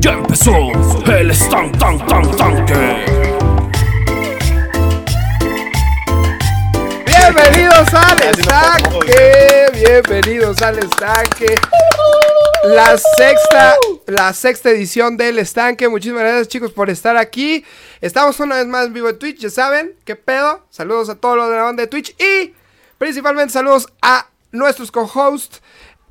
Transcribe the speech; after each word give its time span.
Ya 0.00 0.12
empezó 0.12 0.54
el 1.12 1.30
stand 1.32 1.78
tan 1.78 1.98
tan 2.06 2.34
tanque. 2.34 3.04
Bienvenidos 7.04 7.92
al 7.92 8.22
estanque, 8.22 9.66
bienvenidos 9.74 10.62
al 10.62 10.78
estanque. 10.78 11.54
La 12.64 12.96
sexta, 12.96 13.76
la 14.06 14.32
sexta 14.32 14.70
edición 14.70 15.18
del 15.18 15.38
estanque. 15.38 15.86
Muchísimas 15.86 16.22
gracias 16.22 16.48
chicos 16.48 16.72
por 16.72 16.88
estar 16.88 17.18
aquí. 17.18 17.62
Estamos 18.00 18.40
una 18.40 18.56
vez 18.56 18.66
más 18.66 18.86
en 18.86 18.94
vivo 18.94 19.10
en 19.10 19.18
Twitch, 19.18 19.40
ya 19.40 19.50
saben, 19.50 19.92
qué 20.06 20.16
pedo. 20.16 20.64
Saludos 20.70 21.10
a 21.10 21.16
todos 21.16 21.36
los 21.36 21.50
de 21.50 21.56
la 21.56 21.64
banda 21.64 21.82
de 21.82 21.88
Twitch 21.88 22.16
y 22.18 22.54
principalmente 22.96 23.52
saludos 23.52 23.86
a 24.00 24.28
nuestros 24.50 24.90
co-hosts. 24.90 25.60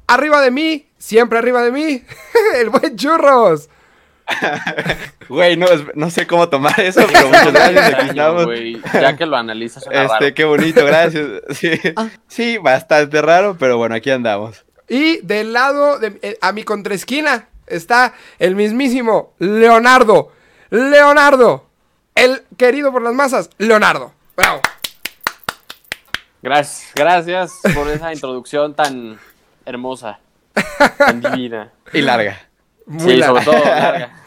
Arriba 0.06 0.42
de 0.42 0.52
mí, 0.52 0.88
siempre 1.00 1.40
arriba 1.40 1.64
de 1.64 1.72
mí, 1.72 2.04
el 2.56 2.70
buen 2.70 2.96
Churros. 2.96 3.68
Güey, 5.30 5.58
no, 5.58 6.10
sé 6.10 6.26
cómo 6.26 6.50
tomar 6.50 6.80
eso, 6.80 7.02
pero 7.12 7.28
muchas 7.28 7.54
gracias. 7.54 7.94
Aquí 7.94 8.10
estamos. 8.10 8.48
Ya 8.94 9.16
que 9.16 9.26
lo 9.26 9.38
analizas, 9.38 9.84
suena 9.84 10.04
Este, 10.04 10.20
raro. 10.20 10.34
qué 10.36 10.46
bonito, 10.46 10.86
gracias. 10.86 11.26
Sí, 11.52 11.72
sí, 12.28 12.58
bastante 12.58 13.22
raro, 13.22 13.56
pero 13.60 13.78
bueno, 13.78 13.96
aquí 13.96 14.10
andamos. 14.10 14.66
Y 14.88 15.18
del 15.18 15.54
lado 15.54 16.00
de 16.00 16.18
eh, 16.22 16.38
a 16.42 16.52
mi 16.52 16.64
contraesquina 16.64 17.48
está 17.68 18.14
el 18.40 18.56
mismísimo 18.56 19.34
Leonardo. 19.40 20.32
Leonardo, 20.72 21.68
el 22.16 22.44
querido 22.58 22.92
por 22.92 23.02
las 23.02 23.14
masas, 23.14 23.50
Leonardo. 23.58 24.14
Bravo. 24.36 24.62
Gracias, 26.42 26.92
gracias 26.96 27.54
por 27.76 27.88
esa 27.90 28.14
introducción 28.14 28.74
tan 28.74 29.20
hermosa, 29.66 30.20
tan 30.98 31.22
divina. 31.22 31.72
Y 31.94 32.02
larga. 32.02 32.40
Muy 32.86 33.12
sí, 33.12 33.18
larga. 33.18 33.44
sobre 33.44 33.58
todo 33.58 33.66
larga. 33.76 34.19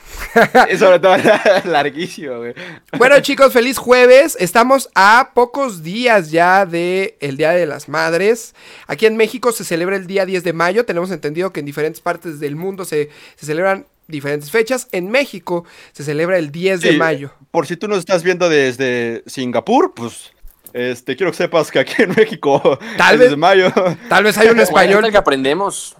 Y 0.72 0.76
sobre 0.78 0.98
todo 0.98 1.16
larguísimo, 1.64 2.38
güey. 2.38 2.54
Bueno, 2.98 3.20
chicos, 3.20 3.52
feliz 3.52 3.78
jueves. 3.78 4.36
Estamos 4.40 4.88
a 4.94 5.30
pocos 5.34 5.82
días 5.82 6.30
ya 6.30 6.66
de 6.66 7.16
el 7.20 7.36
Día 7.36 7.50
de 7.52 7.66
las 7.66 7.88
Madres. 7.88 8.54
Aquí 8.86 9.06
en 9.06 9.16
México 9.16 9.52
se 9.52 9.64
celebra 9.64 9.96
el 9.96 10.06
día 10.06 10.26
10 10.26 10.44
de 10.44 10.52
mayo. 10.52 10.84
Tenemos 10.84 11.10
entendido 11.10 11.52
que 11.52 11.60
en 11.60 11.66
diferentes 11.66 12.00
partes 12.00 12.40
del 12.40 12.56
mundo 12.56 12.84
se, 12.84 13.10
se 13.36 13.46
celebran 13.46 13.86
diferentes 14.08 14.50
fechas. 14.50 14.88
En 14.92 15.10
México 15.10 15.64
se 15.92 16.04
celebra 16.04 16.38
el 16.38 16.50
10 16.52 16.80
de 16.80 16.92
mayo. 16.92 17.32
Por 17.50 17.66
si 17.66 17.76
tú 17.76 17.88
nos 17.88 17.98
estás 17.98 18.22
viendo 18.22 18.48
desde 18.48 19.22
Singapur, 19.26 19.92
pues 19.94 20.32
este 20.72 21.16
quiero 21.16 21.32
que 21.32 21.36
sepas 21.36 21.70
que 21.70 21.78
aquí 21.78 22.02
en 22.02 22.14
México 22.16 22.78
Tal 22.96 23.14
el 23.14 23.20
vez- 23.20 23.30
de 23.30 23.36
mayo. 23.36 23.72
Tal 24.08 24.24
vez 24.24 24.38
hay 24.38 24.48
un 24.48 24.58
español 24.60 25.00
es 25.00 25.06
el 25.06 25.12
que 25.12 25.18
aprendemos. 25.18 25.96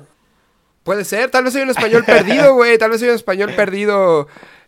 Puede 0.85 1.05
ser, 1.05 1.31
tal 1.31 1.45
vez 1.45 1.55
hay 1.57 1.63
un 1.63 1.71
español 1.71 2.05
perdido, 2.05 2.55
güey. 2.57 2.77
Tal 2.79 2.91
vez 2.91 3.03
hay 3.03 3.09
un 3.11 3.15
español 3.15 3.53
perdido 3.55 4.27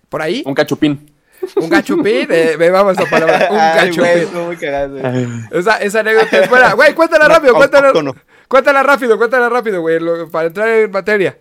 por 0.09 0.23
ahí. 0.23 0.43
Un 0.47 0.55
cachupín. 0.55 1.11
Un 1.57 1.69
gachupín. 1.69 2.27
Eh, 2.31 2.57
ve, 2.59 2.71
vamos 2.71 2.97
a 2.99 3.05
palabra. 3.07 3.49
Un 3.51 3.59
Ay, 3.59 3.91
gachupín. 3.91 5.49
Esa, 5.51 5.77
esa 5.79 6.01
anécdota 6.01 6.39
es 6.39 6.49
buena. 6.51 6.73
Güey, 6.75 6.95
cuéntala 6.95 7.25
No, 7.29 7.35
rápido, 7.35 7.55
cuéntala. 7.55 7.93
Cuéntala 8.49 8.83
rápido, 8.83 9.19
cuéntala 9.19 9.49
rápido, 9.49 9.81
güey. 9.81 10.01
lo- 10.01 10.29
Para 10.31 10.49
entrar 10.49 10.69
en 10.69 10.91
materia. 10.91 11.39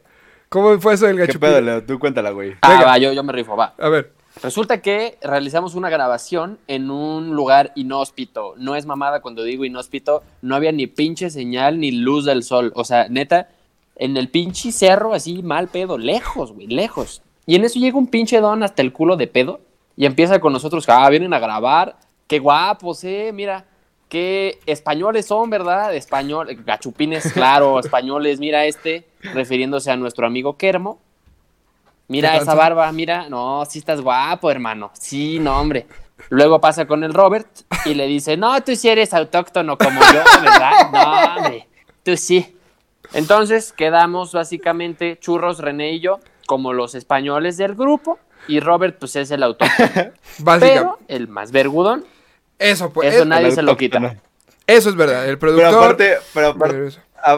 ¿Cómo 0.49 0.79
fue 0.79 0.93
eso 0.95 1.05
del 1.07 1.15
¿Qué 1.15 1.21
gachupín? 1.27 1.39
pedo, 1.49 1.61
Leo? 1.61 1.83
Tú 1.83 1.99
cuéntala, 1.99 2.31
güey. 2.31 2.55
Ah, 2.61 2.69
Venga. 2.69 2.85
va, 2.85 2.97
yo, 2.97 3.11
yo 3.13 3.23
me 3.23 3.33
rifo, 3.33 3.55
va. 3.55 3.73
A 3.79 3.89
ver. 3.89 4.11
Resulta 4.41 4.81
que 4.81 5.17
realizamos 5.21 5.75
una 5.75 5.89
grabación 5.89 6.57
en 6.67 6.89
un 6.89 7.35
lugar 7.35 7.71
inhóspito. 7.75 8.55
No 8.57 8.75
es 8.75 8.85
mamada 8.87 9.21
cuando 9.21 9.43
digo 9.43 9.63
inhóspito. 9.63 10.23
No 10.41 10.55
había 10.55 10.71
ni 10.71 10.87
pinche 10.87 11.29
señal 11.29 11.79
ni 11.79 11.91
luz 11.91 12.25
del 12.25 12.43
sol. 12.43 12.71
O 12.75 12.83
sea, 12.83 13.07
neta, 13.09 13.47
en 13.95 14.17
el 14.17 14.29
pinche 14.29 14.71
cerro 14.71 15.13
así 15.13 15.43
mal 15.43 15.67
pedo. 15.67 15.97
Lejos, 15.97 16.51
güey, 16.51 16.67
lejos. 16.67 17.21
Y 17.45 17.55
en 17.55 17.65
eso 17.65 17.79
llega 17.79 17.97
un 17.97 18.07
pinche 18.07 18.39
don 18.39 18.63
hasta 18.63 18.81
el 18.81 18.93
culo 18.93 19.15
de 19.15 19.27
pedo. 19.27 19.61
Y 19.95 20.05
empieza 20.05 20.39
con 20.39 20.53
nosotros. 20.53 20.85
Ah, 20.87 21.09
vienen 21.09 21.33
a 21.33 21.39
grabar. 21.39 21.97
Qué 22.27 22.39
guapos, 22.39 23.03
eh. 23.03 23.31
Mira, 23.33 23.65
qué 24.09 24.59
españoles 24.65 25.27
son, 25.27 25.49
¿verdad? 25.49 25.93
Español, 25.93 26.47
gachupines, 26.65 27.31
claro, 27.31 27.79
españoles. 27.81 28.39
Mira 28.39 28.65
este, 28.65 29.05
refiriéndose 29.21 29.91
a 29.91 29.97
nuestro 29.97 30.25
amigo 30.25 30.57
Kermo. 30.57 30.99
Mira 32.07 32.31
¿Qué 32.31 32.37
esa 32.37 32.53
barba, 32.53 32.91
mira, 32.91 33.29
no, 33.29 33.63
sí 33.65 33.79
estás 33.79 34.01
guapo, 34.01 34.51
hermano. 34.51 34.91
Sí, 34.93 35.39
no, 35.39 35.59
hombre. 35.59 35.87
Luego 36.29 36.59
pasa 36.59 36.85
con 36.85 37.03
el 37.03 37.13
Robert 37.13 37.47
y 37.85 37.93
le 37.93 38.07
dice, 38.07 38.37
no, 38.37 38.61
tú 38.61 38.75
sí 38.75 38.89
eres 38.89 39.13
autóctono 39.13 39.77
como 39.77 39.99
yo, 39.99 40.41
¿verdad? 40.41 40.71
No, 40.91 41.35
hombre, 41.35 41.67
tú 42.03 42.15
sí. 42.17 42.55
Entonces 43.13 43.73
quedamos 43.73 44.33
básicamente 44.33 45.17
Churros, 45.19 45.59
René 45.59 45.93
y 45.93 45.99
yo 45.99 46.19
como 46.47 46.73
los 46.73 46.95
españoles 46.95 47.57
del 47.57 47.75
grupo 47.75 48.19
y 48.47 48.59
Robert 48.59 48.97
pues 48.99 49.15
es 49.15 49.31
el 49.31 49.43
autóctono. 49.43 49.89
Básicamente. 50.39 50.59
Pero 50.59 50.99
el 51.07 51.27
más 51.27 51.51
vergudón, 51.51 52.03
Eso, 52.59 52.91
pues. 52.91 53.13
eso 53.13 53.21
es- 53.23 53.27
nadie 53.27 53.51
se 53.51 53.61
lo 53.61 53.77
quita. 53.77 54.17
eso 54.67 54.89
es 54.89 54.95
verdad. 54.95 55.27
El 55.29 55.37
Pero 55.37 55.53
productor. 55.55 55.83
aparte, 55.83 56.17
pero 56.33 56.47
aparte, 56.47 56.75
Pero 56.75 56.87
eso. 56.87 56.99
a- 57.23 57.31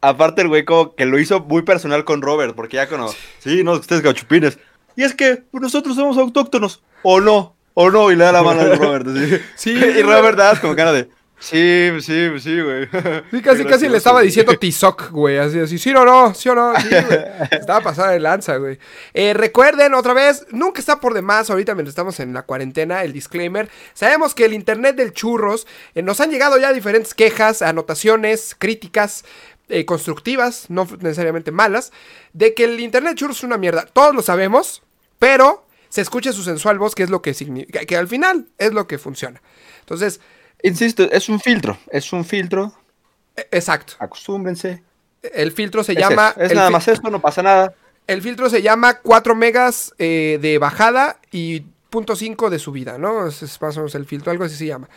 a- 0.00 0.08
aparte 0.08 0.42
el 0.42 0.48
güey 0.48 0.64
como 0.64 0.94
que 0.94 1.04
lo 1.06 1.18
hizo 1.18 1.40
muy 1.40 1.62
personal 1.62 2.04
con 2.04 2.22
Robert, 2.22 2.54
porque 2.54 2.76
ya 2.76 2.88
como, 2.88 3.08
sí, 3.40 3.62
no, 3.64 3.72
ustedes 3.72 4.02
gachupines. 4.02 4.58
Y 4.96 5.02
es 5.02 5.14
que 5.14 5.42
pues, 5.50 5.60
nosotros 5.62 5.96
somos 5.96 6.16
autóctonos, 6.18 6.82
o 7.02 7.20
no, 7.20 7.54
o 7.74 7.90
no, 7.90 8.10
y 8.12 8.16
le 8.16 8.24
da 8.24 8.32
la 8.32 8.42
mano 8.42 8.60
al 8.62 8.78
Robert. 8.78 9.06
así. 9.08 9.38
Sí, 9.56 9.72
y 9.98 10.02
Robert 10.02 10.38
da 10.38 10.58
como 10.60 10.74
cara 10.76 10.92
de, 10.92 11.08
sí, 11.44 11.90
sí, 12.00 12.40
sí, 12.40 12.60
güey. 12.60 12.88
Sí, 13.30 13.42
casi, 13.42 13.64
casi 13.64 13.88
le 13.88 13.98
estaba 13.98 14.20
diciendo 14.22 14.54
Tizoc, 14.58 15.10
güey. 15.10 15.38
Así, 15.38 15.58
así, 15.60 15.78
sí 15.78 15.90
o 15.90 16.04
no, 16.04 16.34
sí 16.34 16.48
o 16.48 16.54
no, 16.54 16.74
sí, 16.80 16.88
güey. 16.88 17.18
Estaba 17.50 17.80
pasada 17.82 18.10
de 18.12 18.20
lanza, 18.20 18.56
güey. 18.56 18.78
Eh, 19.12 19.34
recuerden, 19.34 19.94
otra 19.94 20.14
vez, 20.14 20.46
nunca 20.50 20.80
está 20.80 21.00
por 21.00 21.14
demás 21.14 21.50
ahorita 21.50 21.74
mientras 21.74 21.92
estamos 21.92 22.18
en 22.20 22.32
la 22.32 22.42
cuarentena, 22.42 23.02
el 23.04 23.12
disclaimer. 23.12 23.68
Sabemos 23.94 24.34
que 24.34 24.44
el 24.44 24.52
internet 24.54 24.96
del 24.96 25.12
churros, 25.12 25.66
eh, 25.94 26.02
nos 26.02 26.20
han 26.20 26.30
llegado 26.30 26.58
ya 26.58 26.72
diferentes 26.72 27.14
quejas, 27.14 27.62
anotaciones, 27.62 28.54
críticas. 28.58 29.24
eh, 29.70 29.86
constructivas, 29.86 30.66
no 30.68 30.86
necesariamente 31.00 31.50
malas, 31.50 31.90
de 32.34 32.52
que 32.52 32.64
el 32.64 32.78
internet 32.80 33.16
churros 33.16 33.38
es 33.38 33.44
una 33.44 33.56
mierda. 33.56 33.86
Todos 33.86 34.14
lo 34.14 34.20
sabemos, 34.20 34.82
pero 35.18 35.66
se 35.88 36.02
escucha 36.02 36.32
su 36.34 36.42
sensual 36.42 36.78
voz, 36.78 36.94
que 36.94 37.02
es 37.02 37.08
lo 37.10 37.22
que 37.22 37.32
significa, 37.32 37.80
que 37.86 37.96
al 37.96 38.06
final 38.06 38.46
es 38.58 38.74
lo 38.74 38.86
que 38.86 38.98
funciona. 38.98 39.40
Entonces, 39.80 40.20
Insisto, 40.62 41.02
es 41.10 41.28
un 41.28 41.40
filtro, 41.40 41.78
es 41.90 42.12
un 42.12 42.24
filtro, 42.24 42.72
e- 43.36 43.46
exacto. 43.50 43.94
acostúmbrense. 43.98 44.82
El 45.22 45.52
filtro 45.52 45.82
se 45.84 45.92
Es, 45.92 45.98
llama. 45.98 46.30
eso, 46.36 46.40
es 46.42 46.54
nada 46.54 46.70
más 46.70 46.86
esto, 46.88 47.10
no 47.10 47.20
pasa 47.20 47.42
nada. 47.42 47.74
El 48.06 48.20
filtro 48.22 48.50
se 48.50 48.60
llama 48.62 48.98
4 49.00 49.34
megas 49.34 49.94
eh, 49.98 50.38
de 50.40 50.58
bajada 50.58 51.18
y 51.30 51.62
0.5 51.90 52.48
de 52.50 52.58
subida, 52.58 52.98
¿no? 52.98 53.26
Es 53.26 53.60
más 53.62 53.76
o 53.76 53.80
menos 53.80 53.94
el 53.94 54.04
filtro, 54.04 54.30
algo 54.30 54.44
así 54.44 54.56
se 54.56 54.66
llama. 54.66 54.88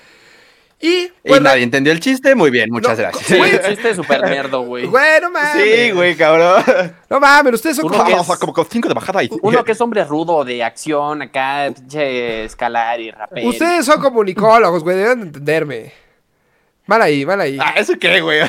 Y, 0.79 1.05
Y 1.05 1.11
bueno, 1.27 1.45
nadie 1.45 1.63
entendió 1.63 1.91
el 1.91 1.99
chiste, 1.99 2.35
muy 2.35 2.51
bien, 2.51 2.69
muchas 2.69 2.97
No, 2.97 3.03
gracias. 3.03 3.25
Sí, 3.25 3.35
el 3.51 3.61
chiste 3.61 3.89
es 3.89 3.95
súper 3.95 4.21
nerdo, 4.21 4.61
güey. 4.61 4.85
güey, 4.85 5.21
no 5.21 5.31
mames. 5.31 5.63
Sí, 5.63 5.91
güey, 5.91 6.15
cabrón. 6.15 6.63
No 7.09 7.19
mames, 7.19 7.55
ustedes 7.55 7.77
son 7.77 7.85
Uno 7.85 7.97
como... 7.97 8.05
que 8.05 8.13
Vamos 8.13 8.29
a 8.29 8.37
como 8.37 8.53
con 8.53 8.65
cinco 8.69 8.87
de 8.87 8.93
bajada 8.93 9.23
y... 9.23 9.29
Uno 9.41 9.63
que 9.63 9.71
es 9.71 9.81
hombre 9.81 10.03
rudo 10.03 10.43
de 10.43 10.63
acción 10.63 11.23
acá, 11.23 11.71
pinche 11.73 12.43
escalar 12.43 12.99
y 12.99 13.09
rapel. 13.09 13.47
Ustedes 13.47 13.85
son 13.85 13.99
comunicólogos, 13.99 14.83
güey, 14.83 14.97
deben 14.97 15.19
de 15.19 15.25
entenderme. 15.27 15.93
Van 16.87 17.01
ahí, 17.01 17.25
van 17.25 17.41
ahí. 17.41 17.57
Ah, 17.59 17.73
¿eso 17.75 17.93
qué, 17.99 18.21
güey? 18.21 18.39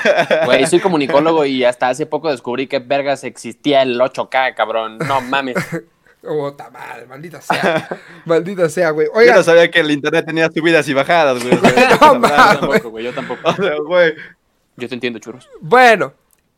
Güey, 0.44 0.64
soy 0.66 0.78
comunicólogo 0.78 1.44
y 1.44 1.64
hasta 1.64 1.88
hace 1.88 2.06
poco 2.06 2.30
descubrí 2.30 2.68
que 2.68 2.78
vergas 2.78 3.24
existía 3.24 3.82
el 3.82 3.98
8K, 3.98 4.54
cabrón. 4.54 4.98
No 4.98 5.20
mames. 5.20 5.56
Oh, 6.28 6.52
ta 6.52 6.70
madre, 6.70 7.06
maldita 7.06 7.40
sea. 7.40 7.88
maldita 8.24 8.68
sea, 8.68 8.90
güey. 8.90 9.08
Yo 9.26 9.34
no 9.34 9.42
sabía 9.42 9.70
que 9.70 9.80
el 9.80 9.90
internet 9.90 10.26
tenía 10.26 10.50
subidas 10.50 10.86
y 10.88 10.94
bajadas, 10.94 11.42
güey. 11.42 11.58
No, 12.00 12.20
tampoco, 12.20 12.90
güey, 12.90 13.04
yo 13.04 13.14
tampoco. 13.14 13.40
O 13.48 13.54
sea, 13.54 13.76
güey. 13.78 14.14
Yo 14.76 14.88
te 14.88 14.94
entiendo, 14.94 15.18
churros. 15.18 15.48
bueno. 15.60 16.12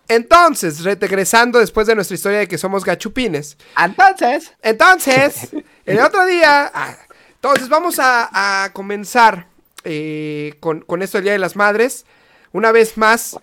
Entonces, 0.09 0.83
regresando 0.83 1.61
después 1.61 1.87
de 1.87 1.95
nuestra 1.95 2.17
historia 2.17 2.39
de 2.41 2.49
que 2.49 2.59
somos 2.59 2.85
gachupines. 2.85 3.57
Entonces. 3.81 4.53
Entonces, 4.61 5.51
el 5.87 6.01
otro 6.01 6.27
día. 6.27 6.69
ah, 6.75 6.97
entonces, 7.35 7.69
vamos 7.69 8.01
a, 8.01 8.65
a 8.65 8.73
comenzar 8.73 9.47
eh, 9.85 10.55
con, 10.61 10.81
con 10.81 11.03
esto 11.03 11.19
del 11.19 11.25
Día 11.25 11.33
de 11.35 11.39
las 11.39 11.55
Madres. 11.55 12.07
Una 12.53 12.73
vez 12.73 12.99
más, 12.99 13.39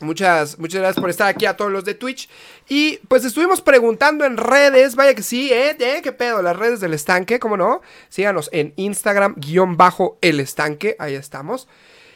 muchas, 0.00 0.58
muchas 0.58 0.80
gracias 0.80 1.00
por 1.00 1.10
estar 1.10 1.28
aquí 1.28 1.46
a 1.46 1.56
todos 1.56 1.70
los 1.70 1.84
de 1.84 1.94
Twitch. 1.94 2.28
Y 2.68 2.98
pues 3.08 3.24
estuvimos 3.24 3.60
preguntando 3.60 4.24
en 4.24 4.36
redes, 4.36 4.96
vaya 4.96 5.14
que 5.14 5.22
sí, 5.22 5.50
¿eh? 5.52 5.76
¿Qué 6.02 6.12
pedo? 6.12 6.42
Las 6.42 6.56
redes 6.56 6.80
del 6.80 6.94
estanque, 6.94 7.38
¿cómo 7.38 7.56
no? 7.56 7.82
Síganos 8.08 8.48
en 8.52 8.72
Instagram, 8.76 9.34
guion 9.36 9.76
bajo 9.76 10.18
el 10.20 10.40
estanque, 10.40 10.96
ahí 10.98 11.14
estamos. 11.14 11.68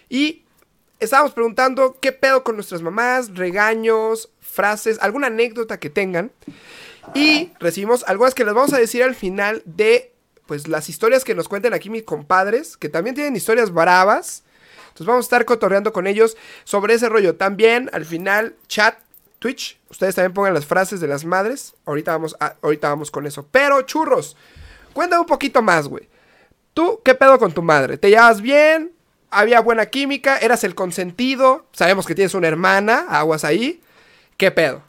Y 0.08 0.44
estábamos 1.00 1.32
preguntando 1.32 1.98
qué 2.00 2.12
pedo 2.12 2.44
con 2.44 2.56
nuestras 2.56 2.82
mamás, 2.82 3.34
regaños, 3.34 4.30
frases, 4.40 4.98
alguna 5.00 5.28
anécdota 5.28 5.78
que 5.78 5.90
tengan. 5.90 6.32
Y 7.14 7.50
recibimos 7.60 8.04
algunas 8.06 8.34
que 8.34 8.44
les 8.44 8.54
vamos 8.54 8.72
a 8.72 8.78
decir 8.78 9.02
al 9.02 9.14
final 9.14 9.62
de 9.66 10.12
pues 10.46 10.68
las 10.68 10.88
historias 10.88 11.24
que 11.24 11.34
nos 11.34 11.48
cuenten 11.48 11.74
aquí 11.74 11.90
mis 11.90 12.02
compadres, 12.02 12.76
que 12.76 12.88
también 12.88 13.14
tienen 13.14 13.36
historias 13.36 13.72
bravas. 13.72 14.44
Entonces 14.94 15.08
vamos 15.08 15.24
a 15.24 15.26
estar 15.26 15.44
cotorreando 15.44 15.92
con 15.92 16.06
ellos 16.06 16.36
sobre 16.62 16.94
ese 16.94 17.08
rollo. 17.08 17.34
También 17.34 17.90
al 17.92 18.04
final, 18.04 18.54
chat, 18.68 18.96
Twitch, 19.40 19.76
ustedes 19.90 20.14
también 20.14 20.32
pongan 20.32 20.54
las 20.54 20.66
frases 20.66 21.00
de 21.00 21.08
las 21.08 21.24
madres. 21.24 21.74
Ahorita 21.84 22.12
vamos, 22.12 22.36
ahorita 22.62 22.90
vamos 22.90 23.10
con 23.10 23.26
eso. 23.26 23.44
Pero, 23.50 23.82
churros, 23.82 24.36
cuéntame 24.92 25.22
un 25.22 25.26
poquito 25.26 25.62
más, 25.62 25.88
güey. 25.88 26.08
¿Tú 26.74 27.00
qué 27.04 27.16
pedo 27.16 27.40
con 27.40 27.50
tu 27.50 27.60
madre? 27.60 27.98
¿Te 27.98 28.08
llevas 28.08 28.40
bien? 28.40 28.92
¿Había 29.30 29.58
buena 29.58 29.86
química? 29.86 30.38
¿Eras 30.38 30.62
el 30.62 30.76
consentido? 30.76 31.66
Sabemos 31.72 32.06
que 32.06 32.14
tienes 32.14 32.34
una 32.34 32.46
hermana, 32.46 33.06
aguas 33.08 33.44
ahí. 33.44 33.82
¿Qué 34.36 34.52
pedo? 34.52 34.80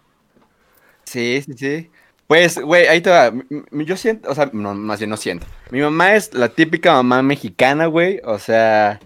Sí, 1.05 1.41
sí, 1.43 1.53
sí. 1.57 1.91
Pues, 2.27 2.59
güey, 2.59 2.85
ahí 2.85 3.01
te 3.01 3.09
va. 3.09 3.33
Yo 3.71 3.97
siento, 3.97 4.29
o 4.29 4.35
sea, 4.35 4.51
no, 4.53 4.75
más 4.75 4.99
bien 4.99 5.09
no 5.09 5.17
siento. 5.17 5.47
Mi 5.71 5.81
mamá 5.81 6.15
es 6.15 6.31
la 6.35 6.49
típica 6.49 6.93
mamá 6.93 7.23
mexicana, 7.23 7.87
güey. 7.87 8.21
O 8.23 8.37
sea, 8.37 8.99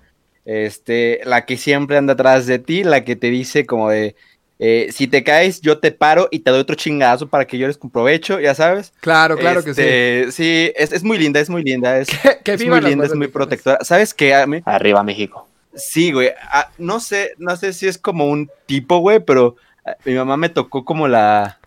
este, 0.50 1.22
la 1.26 1.46
que 1.46 1.58
siempre 1.58 1.96
anda 1.96 2.14
atrás 2.14 2.48
de 2.48 2.58
ti, 2.58 2.84
la 2.84 3.04
que 3.04 3.16
te 3.16 3.30
dice 3.30 3.68
como 3.68 3.92
de, 3.92 4.16
eh, 4.58 4.90
si 4.92 5.06
te 5.06 5.24
caes, 5.24 5.62
yo 5.62 5.78
te 5.78 5.92
paro 5.92 6.28
y 6.32 6.40
te 6.40 6.50
doy 6.50 6.60
otro 6.60 6.76
chingazo 6.76 7.28
para 7.28 7.46
que 7.46 7.60
llores 7.60 7.78
con 7.78 7.92
provecho, 7.92 8.40
ya 8.40 8.56
sabes. 8.56 8.92
Claro, 9.00 9.38
claro 9.38 9.64
que 9.64 9.76
sí. 9.76 9.82
Este, 9.82 10.32
sí. 10.32 10.72
es, 10.76 10.92
es 10.92 11.04
muy 11.04 11.20
linda, 11.20 11.40
es 11.40 11.52
muy 11.52 11.64
linda. 11.64 12.00
Es, 12.00 12.10
que 12.44 12.54
es 12.54 12.66
muy 12.66 12.82
linda, 12.82 13.06
es 13.06 13.14
muy 13.14 13.28
protectora. 13.28 13.78
¿Sabes 13.82 14.16
qué? 14.16 14.34
A 14.34 14.48
mí, 14.48 14.64
Arriba 14.66 15.04
México. 15.04 15.48
Sí, 15.76 16.12
güey. 16.12 16.32
ah, 16.52 16.72
no 16.80 17.00
sé, 17.00 17.34
no 17.38 17.56
sé 17.56 17.72
si 17.72 17.88
es 17.88 18.00
como 18.00 18.26
un 18.26 18.50
tipo, 18.66 18.98
güey, 18.98 19.20
pero 19.20 19.56
ah, 19.86 19.98
mi 20.04 20.16
mamá 20.16 20.36
me 20.36 20.50
tocó 20.50 20.84
como 20.84 21.08
la, 21.08 21.60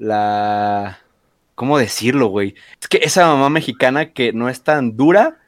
la, 0.00 0.98
¿cómo 1.54 1.78
decirlo, 1.78 2.26
güey? 2.26 2.56
Es 2.80 2.88
que 2.88 2.98
esa 3.04 3.28
mamá 3.28 3.50
mexicana 3.50 4.12
que 4.12 4.32
no 4.32 4.48
es 4.48 4.62
tan 4.62 4.96
dura, 4.96 5.38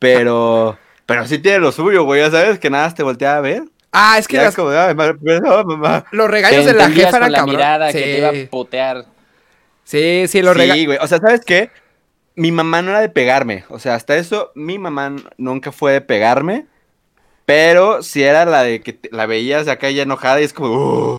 pero, 0.00 0.76
pero 1.06 1.26
sí 1.26 1.38
tiene 1.38 1.58
lo 1.60 1.72
suyo, 1.72 2.04
güey. 2.04 2.20
Ya 2.20 2.30
sabes 2.30 2.58
que 2.58 2.68
nada 2.70 2.84
más 2.84 2.94
te 2.94 3.02
voltea 3.02 3.36
a 3.36 3.40
ver. 3.40 3.62
Ah, 3.92 4.18
es 4.18 4.28
que 4.28 4.36
las- 4.36 4.54
como, 4.54 4.70
"Ay, 4.70 4.94
madre, 4.94 5.14
perdón, 5.14 5.66
mamá. 5.66 6.04
los 6.10 6.26
Te 6.26 6.32
regaños 6.32 6.64
de 6.66 6.74
la 6.74 6.90
jefa 6.90 7.16
eran 7.16 7.32
la 7.32 7.38
cabrón. 7.38 7.56
mirada 7.56 7.90
sí. 7.92 7.98
que 7.98 8.04
te 8.04 8.18
iba 8.18 8.28
a 8.28 8.50
putear. 8.50 9.06
sí, 9.84 10.24
sí, 10.28 10.42
los 10.42 10.52
Sí, 10.54 10.58
regaños. 10.60 10.86
güey. 10.86 10.98
O 11.00 11.06
sea, 11.06 11.18
¿sabes 11.18 11.40
qué? 11.46 11.70
Mi 12.34 12.52
mamá 12.52 12.82
no 12.82 12.90
era 12.90 13.00
de 13.00 13.08
pegarme. 13.08 13.64
O 13.70 13.78
sea, 13.78 13.94
hasta 13.94 14.16
eso, 14.16 14.50
mi 14.54 14.78
mamá 14.78 15.14
nunca 15.38 15.72
fue 15.72 15.92
de 15.92 16.00
pegarme. 16.02 16.66
Pero 17.46 18.02
sí 18.02 18.22
era 18.24 18.44
la 18.44 18.62
de 18.64 18.80
que 18.82 18.92
te- 18.92 19.08
la 19.12 19.26
veías 19.26 19.64
de 19.66 19.72
acá 19.72 19.88
ya 19.90 20.02
enojada 20.02 20.40
y 20.40 20.44
es 20.44 20.52
como, 20.52 20.68
"Oh, 20.72 21.18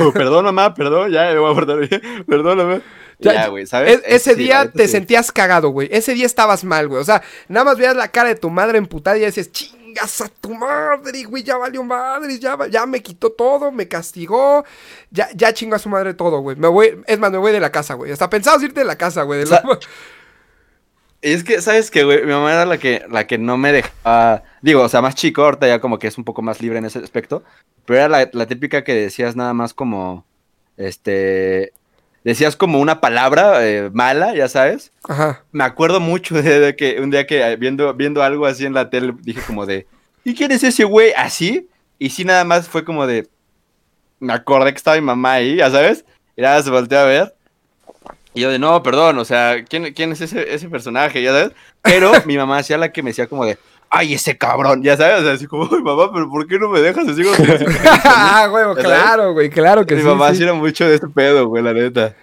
oh, 0.00 0.12
perdón, 0.12 0.44
mamá, 0.46 0.74
perdón, 0.74 1.10
ya 1.12 1.26
me 1.26 1.38
voy 1.38 1.52
a 1.52 1.54
portar 1.54 1.78
bien. 1.78 2.02
Perdóname. 2.28 2.74
Ya, 2.76 2.82
Ya, 3.18 3.48
güey, 3.48 3.66
¿sabes? 3.66 3.96
Es- 3.98 4.02
ese 4.06 4.34
Sí, 4.34 4.42
día 4.44 4.70
te 4.70 4.86
sí. 4.86 4.92
sentías 4.92 5.30
cagado, 5.32 5.68
güey. 5.70 5.88
Ese 5.92 6.14
día 6.14 6.26
estabas 6.26 6.64
mal, 6.64 6.88
güey. 6.88 7.00
O 7.00 7.04
sea, 7.04 7.22
nada 7.48 7.64
más 7.64 7.78
veías 7.78 7.96
la 7.96 8.08
cara 8.08 8.28
de 8.28 8.34
tu 8.34 8.50
madre 8.50 8.78
emputada 8.78 9.16
y 9.16 9.20
decías, 9.20 9.50
chingas 9.52 10.20
a 10.20 10.28
tu 10.28 10.54
madre, 10.54 11.22
güey. 11.24 11.42
Ya 11.42 11.56
valió 11.56 11.82
madre, 11.84 12.38
ya, 12.38 12.58
ya 12.70 12.84
me 12.86 13.02
quitó 13.02 13.30
todo, 13.30 13.70
me 13.70 13.86
castigó. 13.88 14.64
Ya, 15.10 15.28
ya 15.34 15.52
chingó 15.54 15.76
a 15.76 15.78
su 15.78 15.88
madre 15.88 16.14
todo, 16.14 16.40
güey. 16.40 16.56
Me 16.56 16.68
voy, 16.68 17.00
es 17.06 17.18
más, 17.18 17.30
me 17.30 17.38
voy 17.38 17.52
de 17.52 17.60
la 17.60 17.70
casa, 17.70 17.94
güey. 17.94 18.10
Hasta 18.12 18.28
pensabas 18.28 18.62
irte 18.62 18.80
de 18.80 18.86
la 18.86 18.96
casa, 18.96 19.22
güey. 19.22 19.38
de 19.38 19.44
O 19.44 19.48
sea, 19.48 19.62
es 21.22 21.42
que, 21.44 21.60
¿sabes 21.62 21.90
qué, 21.90 22.04
güey? 22.04 22.22
Mi 22.24 22.32
mamá 22.32 22.52
era 22.52 22.66
la 22.66 22.78
que, 22.78 23.04
la 23.10 23.26
que 23.26 23.38
no 23.38 23.56
me 23.56 23.72
dejaba. 23.72 24.42
Digo, 24.60 24.82
o 24.82 24.88
sea, 24.88 25.00
más 25.00 25.14
chico, 25.14 25.42
ahorita 25.44 25.66
ya 25.68 25.80
como 25.80 25.98
que 25.98 26.06
es 26.08 26.18
un 26.18 26.24
poco 26.24 26.42
más 26.42 26.60
libre 26.60 26.78
en 26.78 26.84
ese 26.84 26.98
aspecto. 26.98 27.42
Pero 27.86 27.98
era 28.00 28.08
la, 28.08 28.28
la 28.32 28.46
típica 28.46 28.84
que 28.84 28.94
decías 28.94 29.36
nada 29.36 29.54
más 29.54 29.72
como. 29.74 30.26
Este. 30.76 31.72
Decías 32.24 32.56
como 32.56 32.80
una 32.80 33.02
palabra 33.02 33.66
eh, 33.68 33.90
mala, 33.92 34.34
ya 34.34 34.48
sabes. 34.48 34.92
Ajá. 35.06 35.44
Me 35.52 35.62
acuerdo 35.62 36.00
mucho 36.00 36.34
de, 36.34 36.58
de 36.58 36.74
que 36.74 36.98
un 37.00 37.10
día 37.10 37.26
que 37.26 37.42
eh, 37.42 37.56
viendo, 37.56 37.92
viendo 37.92 38.22
algo 38.22 38.46
así 38.46 38.64
en 38.64 38.72
la 38.72 38.88
tele, 38.88 39.12
dije 39.20 39.42
como 39.46 39.66
de. 39.66 39.86
¿Y 40.24 40.34
quién 40.34 40.50
es 40.50 40.64
ese 40.64 40.84
güey? 40.84 41.12
Así. 41.14 41.68
Y 41.98 42.08
sí, 42.08 42.24
nada 42.24 42.44
más 42.44 42.66
fue 42.66 42.82
como 42.82 43.06
de. 43.06 43.28
Me 44.20 44.32
acordé 44.32 44.72
que 44.72 44.78
estaba 44.78 44.96
mi 44.96 45.02
mamá 45.02 45.34
ahí, 45.34 45.56
ya 45.56 45.70
sabes. 45.70 46.06
Y 46.34 46.40
nada, 46.40 46.62
se 46.62 46.70
volteó 46.70 47.00
a 47.00 47.04
ver. 47.04 47.34
Y 48.32 48.40
yo 48.40 48.50
de, 48.50 48.58
no, 48.58 48.82
perdón, 48.82 49.18
o 49.18 49.24
sea, 49.24 49.62
¿quién, 49.64 49.92
quién 49.92 50.10
es 50.10 50.22
ese, 50.22 50.52
ese 50.52 50.68
personaje? 50.70 51.22
Ya 51.22 51.30
sabes. 51.30 51.52
Pero 51.82 52.10
mi 52.24 52.38
mamá 52.38 52.56
hacía 52.56 52.78
la 52.78 52.90
que 52.90 53.02
me 53.02 53.10
decía 53.10 53.26
como 53.26 53.44
de, 53.44 53.58
ay, 53.94 54.14
ese 54.14 54.36
cabrón, 54.36 54.82
ya 54.82 54.96
sabes. 54.96 55.20
O 55.20 55.24
sea, 55.24 55.32
así 55.32 55.46
como, 55.46 55.64
ay, 55.72 55.82
mamá, 55.82 56.12
pero 56.12 56.28
¿por 56.28 56.46
qué 56.46 56.58
no 56.58 56.68
me 56.68 56.80
dejas 56.80 57.08
así? 57.08 57.22
como 57.22 57.34
ah, 58.04 58.46
güey, 58.50 58.74
claro, 58.84 59.32
güey, 59.32 59.50
claro 59.50 59.86
que 59.86 59.94
mi 59.94 60.02
sí. 60.02 60.06
mamá 60.06 60.30
sí. 60.30 60.36
sí 60.36 60.42
era 60.42 60.54
mucho 60.54 60.86
de 60.86 60.96
ese 60.96 61.08
pedo, 61.08 61.46
güey, 61.48 61.62
la 61.62 61.72
neta. 61.72 62.14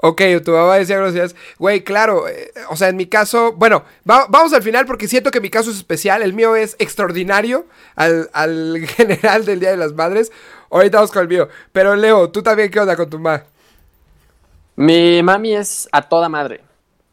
Ok, 0.00 0.22
tu 0.44 0.52
mamá 0.52 0.76
decía 0.76 0.96
groserías. 0.96 1.34
Güey, 1.58 1.82
claro. 1.82 2.28
eh, 2.28 2.52
o 2.70 2.76
sea, 2.76 2.88
en 2.88 2.96
mi 2.96 3.06
caso. 3.06 3.52
Bueno, 3.54 3.82
va- 4.08 4.26
vamos 4.28 4.52
al 4.52 4.62
final 4.62 4.86
porque 4.86 5.08
siento 5.08 5.32
que 5.32 5.40
mi 5.40 5.50
caso 5.50 5.70
es 5.72 5.76
especial. 5.76 6.22
El 6.22 6.34
mío 6.34 6.54
es 6.54 6.76
extraordinario 6.78 7.66
al, 7.96 8.30
al 8.32 8.86
general 8.96 9.44
del 9.44 9.58
Día 9.58 9.70
de 9.72 9.76
las 9.76 9.94
Madres. 9.94 10.30
Ahorita 10.70 10.98
vamos 10.98 11.10
con 11.10 11.22
el 11.22 11.28
mío. 11.28 11.48
Pero 11.72 11.96
Leo, 11.96 12.30
¿tú 12.30 12.44
también 12.44 12.70
qué 12.70 12.78
onda 12.78 12.94
con 12.94 13.10
tu 13.10 13.18
mamá? 13.18 13.42
Mi 14.76 15.20
mami 15.22 15.56
es 15.56 15.88
a 15.90 16.02
toda 16.02 16.28
madre. 16.28 16.60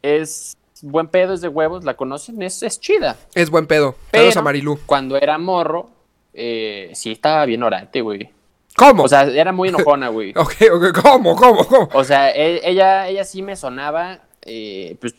Es 0.02 0.56
buen 0.82 1.08
pedo, 1.08 1.34
es 1.34 1.40
de 1.40 1.48
huevos, 1.48 1.84
la 1.84 1.94
conocen, 1.94 2.42
es, 2.42 2.62
es 2.62 2.80
chida. 2.80 3.16
Es 3.34 3.50
buen 3.50 3.66
pedo. 3.66 3.94
Pero 4.10 4.22
Saludos 4.22 4.36
a 4.36 4.42
Marilú. 4.42 4.78
cuando 4.86 5.16
era 5.16 5.38
morro, 5.38 5.90
eh, 6.34 6.90
sí 6.94 7.12
estaba 7.12 7.44
bien 7.46 7.62
orate, 7.62 8.00
güey. 8.00 8.30
¿Cómo? 8.76 9.04
O 9.04 9.08
sea, 9.08 9.22
era 9.22 9.52
muy 9.52 9.70
enojona, 9.70 10.08
güey. 10.08 10.30
ok, 10.36 10.54
ok, 10.72 11.02
¿cómo, 11.02 11.34
cómo, 11.34 11.66
cómo? 11.66 11.88
O 11.94 12.04
sea, 12.04 12.30
e- 12.30 12.60
ella, 12.68 13.08
ella 13.08 13.24
sí 13.24 13.40
me 13.42 13.56
sonaba, 13.56 14.20
eh, 14.42 14.96
pues, 15.00 15.14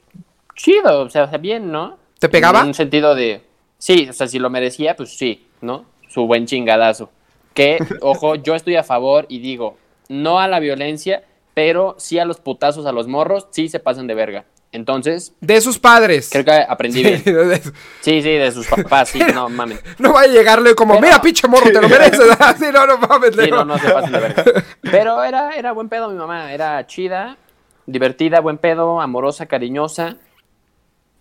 chido, 0.55 1.01
o 1.01 1.09
sea, 1.09 1.23
o 1.23 1.29
sea, 1.29 1.37
bien, 1.37 1.71
¿no? 1.71 1.97
¿Te 2.19 2.29
pegaba? 2.29 2.61
En 2.61 2.67
un 2.67 2.73
sentido 2.73 3.15
de, 3.15 3.41
sí, 3.77 4.07
o 4.09 4.13
sea, 4.13 4.27
si 4.27 4.37
lo 4.39 4.49
merecía, 4.49 4.95
pues 4.95 5.17
sí, 5.17 5.47
¿no? 5.61 5.85
Su 6.07 6.27
buen 6.27 6.45
chingadazo. 6.45 7.09
Que, 7.53 7.79
ojo, 8.01 8.35
yo 8.35 8.53
estoy 8.55 8.75
a 8.75 8.83
favor 8.83 9.25
y 9.29 9.39
digo, 9.39 9.77
no 10.09 10.39
a 10.39 10.47
la 10.47 10.59
violencia, 10.59 11.23
pero 11.55 11.95
sí 11.97 12.19
a 12.19 12.25
los 12.25 12.39
putazos 12.39 12.85
a 12.85 12.91
los 12.91 13.07
morros, 13.07 13.47
sí 13.49 13.69
se 13.69 13.79
pasan 13.79 14.05
de 14.05 14.13
verga. 14.13 14.45
Entonces, 14.71 15.33
De 15.39 15.61
sus 15.61 15.79
padres. 15.79 16.29
creo 16.31 16.43
que 16.43 16.51
aprendí 16.51 17.01
bien. 17.01 17.23
Sí, 17.23 17.31
de. 17.31 17.57
Sí, 18.01 18.21
sí, 18.21 18.29
de 18.31 18.51
sus 18.51 18.67
papás, 18.67 19.09
sí, 19.09 19.19
no 19.33 19.47
mames. 19.49 19.79
no 19.97 20.13
va 20.13 20.21
a 20.21 20.27
llegarle 20.27 20.75
como, 20.75 20.95
Pero- 20.95 21.05
mira, 21.07 21.21
pinche 21.21 21.47
morro, 21.47 21.65
te 21.71 21.81
lo 21.81 21.87
mereces. 21.89 22.19
sí, 22.59 22.65
no, 22.73 22.85
no 22.85 22.97
mames, 22.97 23.35
Sí, 23.35 23.49
no, 23.49 23.63
no 23.65 23.77
se 23.77 23.89
pasen 23.89 24.11
de 24.11 24.19
verga. 24.19 24.43
Pero 24.81 25.23
era, 25.23 25.51
era 25.55 25.71
buen 25.71 25.87
pedo 25.89 26.09
mi 26.09 26.15
mamá, 26.17 26.51
era 26.51 26.85
chida, 26.85 27.37
divertida, 27.85 28.39
buen 28.41 28.57
pedo, 28.57 28.99
amorosa, 29.01 29.45
cariñosa. 29.45 30.17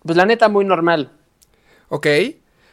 Pues 0.03 0.17
la 0.17 0.27
neta, 0.27 0.49
muy 0.49 0.65
normal. 0.65 1.13
Ok. 1.89 2.07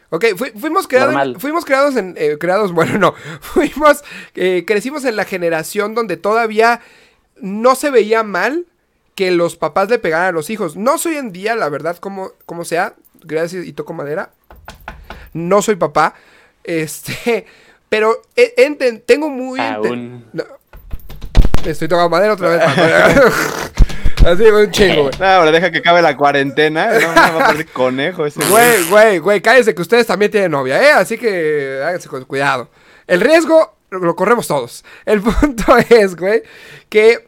Ok, 0.09 0.25
fui- 0.35 0.51
fuimos, 0.51 0.87
creados, 0.87 1.13
Normal. 1.13 1.35
fuimos 1.39 1.65
creados 1.65 1.95
en... 1.95 2.15
eh, 2.17 2.37
creados, 2.39 2.71
bueno, 2.73 2.97
no. 2.99 3.13
Fuimos... 3.41 4.03
eh, 4.35 4.63
crecimos 4.65 5.05
en 5.05 5.15
la 5.15 5.25
generación 5.25 5.95
donde 5.95 6.17
todavía 6.17 6.81
no 7.37 7.75
se 7.75 7.89
veía 7.89 8.21
mal 8.23 8.65
que 9.15 9.31
los 9.31 9.55
papás 9.55 9.89
le 9.89 9.99
pegaran 9.99 10.27
a 10.27 10.31
los 10.31 10.49
hijos. 10.49 10.75
No 10.75 10.97
soy 10.97 11.15
en 11.15 11.31
día, 11.31 11.55
la 11.55 11.69
verdad, 11.69 11.97
como, 11.97 12.31
como 12.45 12.65
sea. 12.65 12.95
Gracias 13.23 13.65
y 13.65 13.73
toco 13.73 13.93
madera. 13.93 14.31
No 15.33 15.61
soy 15.61 15.75
papá. 15.75 16.15
Este... 16.63 17.45
Pero 17.89 18.23
enten- 18.35 19.03
tengo 19.05 19.29
muy... 19.29 19.59
enten- 19.59 19.75
Aún. 19.75 20.25
No. 20.33 20.43
Estoy 21.63 21.87
tocando 21.87 22.09
madera 22.09 22.33
otra 22.33 22.49
vez. 22.49 22.61
Así, 24.25 24.43
un 24.43 24.71
chingo, 24.71 25.03
güey. 25.03 25.13
No, 25.13 25.39
pero 25.39 25.51
deja 25.51 25.71
que 25.71 25.79
acabe 25.79 26.01
la 26.01 26.15
cuarentena. 26.15 26.87
No, 26.93 27.07
no, 27.09 27.15
va 27.15 27.27
a 27.27 27.39
parecer 27.39 27.67
conejo 27.67 28.25
ese 28.25 28.39
Güey, 28.45 28.89
güey, 28.89 29.19
güey, 29.19 29.41
cállense 29.41 29.75
que 29.75 29.81
ustedes 29.81 30.07
también 30.07 30.31
tienen 30.31 30.51
novia, 30.51 30.81
¿eh? 30.81 30.91
Así 30.91 31.17
que 31.17 31.81
háganse 31.83 32.07
con 32.07 32.23
cuidado. 32.23 32.69
El 33.05 33.19
riesgo 33.19 33.75
lo, 33.89 34.15
corremos 34.15 34.47
todos. 34.47 34.85
El 35.05 35.21
punto 35.21 35.77
es, 35.89 36.15
güey, 36.15 36.41
que, 36.89 37.27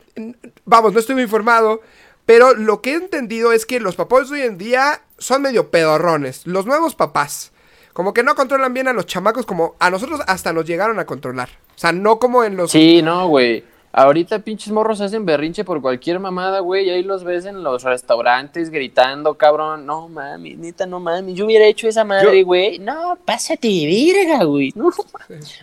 vamos, 0.66 0.94
no 0.94 1.00
estoy 1.00 1.16
muy 1.16 1.24
informado, 1.24 1.82
pero 2.26 2.54
lo 2.54 2.82
que 2.82 2.92
he 2.92 2.96
entendido 2.96 3.52
es 3.52 3.66
que 3.66 3.80
los 3.80 3.96
papás 3.96 4.30
de 4.30 4.42
hoy 4.42 4.48
en 4.48 4.58
día 4.58 5.02
son 5.18 5.42
medio 5.44 5.70
pedorrones. 5.72 6.46
Los 6.46 6.66
nuevos 6.66 6.96
papás. 6.96 7.52
Como 7.94 8.14
que 8.14 8.24
no 8.24 8.36
controlan 8.36 8.74
bien 8.74 8.88
a 8.90 8.94
los 8.94 9.06
chamacos 9.06 9.46
como 9.46 9.76
a 9.80 9.90
nosotros 9.90 10.20
hasta 10.28 10.52
nos 10.52 10.66
llegaron 10.66 11.00
a 11.00 11.06
controlar. 11.06 11.50
O 11.76 11.78
sea, 11.80 11.92
no 11.94 12.20
como 12.20 12.44
en 12.44 12.58
los... 12.58 12.72
Sí, 12.72 13.02
no, 13.02 13.28
güey. 13.30 13.64
Ahorita 13.94 14.40
pinches 14.40 14.74
morros 14.74 15.00
hacen 15.00 15.26
berrinche 15.26 15.64
por 15.64 15.82
cualquier 15.82 16.20
mamada, 16.20 16.60
güey. 16.60 16.88
Y 16.88 16.90
ahí 16.90 17.04
los 17.04 17.24
ves 17.24 17.46
en 17.46 17.64
los 17.64 17.84
restaurantes 17.84 18.70
gritando, 18.70 19.36
cabrón. 19.36 19.86
No 19.86 20.10
mami, 20.10 20.56
neta, 20.56 20.86
no 20.86 21.00
mami. 21.00 21.34
Yo 21.34 21.46
hubiera 21.46 21.64
hecho 21.66 21.88
esa 21.88 22.04
madre, 22.04 22.42
Yo- 22.42 22.46
güey. 22.46 22.80
No, 22.80 23.18
pásate 23.24 23.70
de 23.70 24.14
verga, 24.14 24.44
güey. 24.44 24.74
No, 24.76 24.90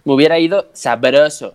me 0.04 0.14
hubiera 0.14 0.38
ido 0.38 0.70
sabroso. 0.72 1.54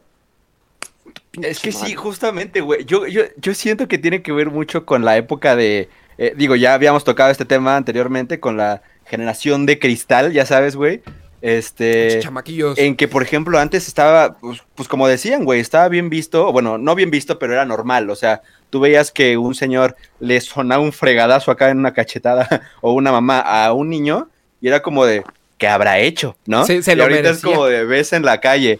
Es 1.41 1.59
que 1.59 1.71
sí, 1.71 1.93
justamente, 1.93 2.61
güey. 2.61 2.85
Yo, 2.85 3.07
yo, 3.07 3.23
yo 3.37 3.53
siento 3.53 3.87
que 3.87 3.97
tiene 3.97 4.21
que 4.21 4.31
ver 4.31 4.49
mucho 4.49 4.85
con 4.85 5.05
la 5.05 5.17
época 5.17 5.55
de. 5.55 5.89
eh, 6.17 6.33
digo, 6.35 6.55
ya 6.55 6.73
habíamos 6.73 7.03
tocado 7.03 7.31
este 7.31 7.45
tema 7.45 7.75
anteriormente 7.75 8.39
con 8.39 8.57
la 8.57 8.81
generación 9.05 9.65
de 9.65 9.79
cristal, 9.79 10.33
ya 10.33 10.45
sabes, 10.45 10.75
güey. 10.75 11.01
Este. 11.41 12.19
chamaquillos. 12.19 12.77
En 12.77 12.95
que, 12.95 13.07
por 13.07 13.21
ejemplo, 13.21 13.59
antes 13.59 13.87
estaba, 13.87 14.37
pues, 14.39 14.63
pues 14.75 14.87
como 14.87 15.07
decían, 15.07 15.45
güey, 15.45 15.59
estaba 15.59 15.87
bien 15.87 16.09
visto, 16.09 16.51
bueno, 16.51 16.77
no 16.77 16.95
bien 16.95 17.11
visto, 17.11 17.37
pero 17.39 17.53
era 17.53 17.65
normal. 17.65 18.09
O 18.09 18.15
sea, 18.15 18.41
tú 18.69 18.79
veías 18.79 19.11
que 19.11 19.37
un 19.37 19.55
señor 19.55 19.95
le 20.19 20.41
sonaba 20.41 20.81
un 20.81 20.91
fregadazo 20.91 21.51
acá 21.51 21.69
en 21.69 21.79
una 21.79 21.93
cachetada 21.93 22.69
o 22.81 22.93
una 22.93 23.11
mamá 23.11 23.39
a 23.39 23.71
un 23.73 23.89
niño 23.89 24.29
y 24.61 24.67
era 24.67 24.81
como 24.81 25.05
de, 25.05 25.23
¿qué 25.57 25.67
habrá 25.67 25.99
hecho? 25.99 26.35
¿no? 26.45 26.65
Sí, 26.65 26.81
se 26.81 26.93
y 26.93 26.95
lo 26.95 27.03
ahorita 27.03 27.19
es 27.19 27.25
merecía. 27.43 27.53
como 27.53 27.65
de, 27.67 27.85
ves 27.85 28.13
en 28.13 28.25
la 28.25 28.39
calle 28.41 28.79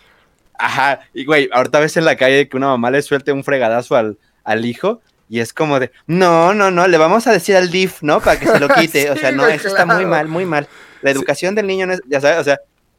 Ajá, 0.60 1.02
y 1.14 1.26
güey, 1.26 1.50
ahorita 1.52 1.80
ves 1.80 1.98
en 1.98 2.06
la 2.06 2.16
calle 2.16 2.48
que 2.50 2.58
una 2.58 2.68
mamá 2.68 2.92
le 2.92 3.02
suelte 3.02 3.32
un 3.32 3.44
fregadazo 3.44 3.96
al, 3.96 4.18
al 4.44 4.66
hijo 4.66 5.02
y 5.30 5.40
es 5.40 5.54
como 5.54 5.80
de, 5.80 5.92
no, 6.08 6.54
no, 6.54 6.72
no, 6.72 6.88
le 6.88 6.98
vamos 6.98 7.28
a 7.28 7.32
decir 7.32 7.56
al 7.56 7.70
DIF, 7.70 8.02
¿no? 8.02 8.20
Para 8.22 8.40
que 8.40 8.48
se 8.48 8.60
lo 8.60 8.68
quite. 8.76 9.10
o 9.12 9.14
Sí, 9.16 9.20
sea, 9.20 9.32
no, 9.32 9.44
güey, 9.44 9.56
eso 9.56 9.68
está 9.68 9.86
muy 9.86 9.96
claro. 9.96 10.10
mal, 10.10 10.28
muy 10.28 10.46
mal. 10.46 10.68
La 11.02 11.12
educación 11.12 11.54
del 11.56 11.68
niño 11.68 11.86
no 11.86 11.94
es, 11.94 12.02
ya 12.08 12.20
sabes, 12.22 12.40
o 12.40 12.44
sea, 12.44 12.58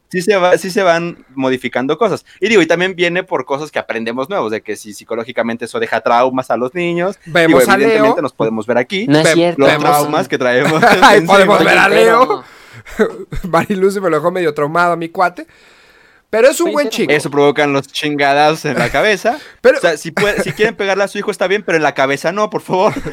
sí 0.09 0.21
se, 0.21 0.35
va, 0.37 0.57
sí 0.57 0.69
se 0.71 0.83
van 0.83 1.25
modificando 1.35 1.97
cosas. 1.97 2.25
Y 2.39 2.47
digo, 2.49 2.61
y 2.61 2.65
también 2.67 2.95
viene 2.95 3.23
por 3.23 3.45
cosas 3.45 3.71
que 3.71 3.79
aprendemos 3.79 4.29
nuevos, 4.29 4.51
de 4.51 4.61
que 4.61 4.75
si 4.75 4.93
psicológicamente 4.93 5.65
eso 5.65 5.79
deja 5.79 6.01
traumas 6.01 6.49
a 6.51 6.55
los 6.57 6.73
niños. 6.75 7.19
Vemos 7.25 7.61
digo, 7.61 7.71
a 7.73 7.77
Leo. 7.77 7.87
evidentemente 7.87 8.21
nos 8.21 8.33
podemos 8.33 8.65
ver 8.67 8.77
aquí. 8.77 9.05
No 9.07 9.19
es 9.19 9.33
cierto. 9.33 9.59
Los 9.61 9.69
vemos- 9.69 9.83
traumas 9.83 10.27
que 10.27 10.37
traemos. 10.39 10.81
Encima. 10.83 11.25
podemos 11.33 11.63
ver 11.65 11.77
a 11.77 11.89
Leo. 11.89 12.43
pero- 12.97 13.27
Mariluce 13.49 13.99
me 14.01 14.09
lo 14.09 14.17
dejó 14.17 14.31
medio 14.31 14.53
traumado 14.53 14.93
a 14.93 14.95
mi 14.95 15.09
cuate. 15.09 15.45
Pero 16.29 16.47
es 16.49 16.59
un 16.61 16.71
buen 16.71 16.89
chico. 16.89 17.11
Eso 17.11 17.31
provocan 17.31 17.73
los 17.73 17.87
chingadas 17.87 18.63
en 18.65 18.77
la 18.77 18.89
cabeza. 18.91 19.39
Pero- 19.61 19.77
o 19.79 19.81
sea, 19.81 19.97
si, 19.97 20.11
puede- 20.11 20.43
si 20.43 20.51
quieren 20.51 20.75
pegarle 20.75 21.03
a 21.03 21.07
su 21.07 21.17
hijo 21.17 21.31
está 21.31 21.47
bien, 21.47 21.63
pero 21.63 21.77
en 21.77 21.83
la 21.83 21.93
cabeza 21.95 22.31
no, 22.31 22.49
por 22.49 22.61
favor. 22.61 22.93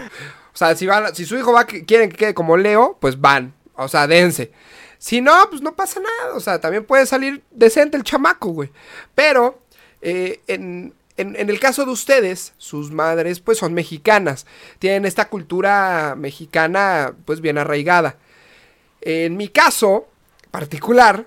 O 0.52 0.58
sea, 0.58 0.74
si, 0.74 0.86
van, 0.86 1.14
si 1.14 1.26
su 1.26 1.36
hijo 1.36 1.52
va 1.52 1.66
que 1.66 1.84
quieren 1.84 2.08
que 2.08 2.16
quede 2.16 2.32
como 2.34 2.56
Leo, 2.56 2.96
pues 2.98 3.20
van. 3.20 3.52
O 3.74 3.88
sea, 3.88 4.06
dense. 4.06 4.52
Si 4.96 5.20
no, 5.20 5.34
pues 5.50 5.60
no 5.60 5.76
pasa 5.76 6.00
nada. 6.00 6.34
O 6.34 6.40
sea, 6.40 6.62
también 6.62 6.86
puede 6.86 7.04
salir 7.04 7.42
decente 7.50 7.98
el 7.98 8.04
chamaco, 8.04 8.48
güey. 8.48 8.70
Pero, 9.14 9.60
eh, 10.00 10.40
en, 10.46 10.94
en- 11.18 11.36
en 11.36 11.50
el 11.50 11.60
caso 11.60 11.84
de 11.84 11.90
ustedes, 11.90 12.54
sus 12.56 12.90
madres, 12.90 13.40
pues 13.40 13.58
son 13.58 13.74
mexicanas. 13.74 14.46
Tienen 14.78 15.04
esta 15.04 15.28
cultura 15.28 16.14
mexicana, 16.16 17.12
pues 17.26 17.42
bien 17.42 17.58
arraigada. 17.58 18.16
En 19.02 19.36
mi 19.36 19.48
caso 19.48 20.08
particular, 20.50 21.26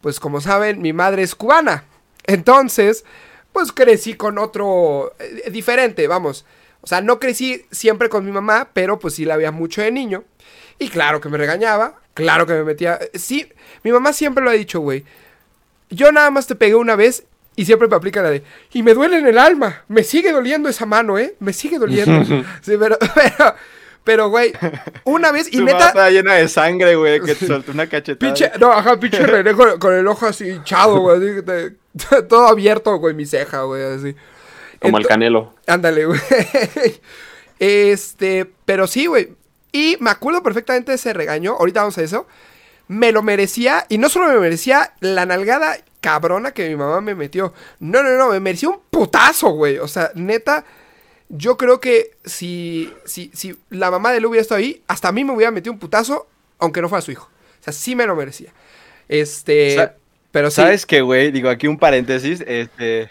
pues 0.00 0.20
como 0.20 0.40
saben, 0.40 0.80
mi 0.82 0.92
madre 0.92 1.22
es 1.22 1.34
cubana. 1.34 1.84
Entonces, 2.26 3.04
pues 3.52 3.72
crecí 3.72 4.14
con 4.14 4.38
otro 4.38 5.14
eh, 5.18 5.50
diferente, 5.50 6.06
vamos. 6.06 6.44
O 6.82 6.86
sea, 6.86 7.00
no 7.00 7.18
crecí 7.20 7.66
siempre 7.70 8.08
con 8.08 8.24
mi 8.24 8.32
mamá, 8.32 8.68
pero 8.72 8.98
pues 8.98 9.14
sí 9.14 9.24
la 9.24 9.36
veía 9.36 9.50
mucho 9.52 9.82
de 9.82 9.90
niño. 9.90 10.24
Y 10.78 10.88
claro 10.88 11.20
que 11.20 11.28
me 11.28 11.36
regañaba, 11.36 12.00
claro 12.14 12.46
que 12.46 12.54
me 12.54 12.64
metía... 12.64 12.98
eh, 13.00 13.18
Sí, 13.18 13.52
mi 13.82 13.92
mamá 13.92 14.12
siempre 14.12 14.42
lo 14.42 14.50
ha 14.50 14.54
dicho, 14.54 14.80
güey. 14.80 15.04
Yo 15.90 16.10
nada 16.12 16.30
más 16.30 16.46
te 16.46 16.54
pegué 16.54 16.74
una 16.74 16.96
vez 16.96 17.24
y 17.56 17.66
siempre 17.66 17.88
me 17.88 17.96
aplica 17.96 18.22
la 18.22 18.30
de... 18.30 18.44
Y 18.72 18.82
me 18.82 18.94
duele 18.94 19.18
en 19.18 19.26
el 19.26 19.36
alma, 19.38 19.84
me 19.88 20.04
sigue 20.04 20.32
doliendo 20.32 20.68
esa 20.68 20.86
mano, 20.86 21.18
¿eh? 21.18 21.34
Me 21.40 21.52
sigue 21.52 21.78
doliendo. 21.78 22.24
sí, 22.62 22.76
pero, 22.78 22.96
pero, 23.14 23.54
pero, 24.04 24.28
güey, 24.30 24.52
una 25.04 25.30
vez 25.32 25.52
y 25.52 25.58
neta... 25.62 25.88
está 25.88 26.10
llena 26.10 26.34
de 26.34 26.48
sangre, 26.48 26.96
güey, 26.96 27.20
que 27.20 27.34
te 27.34 27.46
soltó 27.46 27.72
una 27.72 27.86
cachetada. 27.88 28.18
Pinche, 28.32 28.50
no, 28.58 28.72
ajá, 28.72 28.98
pinche 28.98 29.18
René 29.26 29.52
con, 29.54 29.78
con 29.78 29.94
el 29.94 30.06
ojo 30.06 30.26
así 30.26 30.48
hinchado, 30.48 31.00
güey. 31.00 31.16
así 31.18 31.34
que 31.36 31.42
te- 31.42 32.22
todo 32.28 32.46
abierto, 32.46 32.96
güey, 32.96 33.14
mi 33.14 33.26
ceja, 33.26 33.62
güey, 33.62 33.82
así. 33.82 34.14
Como 34.80 34.96
el 34.98 35.06
canelo. 35.06 35.54
Ándale, 35.66 36.06
güey. 36.06 36.18
Este, 37.58 38.50
pero 38.64 38.86
sí, 38.86 39.06
güey. 39.06 39.34
Y 39.72 39.96
me 40.00 40.10
acuerdo 40.10 40.42
perfectamente 40.42 40.92
de 40.92 40.96
ese 40.96 41.12
regaño. 41.12 41.52
Ahorita 41.58 41.80
vamos 41.80 41.98
a 41.98 42.02
eso. 42.02 42.26
Me 42.88 43.12
lo 43.12 43.22
merecía. 43.22 43.86
Y 43.88 43.98
no 43.98 44.08
solo 44.08 44.28
me 44.28 44.38
merecía 44.40 44.94
la 45.00 45.26
nalgada 45.26 45.76
cabrona 46.00 46.52
que 46.52 46.68
mi 46.68 46.76
mamá 46.76 47.00
me 47.00 47.14
metió. 47.14 47.52
No, 47.78 48.02
no, 48.02 48.10
no. 48.16 48.30
Me 48.30 48.40
merecía 48.40 48.70
un 48.70 48.80
putazo, 48.90 49.50
güey. 49.50 49.78
O 49.78 49.86
sea, 49.88 50.10
neta. 50.14 50.64
Yo 51.32 51.56
creo 51.56 51.80
que 51.80 52.10
si, 52.24 52.92
si, 53.04 53.30
si 53.34 53.56
la 53.70 53.90
mamá 53.90 54.10
de 54.12 54.20
Lu 54.20 54.30
hubiera 54.30 54.42
estado 54.42 54.58
ahí, 54.58 54.82
hasta 54.88 55.08
a 55.08 55.12
mí 55.12 55.24
me 55.24 55.32
hubiera 55.32 55.50
metido 55.52 55.72
un 55.72 55.78
putazo, 55.78 56.26
aunque 56.58 56.82
no 56.82 56.88
fuera 56.88 57.02
su 57.02 57.12
hijo. 57.12 57.28
O 57.60 57.62
sea, 57.64 57.72
sí 57.72 57.94
me 57.94 58.06
lo 58.06 58.16
merecía. 58.16 58.52
Este. 59.08 59.90
Pero 60.32 60.50
sí. 60.50 60.56
¿Sabes 60.56 60.86
qué, 60.86 61.00
güey? 61.02 61.30
Digo, 61.30 61.48
aquí 61.48 61.66
un 61.66 61.78
paréntesis, 61.78 62.40
este... 62.46 63.08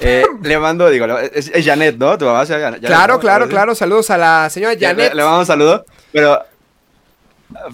eh, 0.00 0.24
le 0.42 0.58
mando, 0.58 0.88
digo, 0.90 1.06
es, 1.18 1.48
es 1.54 1.64
Janet, 1.64 1.96
¿no? 1.98 2.16
Tu 2.18 2.24
mamá 2.24 2.44
se 2.46 2.52
llama 2.54 2.64
Janet, 2.64 2.86
Claro, 2.86 3.14
¿no? 3.14 3.20
claro, 3.20 3.48
claro. 3.48 3.74
Saludos 3.74 4.10
a 4.10 4.18
la 4.18 4.48
señora 4.50 4.74
Janet. 4.78 5.10
Le, 5.10 5.14
le 5.16 5.22
mando 5.24 5.40
un 5.40 5.46
saludo, 5.46 5.84
pero... 6.12 6.38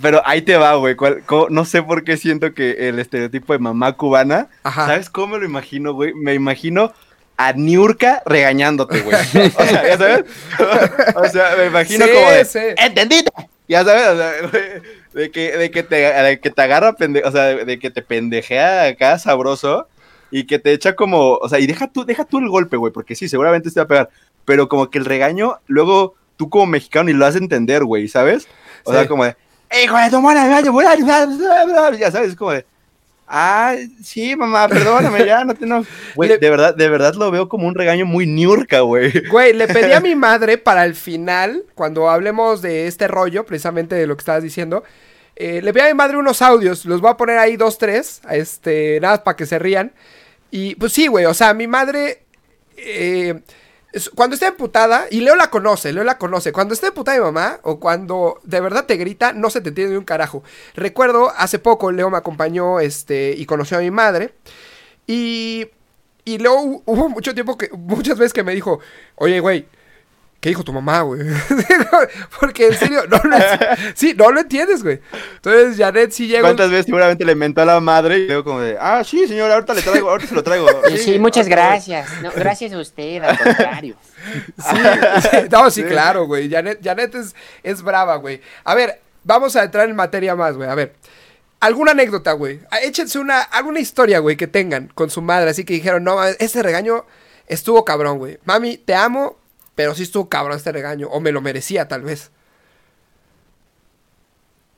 Pero 0.02 0.20
ahí 0.26 0.42
te 0.42 0.56
va, 0.56 0.74
güey. 0.74 0.96
¿cuál- 0.96 1.22
cómo- 1.24 1.46
No 1.50 1.64
sé 1.64 1.84
por 1.84 2.02
qué 2.02 2.16
siento 2.16 2.52
que 2.52 2.88
el 2.88 2.98
estereotipo 2.98 3.52
de 3.52 3.60
mamá 3.60 3.92
cubana. 3.92 4.48
Ajá. 4.64 4.86
¿Sabes 4.86 5.08
cómo 5.08 5.34
me 5.34 5.38
lo 5.38 5.44
imagino, 5.44 5.92
güey? 5.94 6.12
Me 6.14 6.34
imagino 6.34 6.92
a 7.38 7.52
Niurka 7.54 8.22
regañándote, 8.26 9.00
güey. 9.00 9.16
O 9.16 9.64
sea, 9.64 9.86
¿ya 9.88 9.96
sabes? 9.96 10.24
o 11.16 11.24
sea, 11.28 11.54
me 11.56 11.66
imagino 11.66 12.04
Sí, 12.04 12.12
como 12.12 12.30
de. 12.30 12.44
sí. 12.44 12.58
¿Entendiste? 12.76 13.30
Ya 13.68 13.84
sabes, 13.84 14.06
o 14.08 14.16
sea, 14.16 14.32
de 15.14 15.30
que, 15.30 15.56
de 15.56 15.70
que 15.70 15.82
te, 15.82 15.96
de 15.96 16.40
que 16.40 16.50
te 16.50 16.62
agarra 16.62 16.94
pende, 16.94 17.22
o 17.24 17.30
sea, 17.30 17.44
de, 17.44 17.78
que 17.78 17.90
te 17.90 18.02
pendejea 18.02 18.84
acá 18.88 19.18
sabroso 19.18 19.88
y 20.30 20.44
que 20.46 20.58
te 20.58 20.72
echa 20.72 20.94
como, 20.96 21.34
o 21.36 21.48
sea, 21.48 21.58
y 21.58 21.66
deja 21.66 21.86
tú, 21.86 22.04
deja 22.04 22.24
tú 22.24 22.38
el 22.38 22.48
golpe, 22.48 22.76
güey, 22.76 22.92
porque 22.92 23.14
sí, 23.14 23.28
seguramente 23.28 23.70
te 23.70 23.80
va 23.80 23.84
a 23.84 23.88
pegar, 23.88 24.08
pero 24.44 24.68
como 24.68 24.90
que 24.90 24.98
el 24.98 25.04
regaño, 25.04 25.58
luego 25.66 26.14
tú 26.36 26.48
como 26.50 26.66
mexicano 26.66 27.04
ni 27.04 27.12
lo 27.12 27.30
de 27.30 27.38
entender, 27.38 27.84
güey, 27.84 28.08
¿sabes? 28.08 28.46
O 28.84 28.90
Sí. 28.92 28.96
sea, 28.98 29.06
como 29.08 29.24
de, 29.24 29.36
hijo 29.84 29.96
de 29.98 30.10
tu 30.10 30.20
madre, 30.22 31.98
ya 31.98 32.10
sabes, 32.10 32.30
es 32.30 32.36
como 32.36 32.52
de, 32.52 32.64
ah, 33.28 33.74
sí, 34.02 34.34
mamá, 34.36 34.68
perdóname, 34.68 35.24
ya, 35.26 35.44
no 35.44 35.54
te 35.54 35.66
no. 35.66 35.84
Güey, 36.14 36.30
Le- 36.30 36.38
de 36.38 36.50
verdad, 36.50 36.74
de 36.74 36.88
verdad 36.88 37.14
lo 37.14 37.30
veo 37.30 37.48
como 37.48 37.66
un 37.68 37.74
regaño 37.74 38.06
muy 38.06 38.26
niurca, 38.26 38.80
güey. 38.80 39.12
Güey, 39.28 39.52
le 39.52 39.68
pedí 39.68 39.92
a 39.92 40.00
mi 40.00 40.14
madre 40.14 40.58
para 40.58 40.84
el 40.84 40.94
final, 40.94 41.64
cuando 41.74 42.08
hablemos 42.10 42.62
de 42.62 42.86
este 42.86 43.08
rollo, 43.08 43.44
precisamente 43.46 43.94
de 43.94 44.06
lo 44.06 44.16
que 44.16 44.22
estabas 44.22 44.42
diciendo, 44.42 44.82
eh, 45.36 45.60
le 45.62 45.72
pedí 45.72 45.84
a 45.84 45.88
mi 45.88 45.94
madre 45.94 46.16
unos 46.16 46.42
audios, 46.42 46.84
los 46.84 47.00
voy 47.00 47.10
a 47.10 47.16
poner 47.16 47.38
ahí 47.38 47.56
dos, 47.56 47.78
tres, 47.78 48.20
este, 48.30 48.98
nada 49.00 49.22
para 49.22 49.36
que 49.36 49.46
se 49.46 49.58
rían. 49.58 49.92
Y 50.50 50.74
pues 50.76 50.92
sí, 50.92 51.06
güey, 51.06 51.26
o 51.26 51.34
sea, 51.34 51.54
mi 51.54 51.66
madre, 51.66 52.22
eh, 52.76 53.40
cuando 54.14 54.34
está 54.34 54.48
emputada, 54.48 55.06
y 55.10 55.20
Leo 55.20 55.34
la 55.34 55.50
conoce, 55.50 55.92
Leo 55.92 56.04
la 56.04 56.18
conoce, 56.18 56.52
cuando 56.52 56.74
está 56.74 56.88
emputada 56.88 57.16
mi 57.18 57.24
mamá, 57.24 57.58
o 57.62 57.80
cuando 57.80 58.38
de 58.44 58.60
verdad 58.60 58.84
te 58.86 58.96
grita, 58.96 59.32
no 59.32 59.48
se 59.50 59.60
te 59.60 59.70
entiende 59.70 59.96
un 59.96 60.04
carajo. 60.04 60.42
Recuerdo, 60.74 61.32
hace 61.36 61.58
poco 61.58 61.90
Leo 61.90 62.10
me 62.10 62.18
acompañó, 62.18 62.80
este, 62.80 63.34
y 63.36 63.46
conoció 63.46 63.78
a 63.78 63.80
mi 63.80 63.90
madre, 63.90 64.34
y 65.06 65.68
y 66.24 66.36
hu- 66.56 66.82
hubo 66.84 67.08
mucho 67.08 67.32
tiempo 67.34 67.56
que, 67.56 67.70
muchas 67.76 68.18
veces 68.18 68.34
que 68.34 68.42
me 68.42 68.54
dijo, 68.54 68.80
oye, 69.14 69.40
güey, 69.40 69.66
¿qué 70.40 70.50
dijo 70.50 70.62
tu 70.62 70.72
mamá, 70.72 71.02
güey? 71.02 71.20
Porque 72.40 72.68
en 72.68 72.74
serio, 72.74 73.02
no 73.08 73.18
lo, 73.24 73.36
sí, 73.94 74.14
no 74.16 74.30
lo 74.30 74.40
entiendes, 74.40 74.82
güey. 74.82 75.00
Entonces, 75.36 75.76
Janet 75.76 76.12
sí 76.12 76.28
llegó. 76.28 76.42
¿Cuántas 76.42 76.70
veces 76.70 76.86
seguramente 76.86 77.24
le 77.24 77.34
mentó 77.34 77.62
a 77.62 77.64
la 77.64 77.80
madre 77.80 78.18
y 78.18 78.26
luego 78.26 78.44
como 78.44 78.60
de, 78.60 78.76
ah, 78.80 79.02
sí, 79.04 79.26
señor, 79.26 79.50
ahorita 79.50 79.74
le 79.74 79.82
traigo, 79.82 80.10
ahorita 80.10 80.28
se 80.28 80.34
lo 80.34 80.42
traigo. 80.42 80.68
Sí, 80.96 81.18
muchas 81.18 81.48
gracias. 81.48 82.08
No, 82.22 82.30
gracias 82.34 82.72
a 82.72 82.78
usted, 82.78 83.22
al 83.22 83.38
contrario. 83.38 83.96
Sí, 84.02 84.76
sí, 85.22 85.36
no, 85.50 85.70
sí, 85.70 85.82
claro, 85.84 86.26
güey. 86.26 86.50
Janet, 86.50 86.80
Janet 86.82 87.14
es, 87.14 87.34
es 87.62 87.82
brava, 87.82 88.16
güey. 88.16 88.40
A 88.64 88.74
ver, 88.74 89.00
vamos 89.24 89.56
a 89.56 89.64
entrar 89.64 89.88
en 89.88 89.96
materia 89.96 90.34
más, 90.36 90.56
güey. 90.56 90.68
A 90.68 90.74
ver. 90.74 90.94
¿Alguna 91.60 91.90
anécdota, 91.90 92.32
güey? 92.34 92.60
Ah, 92.70 92.78
Échense 92.78 93.18
una, 93.18 93.40
alguna 93.40 93.80
historia, 93.80 94.20
güey, 94.20 94.36
que 94.36 94.46
tengan 94.46 94.92
con 94.94 95.10
su 95.10 95.20
madre. 95.22 95.50
Así 95.50 95.64
que 95.64 95.72
dijeron, 95.72 96.04
no, 96.04 96.14
mames, 96.14 96.36
este 96.38 96.62
regaño 96.62 97.04
estuvo 97.48 97.84
cabrón, 97.84 98.18
güey. 98.18 98.38
Mami, 98.44 98.76
te 98.78 98.94
amo, 98.94 99.36
pero 99.78 99.94
sí 99.94 100.02
estuvo 100.02 100.28
cabrón 100.28 100.56
este 100.56 100.72
regaño. 100.72 101.06
O 101.06 101.20
me 101.20 101.30
lo 101.30 101.40
merecía, 101.40 101.86
tal 101.86 102.02
vez. 102.02 102.32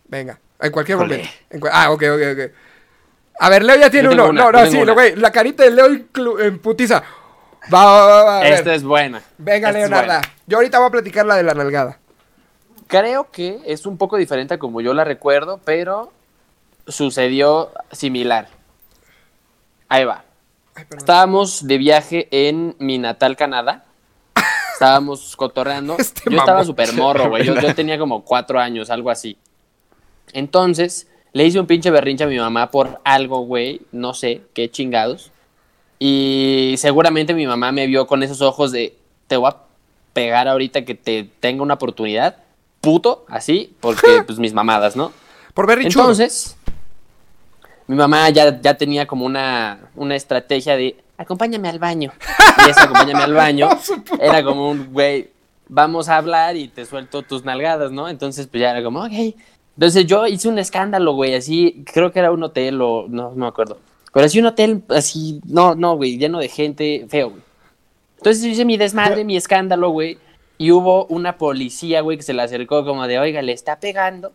Venga, 0.09 0.38
en 0.61 0.71
cualquier 0.71 0.99
momento. 0.99 1.26
En 1.49 1.62
ah, 1.73 1.90
ok, 1.90 2.02
ok, 2.02 2.21
ok. 2.35 2.52
A 3.38 3.49
ver, 3.49 3.62
Leo 3.62 3.76
ya 3.76 3.88
tiene 3.88 4.11
uno. 4.11 4.28
una, 4.28 4.42
no, 4.42 4.52
no, 4.52 4.71
sí, 4.71 4.76
una. 4.76 4.92
güey. 4.92 5.16
La 5.16 5.33
carita 5.33 5.62
de 5.62 5.71
Leo 5.71 5.87
en 6.40 6.59
putiza. 6.59 7.02
Va, 7.73 7.83
va, 7.87 8.07
va, 8.07 8.25
va. 8.25 8.47
Esta 8.47 8.75
es 8.75 8.83
buena. 8.83 9.23
Venga, 9.38 9.69
Esta 9.69 9.80
es 9.80 9.88
Leonarda. 9.88 10.19
buena. 10.19 10.35
Yo 10.47 10.59
ahorita 10.59 10.78
voy 10.80 10.88
a 10.88 10.90
platicar 10.90 11.25
la 11.25 11.37
de 11.37 11.45
la 11.45 11.54
nalgada. 11.54 11.99
Creo 12.87 13.30
que 13.30 13.59
es 13.64 13.87
un 13.87 13.97
poco 13.97 14.19
diferente 14.19 14.52
a 14.52 14.59
como 14.59 14.83
yo 14.83 14.92
la 14.92 15.04
recuerdo, 15.04 15.62
pero 15.64 16.12
sucedió 16.87 17.73
similar. 17.90 18.49
Ahí 19.88 20.04
va. 20.04 20.25
Ay. 20.75 20.85
Estábamos 20.95 21.66
de 21.66 21.78
viaje 21.78 22.28
en 22.30 22.76
mi 22.78 22.99
natal 22.99 23.38
Canadá. 23.38 23.87
Estábamos 24.81 25.37
cotorreando. 25.37 25.97
Este 25.99 26.23
yo 26.31 26.39
estaba 26.39 26.65
súper 26.65 26.95
morro, 26.95 27.29
güey. 27.29 27.45
Yo, 27.45 27.55
yo 27.61 27.75
tenía 27.75 27.99
como 27.99 28.25
cuatro 28.25 28.59
años, 28.59 28.89
algo 28.89 29.11
así. 29.11 29.37
Entonces, 30.33 31.07
le 31.35 31.45
hice 31.45 31.61
un 31.61 31.67
pinche 31.67 31.91
berrinche 31.91 32.25
a 32.25 32.27
mi 32.27 32.39
mamá 32.39 32.71
por 32.71 32.99
algo, 33.05 33.41
güey. 33.41 33.83
No 33.93 34.15
sé, 34.15 34.41
qué 34.55 34.71
chingados. 34.71 35.33
Y 35.99 36.77
seguramente 36.79 37.35
mi 37.35 37.47
mamá 37.47 37.73
me 37.73 37.87
vio 37.87 38.07
con 38.07 38.23
esos 38.23 38.41
ojos 38.41 38.73
de, 38.73 38.97
te 39.27 39.37
voy 39.37 39.51
a 39.51 39.57
pegar 40.15 40.49
ahorita 40.49 40.87
que 40.87 40.95
te 40.95 41.29
tenga 41.41 41.63
una 41.63 41.75
oportunidad. 41.75 42.39
Puto, 42.81 43.27
así, 43.29 43.75
porque 43.81 44.23
pues 44.27 44.39
mis 44.39 44.55
mamadas, 44.55 44.97
¿no? 44.97 45.13
Por 45.53 45.67
ver 45.67 45.77
Richudo. 45.77 46.05
Entonces, 46.05 46.57
mi 47.87 47.97
mamá 47.97 48.31
ya, 48.31 48.59
ya 48.63 48.79
tenía 48.79 49.07
como 49.07 49.27
una, 49.27 49.91
una 49.95 50.17
estrategia 50.17 50.75
de, 50.79 50.97
Acompáñame 51.21 51.69
al 51.69 51.79
baño. 51.79 52.12
y 52.67 52.71
ese 52.71 52.81
acompáñame 52.81 53.23
al 53.23 53.35
baño, 53.35 53.69
era 54.19 54.43
como 54.43 54.71
un, 54.71 54.91
güey, 54.91 55.29
vamos 55.69 56.09
a 56.09 56.17
hablar 56.17 56.57
y 56.57 56.69
te 56.69 56.87
suelto 56.87 57.21
tus 57.21 57.45
nalgadas, 57.45 57.93
¿no? 57.93 58.09
Entonces, 58.09 58.47
pues 58.47 58.62
ya 58.62 58.71
era 58.71 58.83
como, 58.83 59.05
ok. 59.05 59.35
Entonces 59.77 60.07
yo 60.07 60.27
hice 60.27 60.49
un 60.49 60.59
escándalo, 60.59 61.12
güey, 61.12 61.35
así, 61.35 61.85
creo 61.93 62.11
que 62.11 62.21
era 62.21 62.33
un 62.33 62.43
hotel 62.43 62.81
o 62.81 63.05
no, 63.07 63.33
no 63.33 63.37
me 63.37 63.47
acuerdo. 63.47 63.79
Pero 64.15 64.25
así 64.25 64.39
un 64.39 64.47
hotel, 64.47 64.83
así, 64.89 65.43
no, 65.45 65.75
no, 65.75 65.95
güey, 65.95 66.17
lleno 66.17 66.39
de 66.39 66.49
gente, 66.49 67.05
feo, 67.11 67.29
güey. 67.29 67.43
Entonces 68.17 68.43
hice 68.43 68.65
mi 68.65 68.79
desmadre, 68.79 69.23
mi 69.23 69.37
escándalo, 69.37 69.91
güey. 69.91 70.17
Y 70.57 70.71
hubo 70.71 71.05
una 71.07 71.37
policía, 71.37 72.00
güey, 72.00 72.17
que 72.17 72.23
se 72.23 72.33
le 72.33 72.41
acercó 72.41 72.83
como 72.87 73.07
de, 73.07 73.19
oiga, 73.19 73.43
le 73.43 73.53
está 73.53 73.79
pegando. 73.79 74.33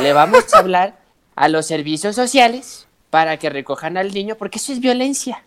Le 0.00 0.12
vamos 0.12 0.54
a 0.54 0.58
hablar 0.58 0.96
a 1.34 1.48
los 1.48 1.66
servicios 1.66 2.14
sociales 2.14 2.86
para 3.10 3.36
que 3.36 3.50
recojan 3.50 3.96
al 3.96 4.14
niño, 4.14 4.36
porque 4.36 4.58
eso 4.58 4.72
es 4.72 4.78
violencia. 4.78 5.42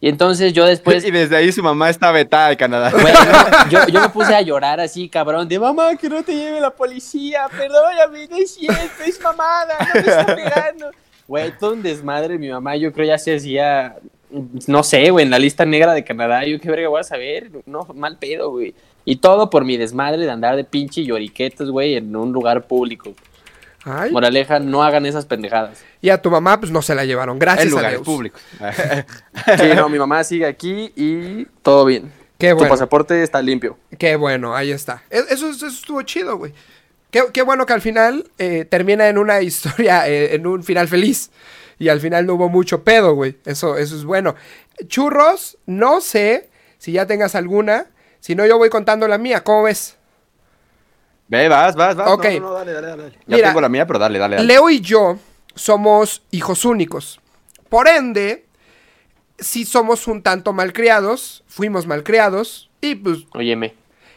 Y 0.00 0.08
entonces 0.08 0.52
yo 0.52 0.64
después, 0.64 1.04
y 1.06 1.10
desde 1.10 1.36
ahí 1.36 1.50
su 1.52 1.62
mamá 1.62 1.90
está 1.90 2.12
vetada 2.12 2.50
de 2.50 2.56
Canadá. 2.56 2.90
güey, 2.92 3.12
no, 3.12 3.70
yo, 3.70 3.86
yo 3.88 4.00
me 4.00 4.08
puse 4.08 4.34
a 4.34 4.40
llorar 4.42 4.80
así, 4.80 5.08
cabrón, 5.08 5.48
de 5.48 5.58
mamá, 5.58 5.96
que 5.96 6.08
no 6.08 6.22
te 6.22 6.34
lleve 6.34 6.60
la 6.60 6.70
policía, 6.70 7.46
perdóname, 7.50 8.28
no 8.28 8.36
es 8.36 8.54
cierto, 8.54 9.02
es 9.04 9.20
mamada, 9.20 9.76
no 9.78 9.94
me 9.94 10.00
está 10.00 10.26
pegando. 10.26 10.90
Güey, 11.26 11.52
todo 11.58 11.72
un 11.72 11.82
desmadre, 11.82 12.38
mi 12.38 12.48
mamá, 12.48 12.76
yo 12.76 12.92
creo 12.92 13.06
ya 13.06 13.18
se 13.18 13.36
hacía, 13.36 13.96
no 14.66 14.82
sé, 14.82 15.10
güey, 15.10 15.24
en 15.24 15.30
la 15.30 15.38
lista 15.38 15.64
negra 15.64 15.92
de 15.92 16.04
Canadá, 16.04 16.44
yo 16.46 16.58
qué 16.58 16.70
verga 16.70 16.88
voy 16.88 17.00
a 17.00 17.04
saber, 17.04 17.50
no, 17.66 17.86
mal 17.94 18.16
pedo, 18.16 18.50
güey. 18.50 18.74
Y 19.04 19.16
todo 19.16 19.48
por 19.50 19.64
mi 19.64 19.76
desmadre 19.76 20.24
de 20.24 20.30
andar 20.30 20.54
de 20.56 20.64
pinche 20.64 21.02
lloriquetos, 21.04 21.70
güey, 21.70 21.96
en 21.96 22.14
un 22.14 22.32
lugar 22.32 22.66
público. 22.66 23.14
Ay. 23.84 24.10
Moraleja, 24.10 24.58
no 24.58 24.82
hagan 24.82 25.06
esas 25.06 25.24
pendejadas. 25.26 25.82
Y 26.00 26.10
a 26.10 26.20
tu 26.20 26.30
mamá, 26.30 26.58
pues 26.60 26.72
no 26.72 26.82
se 26.82 26.94
la 26.94 27.04
llevaron. 27.04 27.38
Gracias 27.38 27.66
En 27.66 27.68
a 27.68 27.76
lugares 27.76 27.98
Dios. 27.98 28.04
públicos. 28.06 28.40
Sí, 29.58 29.68
no, 29.76 29.88
mi 29.88 29.98
mamá 29.98 30.22
sigue 30.24 30.46
aquí 30.46 30.92
y 30.96 31.44
todo 31.62 31.84
bien. 31.84 32.12
Qué 32.38 32.50
Tu 32.50 32.56
bueno. 32.56 32.70
pasaporte 32.70 33.22
está 33.22 33.40
limpio. 33.42 33.78
Qué 33.98 34.16
bueno, 34.16 34.54
ahí 34.54 34.70
está. 34.70 35.02
E- 35.10 35.24
Eso, 35.30 35.50
eso 35.50 35.66
estuvo 35.66 36.02
chido, 36.02 36.36
güey. 36.36 36.52
Qué, 37.10 37.22
qué 37.32 37.42
bueno 37.42 37.64
que 37.66 37.72
al 37.72 37.80
final 37.80 38.30
eh, 38.38 38.64
termina 38.64 39.08
en 39.08 39.18
una 39.18 39.40
historia, 39.42 40.08
eh, 40.08 40.34
en 40.34 40.46
un 40.46 40.62
final 40.62 40.88
feliz. 40.88 41.30
Y 41.78 41.88
al 41.88 42.00
final 42.00 42.26
no 42.26 42.34
hubo 42.34 42.48
mucho 42.48 42.82
pedo, 42.84 43.14
güey. 43.14 43.36
Eso, 43.44 43.76
eso 43.76 43.96
es 43.96 44.04
bueno. 44.04 44.34
Churros, 44.88 45.58
no 45.66 46.00
sé 46.00 46.50
si 46.78 46.92
ya 46.92 47.06
tengas 47.06 47.34
alguna. 47.34 47.86
Si 48.20 48.34
no, 48.34 48.44
yo 48.46 48.58
voy 48.58 48.68
contando 48.70 49.06
la 49.08 49.18
mía. 49.18 49.42
¿Cómo 49.44 49.62
ves? 49.64 49.96
Ve, 51.28 51.48
vas, 51.48 51.76
vas, 51.76 51.94
vas. 51.94 52.08
Ok. 52.08 52.24
No, 52.24 52.40
no, 52.40 52.40
no, 52.40 52.52
dale, 52.54 52.72
dale, 52.72 52.86
dale. 52.88 53.10
Ya 53.26 53.36
Mira, 53.36 53.48
tengo 53.48 53.60
la 53.60 53.68
mía, 53.68 53.86
pero 53.86 53.98
dale, 53.98 54.18
dale. 54.18 54.36
dale. 54.36 54.48
Leo 54.48 54.70
y 54.70 54.80
yo 54.80 55.18
somos 55.54 56.22
hijos 56.30 56.64
únicos. 56.64 57.20
Por 57.68 57.86
ende, 57.88 58.46
si 59.38 59.64
somos 59.64 60.06
un 60.06 60.22
tanto 60.22 60.52
malcriados, 60.52 61.44
fuimos 61.46 61.86
malcriados. 61.86 62.70
Y 62.80 62.94
pues 62.94 63.18
Óyeme. 63.32 63.74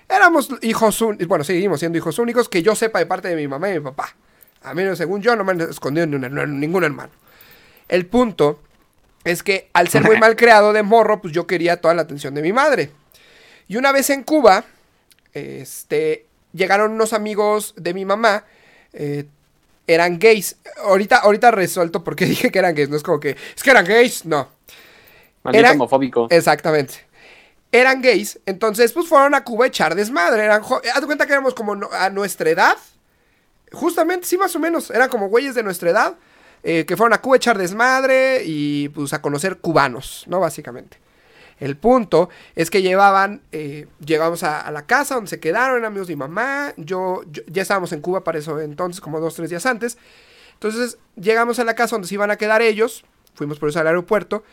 Éramos 0.08 0.50
hijos 0.62 1.02
únicos, 1.02 1.28
bueno, 1.28 1.44
seguimos 1.44 1.80
siendo 1.80 1.98
hijos 1.98 2.20
únicos, 2.20 2.50
que 2.50 2.62
yo 2.62 2.76
sepa 2.76 3.00
de 3.00 3.06
parte 3.06 3.30
de 3.30 3.36
mi 3.36 3.48
mamá 3.48 3.70
y 3.70 3.74
mi 3.74 3.80
papá. 3.80 4.16
A 4.64 4.74
mí, 4.74 4.84
según 4.96 5.22
yo, 5.22 5.36
no 5.36 5.44
me 5.44 5.54
han 5.54 5.62
escondido 5.62 6.06
ni 6.06 6.18
ningún 6.18 6.84
hermano. 6.84 7.12
El 7.88 8.06
punto 8.06 8.60
es 9.24 9.42
que 9.42 9.70
al 9.74 9.88
ser 9.88 10.04
muy 10.04 10.18
mal 10.20 10.36
creado 10.36 10.74
de 10.74 10.84
morro, 10.84 11.22
pues 11.22 11.34
yo 11.34 11.48
quería 11.48 11.82
toda 11.82 11.94
la 11.94 12.04
atención 12.04 12.34
de 12.34 12.42
mi 12.42 12.54
madre. 12.54 12.92
Y 13.68 13.78
una 13.78 13.92
vez 13.92 14.10
en 14.10 14.24
Cuba, 14.24 14.66
este, 15.34 16.26
llegaron 16.54 16.92
unos 16.92 17.14
amigos 17.14 17.74
de 17.78 17.94
mi 17.94 18.06
mamá, 18.06 18.46
eh, 18.94 19.26
eran 19.88 20.20
gays. 20.20 20.58
Ahorita, 20.84 21.18
ahorita 21.18 21.52
resuelto 21.52 22.04
por 22.04 22.16
qué 22.16 22.26
dije 22.34 22.52
que 22.52 22.60
eran 22.60 22.76
gays, 22.76 22.90
no 22.90 22.96
es 22.98 23.04
como 23.04 23.20
que, 23.20 23.36
es 23.56 23.64
que 23.64 23.72
eran 23.72 23.86
gays, 23.86 24.26
no. 24.26 24.50
Maldito 25.44 25.60
Era- 25.66 25.72
homofóbico. 25.74 26.28
Exactamente. 26.30 27.06
Eran 27.72 28.02
gays, 28.02 28.40
entonces 28.46 28.92
pues 28.92 29.08
fueron 29.08 29.34
a 29.34 29.44
Cuba 29.46 29.66
a 29.66 29.68
echar 29.70 29.96
desmadre. 29.96 30.44
Eran 30.44 30.62
Haz 30.62 31.00
de 31.02 31.06
cuenta 31.06 31.26
que 31.26 31.32
éramos 31.34 31.54
como 31.54 31.76
no- 31.76 31.90
a 31.92 32.10
nuestra 32.10 32.50
edad. 32.50 32.78
Justamente, 33.72 34.28
sí, 34.28 34.38
más 34.38 34.54
o 34.56 34.60
menos. 34.60 34.90
Eran 34.92 35.10
como 35.10 35.30
güeyes 35.30 35.56
de 35.56 35.64
nuestra 35.64 35.90
edad. 35.90 36.16
eh, 36.64 36.86
que 36.86 36.96
fueron 36.96 37.14
a 37.14 37.22
Cuba 37.22 37.36
a 37.36 37.38
echar 37.38 37.58
desmadre 37.58 38.44
y 38.46 38.90
pues 38.90 39.14
a 39.14 39.22
conocer 39.22 39.58
cubanos, 39.58 40.26
¿no? 40.28 40.40
Básicamente. 40.40 40.98
El 41.62 41.78
punto 41.78 42.30
es 42.56 42.72
que 42.72 42.82
llevaban, 42.82 43.44
eh, 43.52 43.88
llegamos 44.04 44.42
a, 44.42 44.70
la 44.72 44.88
casa 44.88 45.14
donde 45.16 45.30
se 45.30 45.40
quedaron, 45.40 45.86
amigos 45.86 46.08
de 46.08 46.16
mi 46.16 46.20
mamá. 46.20 46.74
Yo, 46.76 47.22
yo- 47.32 47.44
ya 47.46 47.62
estábamos 47.62 47.94
en 47.94 48.02
Cuba 48.02 48.24
para 48.24 48.40
eso 48.40 48.60
entonces, 48.60 49.00
como 49.00 49.20
dos, 49.20 49.36
tres 49.36 49.52
días 49.52 49.66
antes. 49.68 49.98
Entonces 50.54 50.98
llegamos 51.16 51.60
a 51.60 51.64
la 51.64 51.76
casa 51.76 51.96
donde 51.96 52.08
se 52.08 52.16
iban 52.16 52.32
a 52.32 52.36
quedar 52.38 52.64
ellos. 52.64 53.06
Fuimos 53.36 53.60
por 53.60 53.70
eso 53.70 53.80
al 53.80 53.86
aeropuerto. 53.88 54.44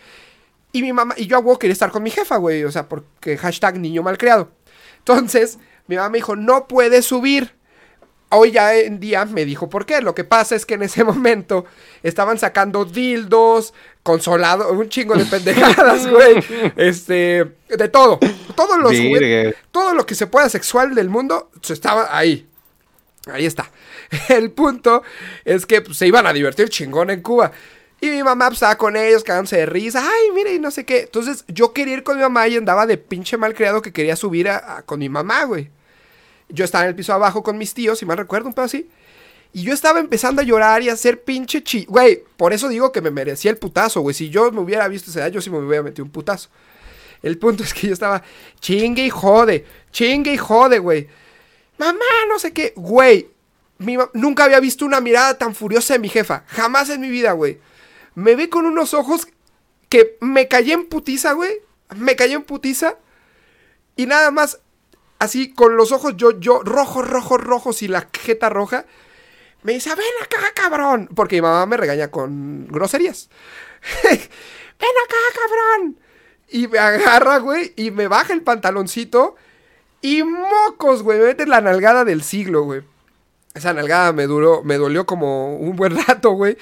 Y 0.70 0.82
mi 0.82 0.92
mamá, 0.92 1.14
y 1.16 1.26
yo 1.26 1.36
a 1.38 1.40
huevo 1.40 1.58
quería 1.58 1.72
estar 1.72 1.90
con 1.90 2.02
mi 2.02 2.10
jefa, 2.10 2.36
güey. 2.36 2.64
O 2.64 2.70
sea, 2.70 2.88
porque 2.90 3.38
hashtag 3.38 3.78
niño 3.78 4.02
malcriado. 4.02 4.50
Entonces, 4.98 5.58
mi 5.86 5.96
mamá 5.96 6.10
me 6.10 6.18
dijo, 6.18 6.36
no 6.36 6.68
puedes 6.68 7.06
subir. 7.06 7.56
Hoy 8.30 8.50
ya 8.52 8.74
en 8.76 9.00
día 9.00 9.24
me 9.24 9.44
dijo 9.44 9.70
por 9.70 9.86
qué. 9.86 10.00
Lo 10.02 10.14
que 10.14 10.24
pasa 10.24 10.54
es 10.54 10.66
que 10.66 10.74
en 10.74 10.82
ese 10.82 11.02
momento 11.12 11.64
estaban 12.02 12.38
sacando 12.38 12.84
dildos, 12.84 13.72
consolado, 14.02 14.70
un 14.72 14.88
chingo 14.88 15.14
de 15.14 15.24
pendejadas, 15.24 16.06
güey. 16.10 16.44
Este, 16.76 17.44
de 17.68 17.88
todo. 17.88 18.18
Todos 18.54 18.78
los 18.78 18.92
todo 19.72 19.94
lo 19.94 20.04
que 20.06 20.14
se 20.14 20.26
pueda 20.26 20.48
sexual 20.48 20.94
del 20.94 21.08
mundo 21.08 21.50
se 21.62 21.72
estaba 21.72 22.16
ahí. 22.16 22.46
Ahí 23.32 23.46
está. 23.46 23.70
El 24.28 24.50
punto 24.50 25.02
es 25.44 25.66
que 25.66 25.80
pues, 25.82 25.98
se 25.98 26.06
iban 26.06 26.26
a 26.26 26.32
divertir 26.32 26.68
chingón 26.68 27.10
en 27.10 27.22
Cuba. 27.22 27.52
Y 28.00 28.10
mi 28.10 28.22
mamá 28.22 28.46
pues, 28.46 28.58
estaba 28.58 28.78
con 28.78 28.96
ellos, 28.96 29.24
cagándose 29.24 29.56
de 29.56 29.66
risa. 29.66 30.00
Ay, 30.02 30.30
mire, 30.34 30.54
y 30.54 30.58
no 30.60 30.70
sé 30.70 30.84
qué. 30.84 31.00
Entonces 31.00 31.44
yo 31.48 31.72
quería 31.72 31.94
ir 31.94 32.02
con 32.04 32.16
mi 32.16 32.22
mamá 32.22 32.46
y 32.46 32.56
andaba 32.56 32.86
de 32.86 32.96
pinche 32.96 33.36
malcriado 33.36 33.82
que 33.82 33.92
quería 33.92 34.14
subir 34.16 34.48
a- 34.48 34.76
a- 34.78 34.82
con 34.82 35.00
mi 35.00 35.08
mamá, 35.08 35.44
güey. 35.44 35.70
Yo 36.48 36.64
estaba 36.64 36.84
en 36.84 36.90
el 36.90 36.96
piso 36.96 37.12
abajo 37.12 37.42
con 37.42 37.58
mis 37.58 37.74
tíos, 37.74 37.98
si 37.98 38.06
mal 38.06 38.18
recuerdo, 38.18 38.48
un 38.48 38.54
pedo 38.54 38.64
así. 38.64 38.88
Y 39.52 39.62
yo 39.62 39.72
estaba 39.72 39.98
empezando 39.98 40.42
a 40.42 40.44
llorar 40.44 40.82
y 40.82 40.88
a 40.88 40.92
hacer 40.92 41.22
pinche 41.22 41.62
chi... 41.62 41.84
Güey, 41.86 42.22
por 42.36 42.52
eso 42.52 42.68
digo 42.68 42.92
que 42.92 43.00
me 43.00 43.10
merecía 43.10 43.50
el 43.50 43.56
putazo, 43.56 44.00
güey. 44.02 44.14
Si 44.14 44.28
yo 44.28 44.52
me 44.52 44.60
hubiera 44.60 44.86
visto 44.88 45.10
esa 45.10 45.20
edad, 45.20 45.32
yo 45.32 45.40
sí 45.40 45.50
me 45.50 45.58
hubiera 45.58 45.82
metido 45.82 46.04
un 46.04 46.10
putazo. 46.10 46.50
El 47.22 47.38
punto 47.38 47.64
es 47.64 47.74
que 47.74 47.88
yo 47.88 47.92
estaba 47.92 48.22
chingue 48.60 49.04
y 49.04 49.10
jode, 49.10 49.64
chingue 49.90 50.34
y 50.34 50.36
jode, 50.36 50.78
güey. 50.78 51.08
Mamá, 51.78 51.98
no 52.28 52.38
sé 52.38 52.52
qué. 52.52 52.72
Güey, 52.76 53.30
mi 53.78 53.96
nunca 54.14 54.44
había 54.44 54.60
visto 54.60 54.84
una 54.84 55.00
mirada 55.00 55.38
tan 55.38 55.54
furiosa 55.54 55.94
de 55.94 56.00
mi 56.00 56.08
jefa. 56.08 56.44
Jamás 56.48 56.90
en 56.90 57.00
mi 57.00 57.08
vida, 57.08 57.32
güey. 57.32 57.58
Me 58.14 58.36
ve 58.36 58.48
con 58.48 58.66
unos 58.66 58.94
ojos 58.94 59.28
que 59.88 60.18
me 60.20 60.48
callé 60.48 60.74
en 60.74 60.86
putiza, 60.86 61.32
güey. 61.32 61.60
Me 61.96 62.16
callé 62.16 62.34
en 62.34 62.42
putiza. 62.42 62.96
Y 63.96 64.06
nada 64.06 64.30
más, 64.30 64.60
así, 65.18 65.52
con 65.52 65.76
los 65.76 65.92
ojos 65.92 66.14
yo, 66.16 66.38
yo, 66.38 66.62
rojos, 66.62 67.08
rojos, 67.08 67.40
rojos 67.40 67.82
y 67.82 67.88
la 67.88 68.08
jeta 68.12 68.48
roja. 68.48 68.84
Me 69.62 69.72
dice, 69.72 69.90
ven 69.90 70.06
acá, 70.22 70.52
cabrón. 70.54 71.08
Porque 71.14 71.36
mi 71.36 71.42
mamá 71.42 71.66
me 71.66 71.76
regaña 71.76 72.10
con 72.10 72.66
groserías. 72.68 73.28
ven 74.04 74.20
acá, 74.20 75.16
cabrón. 75.34 75.98
Y 76.50 76.68
me 76.68 76.78
agarra, 76.78 77.38
güey, 77.38 77.72
y 77.76 77.90
me 77.90 78.08
baja 78.08 78.32
el 78.32 78.42
pantaloncito. 78.42 79.36
Y 80.00 80.22
mocos, 80.22 81.02
güey, 81.02 81.18
me 81.18 81.26
mete 81.26 81.46
la 81.46 81.60
nalgada 81.60 82.04
del 82.04 82.22
siglo, 82.22 82.62
güey. 82.62 82.82
Esa 83.54 83.72
nalgada 83.74 84.12
me 84.12 84.26
duró, 84.26 84.62
me 84.62 84.76
dolió 84.76 85.04
como 85.06 85.56
un 85.56 85.74
buen 85.74 85.96
rato, 86.06 86.30
güey. 86.30 86.56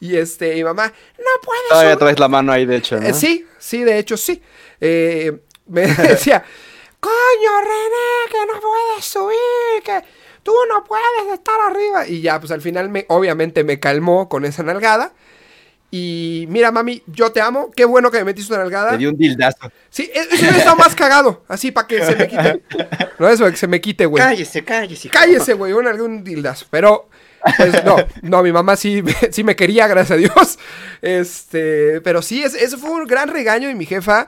Y 0.00 0.16
este, 0.16 0.54
mi 0.54 0.64
mamá, 0.64 0.88
no 1.18 1.24
puedes 1.42 1.68
Todavía 1.70 1.92
subir". 1.92 1.98
traes 2.00 2.18
la 2.18 2.28
mano 2.28 2.52
ahí, 2.52 2.66
de 2.66 2.76
hecho, 2.76 3.00
¿no? 3.00 3.06
Eh, 3.06 3.14
sí, 3.14 3.46
sí, 3.58 3.82
de 3.84 3.98
hecho 3.98 4.18
sí. 4.18 4.42
Eh, 4.80 5.40
me 5.66 5.86
decía, 5.86 6.44
coño, 7.04 7.60
René, 7.60 8.30
que 8.30 8.52
no 8.52 8.60
puedes 8.60 9.04
subir, 9.04 9.82
que 9.84 10.02
tú 10.42 10.52
no 10.68 10.84
puedes 10.84 11.32
estar 11.34 11.60
arriba. 11.60 12.06
Y 12.08 12.20
ya, 12.22 12.40
pues 12.40 12.50
al 12.52 12.60
final, 12.62 12.88
me, 12.88 13.04
obviamente 13.08 13.64
me 13.64 13.78
calmó 13.80 14.28
con 14.28 14.44
esa 14.44 14.62
nalgada. 14.62 15.12
Y 15.90 16.46
mira, 16.48 16.72
mami, 16.72 17.02
yo 17.06 17.30
te 17.30 17.40
amo. 17.40 17.70
Qué 17.76 17.84
bueno 17.84 18.10
que 18.10 18.18
me 18.18 18.24
metiste 18.24 18.52
una 18.52 18.62
nalgada. 18.64 18.90
Te 18.92 18.98
dio 18.98 19.10
un 19.10 19.16
dildazo. 19.16 19.70
Sí, 19.90 20.10
e- 20.12 20.18
eso 20.22 20.28
hubiera 20.40 20.56
estado 20.58 20.76
más 20.76 20.94
cagado. 20.96 21.44
Así, 21.46 21.70
para 21.70 21.86
que 21.86 22.04
se 22.04 22.16
me 22.16 22.26
quite. 22.26 22.62
No, 23.20 23.28
eso, 23.28 23.48
que 23.48 23.56
se 23.56 23.68
me 23.68 23.80
quite, 23.80 24.06
güey. 24.06 24.20
Cállese, 24.22 24.64
cállese. 24.64 25.08
Cállese, 25.08 25.52
güey, 25.54 25.72
un, 25.72 25.86
algún 25.86 26.24
dildazo. 26.24 26.66
Pero, 26.70 27.08
pues, 27.56 27.84
no, 27.84 27.96
no, 28.22 28.42
mi 28.42 28.50
mamá 28.50 28.74
sí, 28.74 29.02
me- 29.02 29.14
sí 29.30 29.44
me 29.44 29.54
quería, 29.54 29.86
gracias 29.86 30.10
a 30.12 30.16
Dios. 30.16 30.58
Este, 31.00 32.00
pero 32.00 32.22
sí, 32.22 32.42
es- 32.42 32.54
eso 32.54 32.76
fue 32.78 32.90
un 32.90 33.04
gran 33.06 33.28
regaño 33.28 33.68
de 33.68 33.74
mi 33.76 33.86
jefa. 33.86 34.26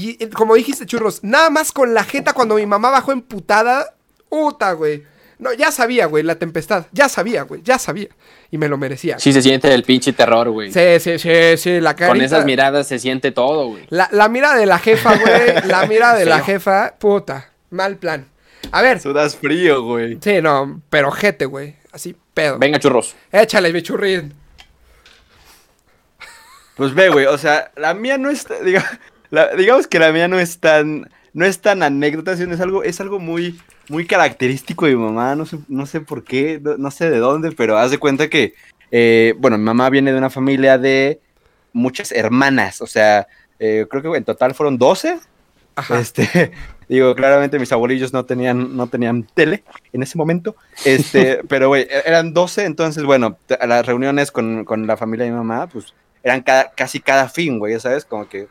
Y 0.00 0.16
eh, 0.22 0.30
como 0.30 0.54
dijiste, 0.54 0.86
churros, 0.86 1.22
nada 1.22 1.50
más 1.50 1.72
con 1.72 1.92
la 1.92 2.04
jeta 2.04 2.32
cuando 2.32 2.54
mi 2.54 2.64
mamá 2.64 2.90
bajó 2.90 3.12
emputada. 3.12 3.94
Puta, 4.30 4.72
güey. 4.72 5.04
No, 5.38 5.52
ya 5.52 5.70
sabía, 5.72 6.06
güey, 6.06 6.22
la 6.22 6.36
tempestad. 6.36 6.86
Ya 6.92 7.08
sabía, 7.08 7.42
güey, 7.42 7.62
ya 7.62 7.78
sabía. 7.78 8.08
Y 8.50 8.58
me 8.58 8.68
lo 8.68 8.78
merecía. 8.78 9.18
Sí 9.18 9.32
se 9.32 9.42
siente 9.42 9.72
el 9.74 9.82
pinche 9.82 10.12
terror, 10.12 10.48
güey. 10.50 10.72
Sí, 10.72 11.00
sí, 11.00 11.18
sí, 11.18 11.56
sí, 11.56 11.80
la 11.80 11.94
carita. 11.96 12.14
Con 12.14 12.22
esas 12.22 12.44
miradas 12.44 12.86
se 12.86 12.98
siente 12.98 13.30
todo, 13.32 13.68
güey. 13.68 13.86
La, 13.90 14.08
la 14.12 14.28
mira 14.28 14.54
de 14.54 14.66
la 14.66 14.78
jefa, 14.78 15.16
güey. 15.16 15.54
La 15.66 15.86
mira 15.86 16.14
de 16.14 16.24
la 16.26 16.40
jefa, 16.40 16.94
puta. 16.98 17.50
Mal 17.70 17.96
plan. 17.96 18.26
A 18.72 18.80
ver. 18.82 19.00
Sudas 19.00 19.36
frío, 19.36 19.82
güey. 19.82 20.18
Sí, 20.22 20.40
no, 20.42 20.80
pero 20.90 21.10
jete, 21.10 21.44
güey. 21.46 21.76
Así, 21.92 22.16
pedo. 22.34 22.58
Venga, 22.58 22.78
churros. 22.78 23.14
Échale, 23.32 23.72
mi 23.72 23.82
churrín. 23.82 24.34
Pues 26.76 26.94
ve, 26.94 27.08
güey, 27.10 27.26
o 27.26 27.36
sea, 27.36 27.72
la 27.76 27.92
mía 27.94 28.16
no 28.16 28.30
es, 28.30 28.46
diga- 28.48 28.98
la- 29.30 29.54
digamos 29.56 29.86
que 29.86 29.98
la 29.98 30.12
mía 30.12 30.28
no 30.28 30.38
es 30.38 30.58
tan, 30.58 31.08
no 31.32 31.44
es 31.44 31.60
tan 31.60 31.82
anécdota, 31.82 32.36
sino 32.36 32.54
es 32.54 32.60
algo, 32.60 32.82
es 32.82 33.00
algo 33.00 33.18
muy, 33.18 33.58
muy 33.88 34.06
característico 34.06 34.86
de 34.86 34.96
mi 34.96 35.02
mamá, 35.02 35.34
no 35.36 35.46
sé, 35.46 35.58
no 35.68 35.86
sé 35.86 36.00
por 36.00 36.24
qué, 36.24 36.60
no, 36.62 36.76
no 36.76 36.90
sé 36.90 37.10
de 37.10 37.18
dónde, 37.18 37.52
pero 37.52 37.78
haz 37.78 37.90
de 37.90 37.98
cuenta 37.98 38.28
que, 38.28 38.54
eh, 38.90 39.34
bueno, 39.38 39.56
mi 39.58 39.64
mamá 39.64 39.88
viene 39.90 40.12
de 40.12 40.18
una 40.18 40.30
familia 40.30 40.78
de 40.78 41.20
muchas 41.72 42.12
hermanas, 42.12 42.80
o 42.80 42.86
sea, 42.86 43.26
eh, 43.58 43.86
creo 43.88 44.02
que 44.02 44.18
en 44.18 44.24
total 44.24 44.54
fueron 44.54 44.78
12. 44.78 45.18
Ajá. 45.76 46.00
Este, 46.00 46.50
digo, 46.88 47.14
claramente 47.14 47.58
mis 47.58 47.70
abuelillos 47.72 48.12
no 48.12 48.24
tenían, 48.24 48.76
no 48.76 48.88
tenían 48.88 49.22
tele 49.34 49.62
en 49.92 50.02
ese 50.02 50.18
momento. 50.18 50.56
Este, 50.84 51.42
pero 51.48 51.68
güey, 51.68 51.82
e- 51.82 52.02
eran 52.06 52.34
12, 52.34 52.64
entonces, 52.64 53.04
bueno, 53.04 53.38
las 53.66 53.86
reuniones 53.86 54.32
con, 54.32 54.64
con 54.64 54.86
la 54.86 54.96
familia 54.96 55.26
de 55.26 55.30
mi 55.30 55.36
mamá, 55.38 55.68
pues, 55.68 55.94
eran 56.24 56.42
cada, 56.42 56.72
casi 56.72 56.98
cada 57.00 57.28
fin, 57.28 57.58
güey, 57.58 57.74
ya 57.74 57.80
sabes, 57.80 58.04
como 58.04 58.28
que. 58.28 58.48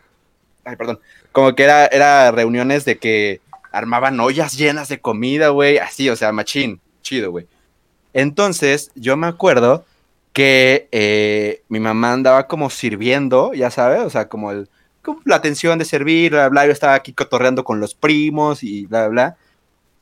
Ay, 0.69 0.75
perdón. 0.75 0.99
Como 1.31 1.55
que 1.55 1.63
era, 1.63 1.87
era 1.87 2.31
reuniones 2.31 2.85
de 2.85 2.99
que 2.99 3.41
armaban 3.71 4.19
ollas 4.19 4.57
llenas 4.57 4.87
de 4.87 4.99
comida, 4.99 5.49
güey, 5.49 5.79
así, 5.79 6.09
o 6.09 6.15
sea, 6.15 6.31
machín, 6.31 6.79
chido, 7.01 7.31
güey. 7.31 7.47
Entonces, 8.13 8.91
yo 8.95 9.17
me 9.17 9.27
acuerdo 9.27 9.85
que 10.31 10.87
eh, 10.91 11.63
mi 11.69 11.79
mamá 11.79 12.13
andaba 12.13 12.47
como 12.47 12.69
sirviendo, 12.69 13.53
ya 13.53 13.71
sabes, 13.71 14.01
o 14.01 14.09
sea, 14.09 14.29
como, 14.29 14.51
el, 14.51 14.69
como 15.03 15.21
la 15.25 15.37
atención 15.37 15.79
de 15.79 15.85
servir, 15.85 16.31
bla, 16.31 16.49
bla, 16.49 16.65
yo 16.67 16.71
estaba 16.71 16.93
aquí 16.93 17.13
cotorreando 17.13 17.63
con 17.63 17.79
los 17.79 17.95
primos 17.95 18.63
y 18.63 18.85
bla, 18.85 19.07
bla. 19.07 19.37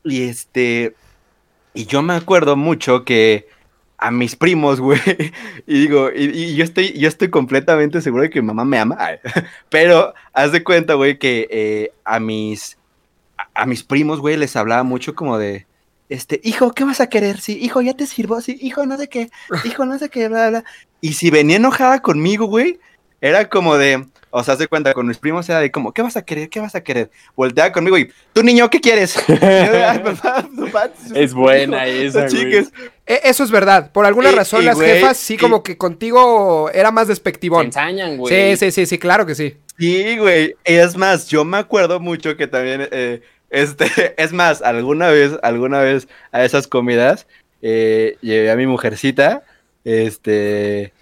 Y 0.04 0.24
este, 0.24 0.96
y 1.74 1.86
yo 1.86 2.02
me 2.02 2.14
acuerdo 2.14 2.56
mucho 2.58 3.06
que 3.06 3.48
a 3.98 4.12
mis 4.12 4.36
primos, 4.36 4.80
güey, 4.80 5.00
y 5.68 5.80
digo, 5.82 6.10
y, 6.16 6.26
y 6.26 6.56
yo, 6.56 6.64
estoy, 6.64 6.94
yo 6.94 7.08
estoy 7.08 7.30
completamente 7.30 8.02
seguro 8.02 8.24
de 8.24 8.30
que 8.30 8.42
mi 8.42 8.48
mamá 8.48 8.66
me 8.66 8.78
ama, 8.80 8.98
pero 9.70 10.14
haz 10.34 10.52
de 10.52 10.64
cuenta, 10.64 10.94
güey, 10.94 11.18
que 11.18 11.48
eh, 11.50 11.92
a 12.06 12.20
mis, 12.20 12.78
a, 13.38 13.64
a 13.64 13.66
mis 13.66 13.84
primos, 13.84 14.20
güey, 14.20 14.38
les 14.38 14.56
hablaba 14.56 14.84
mucho 14.84 15.16
como 15.16 15.38
de, 15.38 15.66
este, 16.10 16.40
hijo, 16.44 16.72
¿qué 16.72 16.84
vas 16.84 17.02
a 17.02 17.10
querer? 17.10 17.40
Sí, 17.42 17.58
hijo, 17.62 17.82
ya 17.82 17.94
te 17.94 18.06
sirvo, 18.06 18.40
sí, 18.40 18.58
hijo, 18.62 18.86
no 18.86 18.98
sé 18.98 19.10
qué, 19.10 19.30
hijo, 19.66 19.86
no 19.86 19.98
sé 20.00 20.10
qué, 20.10 20.30
bla, 20.30 20.50
bla. 20.50 20.64
Y 21.02 21.14
si 21.14 21.30
venía 21.30 21.58
enojada 21.58 22.02
conmigo, 22.02 22.46
güey, 22.46 22.80
era 23.20 23.50
como 23.50 23.78
de, 23.78 24.06
o 24.30 24.44
sea, 24.44 24.54
haz 24.54 24.60
de 24.60 24.68
cuenta, 24.68 24.94
con 24.94 25.08
mis 25.08 25.18
primos 25.18 25.50
era 25.50 25.60
de 25.60 25.72
como, 25.72 25.92
¿qué 25.92 26.02
vas 26.02 26.16
a 26.16 26.22
querer? 26.24 26.50
¿Qué 26.50 26.60
vas 26.60 26.76
a 26.76 26.82
querer? 26.82 27.12
Volteaba 27.36 27.72
conmigo 27.72 27.98
y, 27.98 28.12
tú 28.32 28.44
niño, 28.44 28.70
¿qué 28.70 28.80
quieres? 28.80 29.18
Y 29.28 29.34
yo 29.34 29.38
de, 29.38 29.84
"Ay, 29.84 30.00
papá, 30.00 30.48
papá, 30.56 30.90
Es 31.14 31.34
buena 31.34 31.86
esa, 31.88 32.28
güey. 32.30 32.68
Chingues". 33.08 33.24
E- 33.26 33.30
Eso 33.30 33.44
es 33.44 33.52
verdad. 33.52 33.92
Por 33.92 34.06
alguna 34.06 34.32
Y- 34.32 34.36
razón 34.36 34.62
y, 34.62 34.66
las 34.66 34.80
jefas 34.80 35.18
sí 35.18 35.36
y- 35.36 35.38
como 35.38 35.64
que 35.64 35.78
contigo 35.78 36.70
era 36.74 36.92
más 36.92 37.06
Te 37.08 37.12
despectivón. 37.14 37.68
ensañan, 37.68 38.18
güey. 38.18 38.56
Sí, 38.56 38.58
sí, 38.58 38.72
sí, 38.72 38.86
sí, 38.86 38.98
claro 38.98 39.26
que 39.26 39.36
sí. 39.36 39.58
Sí, 39.80 40.18
güey. 40.18 40.56
Es 40.64 40.98
más, 40.98 41.28
yo 41.28 41.46
me 41.46 41.58
acuerdo 41.58 42.00
mucho 42.00 42.36
que 42.36 42.48
también, 42.48 42.88
eh, 42.92 43.22
este, 43.50 43.86
es 44.18 44.34
más, 44.34 44.62
alguna 44.62 45.08
vez, 45.10 45.34
alguna 45.44 45.80
vez 45.80 46.08
a 46.32 46.44
esas 46.44 46.68
comidas, 46.68 47.28
eh, 47.62 48.18
llevé 48.22 48.52
a 48.52 48.56
mi 48.56 48.68
mujercita, 48.68 49.44
este, 49.86 50.94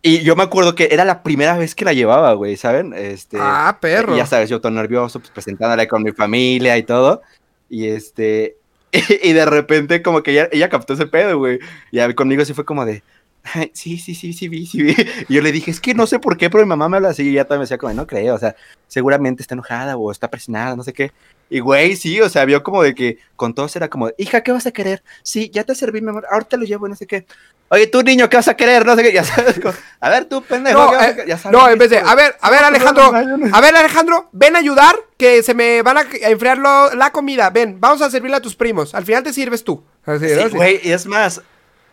y 0.00 0.20
yo 0.20 0.36
me 0.36 0.44
acuerdo 0.44 0.74
que 0.76 0.88
era 0.92 1.04
la 1.04 1.22
primera 1.22 1.58
vez 1.58 1.74
que 1.74 1.84
la 1.84 1.92
llevaba, 1.92 2.32
güey, 2.34 2.56
¿saben? 2.56 2.94
Este, 2.94 3.36
Ah, 3.40 3.78
perro. 3.80 4.14
y 4.14 4.18
ya 4.18 4.26
sabes, 4.26 4.48
yo 4.48 4.60
todo 4.60 4.70
nervioso, 4.72 5.18
pues 5.18 5.30
presentándola 5.32 5.88
con 5.88 6.02
mi 6.04 6.12
familia 6.12 6.78
y 6.78 6.82
todo, 6.84 7.20
y 7.68 7.88
este, 7.88 8.57
y, 9.22 9.32
de 9.32 9.44
repente 9.44 10.02
como 10.02 10.22
que 10.22 10.32
ella, 10.32 10.48
ella 10.52 10.68
captó 10.68 10.94
ese 10.94 11.06
pedo, 11.06 11.38
güey, 11.38 11.58
y 11.92 12.14
conmigo 12.14 12.44
sí 12.44 12.54
fue 12.54 12.64
como 12.64 12.84
de, 12.84 13.02
"Ay, 13.42 13.70
sí, 13.74 13.98
sí, 13.98 14.14
sí, 14.14 14.32
sí, 14.32 14.66
sí. 14.66 14.78
Y 15.28 15.34
yo 15.34 15.42
le 15.42 15.52
dije, 15.52 15.70
es 15.70 15.80
que 15.80 15.94
no 15.94 16.06
sé 16.06 16.18
por 16.18 16.36
qué, 16.36 16.50
pero 16.50 16.64
mi 16.64 16.68
mamá 16.68 16.88
me 16.88 16.96
habla 16.96 17.10
así 17.10 17.24
y 17.24 17.30
ella 17.30 17.44
también 17.44 17.60
me 17.60 17.64
decía 17.64 17.78
como, 17.78 17.92
no 17.92 18.06
creo, 18.06 18.34
o 18.34 18.38
sea, 18.38 18.56
seguramente 18.86 19.42
está 19.42 19.54
enojada 19.54 19.96
o 19.96 20.10
está 20.10 20.28
presionada, 20.28 20.76
no 20.76 20.84
sé 20.84 20.92
qué. 20.92 21.12
Y 21.50 21.60
güey, 21.60 21.96
sí, 21.96 22.20
o 22.20 22.28
sea, 22.28 22.44
vio 22.44 22.62
como 22.62 22.82
de 22.82 22.94
que 22.94 23.18
con 23.36 23.54
todos 23.54 23.74
era 23.74 23.88
como, 23.88 24.10
hija, 24.18 24.42
¿qué 24.42 24.52
vas 24.52 24.66
a 24.66 24.70
querer? 24.72 25.02
Sí, 25.22 25.50
ya 25.52 25.64
te 25.64 25.74
serví, 25.74 26.00
mi 26.02 26.10
amor, 26.10 26.26
ahorita 26.30 26.56
lo 26.58 26.64
llevo, 26.64 26.88
no 26.88 26.94
sé 26.94 27.06
qué. 27.06 27.26
Oye, 27.70 27.86
tú 27.86 28.02
niño, 28.02 28.28
¿qué 28.28 28.36
vas 28.36 28.48
a 28.48 28.56
querer? 28.56 28.84
No 28.84 28.94
sé 28.96 29.02
qué, 29.02 29.12
ya 29.14 29.24
sabes, 29.24 29.58
como, 29.58 29.72
a 30.00 30.10
ver, 30.10 30.26
tú, 30.26 30.42
pendejo, 30.42 30.78
No, 30.78 30.90
¿qué 30.90 30.96
vas 30.96 31.06
a 31.06 31.10
eh? 31.10 31.24
Ya 31.26 31.38
sabes, 31.38 31.58
no, 31.58 31.68
en 31.70 31.78
vez 31.78 31.90
de, 31.90 31.98
a 31.98 32.14
ver, 32.14 32.34
a 32.40 32.50
ver, 32.50 32.60
"No, 32.60 32.66
Alejandro, 32.66 33.12
no, 33.12 33.22
no, 33.24 33.36
no". 33.38 33.56
a 33.56 33.60
ver, 33.60 33.76
Alejandro, 33.76 34.28
ven 34.32 34.56
a 34.56 34.58
ayudar, 34.58 34.94
que 35.16 35.42
se 35.42 35.54
me 35.54 35.80
van 35.82 35.98
a 35.98 36.02
enfriar 36.22 36.58
lo- 36.58 36.94
la 36.94 37.10
comida. 37.12 37.48
Ven, 37.50 37.80
vamos 37.80 38.02
a 38.02 38.10
servirle 38.10 38.36
a 38.36 38.40
tus 38.42 38.54
primos. 38.54 38.94
Al 38.94 39.04
final 39.04 39.22
te 39.22 39.32
sirves 39.32 39.64
tú. 39.64 39.82
Así, 40.04 40.28
Sí, 40.28 40.48
güey, 40.50 40.80
y 40.82 40.92
es 40.92 41.06
más, 41.06 41.40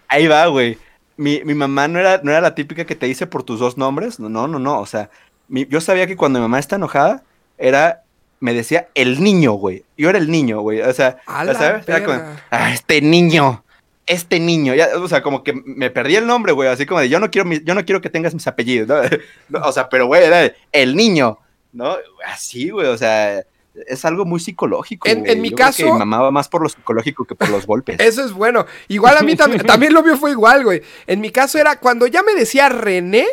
ahí 0.07 0.27
va, 0.27 0.45
güey. 0.47 0.77
Mi, 1.17 1.41
mi 1.45 1.53
mamá 1.53 1.87
no 1.87 1.97
era, 1.99 2.19
no 2.23 2.31
era 2.31 2.41
la 2.41 2.55
típica 2.55 2.85
que 2.85 2.95
te 2.95 3.05
dice 3.05 3.25
por 3.25 3.43
tus 3.43 3.59
dos 3.59 3.77
nombres. 3.77 4.19
No, 4.19 4.27
no, 4.29 4.47
no, 4.47 4.59
no. 4.59 4.79
O 4.81 4.85
sea, 4.85 5.09
mi- 5.47 5.65
yo 5.65 5.79
sabía 5.81 6.07
que 6.07 6.17
cuando 6.17 6.39
mi 6.39 6.43
mamá 6.43 6.59
está 6.59 6.75
enojada, 6.77 7.23
era, 7.57 8.03
me 8.39 8.53
decía 8.53 8.89
el 8.95 9.23
niño, 9.23 9.53
güey. 9.53 9.83
Yo 9.97 10.09
era 10.09 10.17
el 10.17 10.29
niño, 10.29 10.61
güey. 10.61 10.81
O 10.81 10.93
sea, 10.93 11.17
sabes, 11.25 11.87
era 11.87 12.03
como, 12.03 12.17
verga. 12.17 12.43
ah, 12.51 12.73
este 12.73 13.01
niño, 13.01 13.63
este 14.05 14.39
niño. 14.39 14.75
Ya, 14.75 14.89
o 14.97 15.07
sea, 15.07 15.21
como 15.23 15.43
que 15.43 15.53
me 15.53 15.89
perdí 15.89 16.15
el 16.15 16.27
nombre, 16.27 16.51
güey. 16.51 16.69
Así 16.69 16.85
como 16.85 16.99
de, 17.01 17.09
yo 17.09 17.19
no 17.19 17.31
quiero, 17.31 17.45
mi- 17.47 17.63
yo 17.63 17.73
no 17.73 17.83
quiero 17.85 18.01
que 18.01 18.09
tengas 18.09 18.33
mis 18.33 18.47
apellidos, 18.47 18.89
o 19.63 19.71
sea, 19.71 19.89
pero, 19.89 20.07
güey, 20.07 20.23
era 20.25 20.51
el 20.71 20.95
niño, 20.95 21.39
¿no? 21.73 21.95
Así, 22.25 22.69
güey, 22.69 22.87
o 22.87 22.97
sea. 22.97 23.43
Es 23.87 24.05
algo 24.05 24.23
muy 24.23 24.39
psicológico. 24.39 25.05
En- 25.09 25.41
mi 25.41 25.49
Yo 25.49 25.57
creo 25.57 25.67
que 25.73 25.83
caso- 25.83 25.93
mamá 25.99 26.21
va 26.21 26.31
más 26.31 26.47
por 26.47 26.63
lo 26.63 26.69
psicológico 26.69 27.25
que 27.25 27.35
por 27.35 27.49
los 27.49 27.65
golpes. 27.67 27.99
Eso 27.99 28.23
es 28.23 28.31
bueno. 28.31 28.65
Igual 28.87 29.17
a 29.17 29.21
mí 29.21 29.35
también, 29.35 29.63
también 29.67 29.93
lo 29.93 30.01
mío 30.01 30.15
fue 30.15 30.31
igual, 30.31 30.63
güey. 30.63 30.81
En 31.07 31.19
mi 31.19 31.29
caso 31.29 31.57
era 31.57 31.77
cuando 31.77 32.07
ya 32.07 32.23
me 32.23 32.33
decía 32.35 32.69
René, 32.69 33.25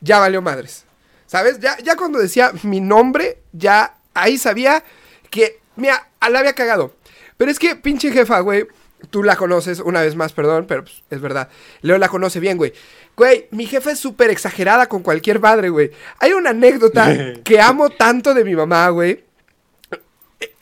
ya 0.00 0.20
valió 0.20 0.40
madres. 0.42 0.86
¿Sabes? 1.26 1.58
Ya, 1.58 1.76
ya 1.82 1.96
cuando 1.96 2.20
decía 2.20 2.52
mi 2.62 2.80
nombre, 2.80 3.38
ya 3.52 3.96
ahí 4.14 4.38
sabía 4.38 4.84
que, 5.30 5.60
mira, 5.76 6.08
la 6.28 6.38
había 6.38 6.54
cagado. 6.54 6.94
Pero 7.36 7.50
es 7.50 7.58
que, 7.58 7.76
pinche 7.76 8.12
jefa, 8.12 8.40
güey, 8.40 8.66
tú 9.10 9.22
la 9.22 9.36
conoces 9.36 9.80
una 9.80 10.02
vez 10.02 10.14
más, 10.16 10.32
perdón, 10.32 10.66
pero 10.68 10.84
pues, 10.84 11.02
es 11.10 11.20
verdad. 11.20 11.48
Leo 11.80 11.98
la 11.98 12.08
conoce 12.08 12.40
bien, 12.40 12.56
güey. 12.56 12.72
Güey, 13.16 13.48
mi 13.50 13.66
jefa 13.66 13.92
es 13.92 13.98
súper 13.98 14.30
exagerada 14.30 14.88
con 14.88 15.02
cualquier 15.02 15.40
madre, 15.40 15.68
güey. 15.68 15.90
Hay 16.18 16.32
una 16.32 16.50
anécdota 16.50 17.34
que 17.44 17.60
amo 17.60 17.90
tanto 17.90 18.34
de 18.34 18.44
mi 18.44 18.54
mamá, 18.54 18.88
güey. 18.90 19.24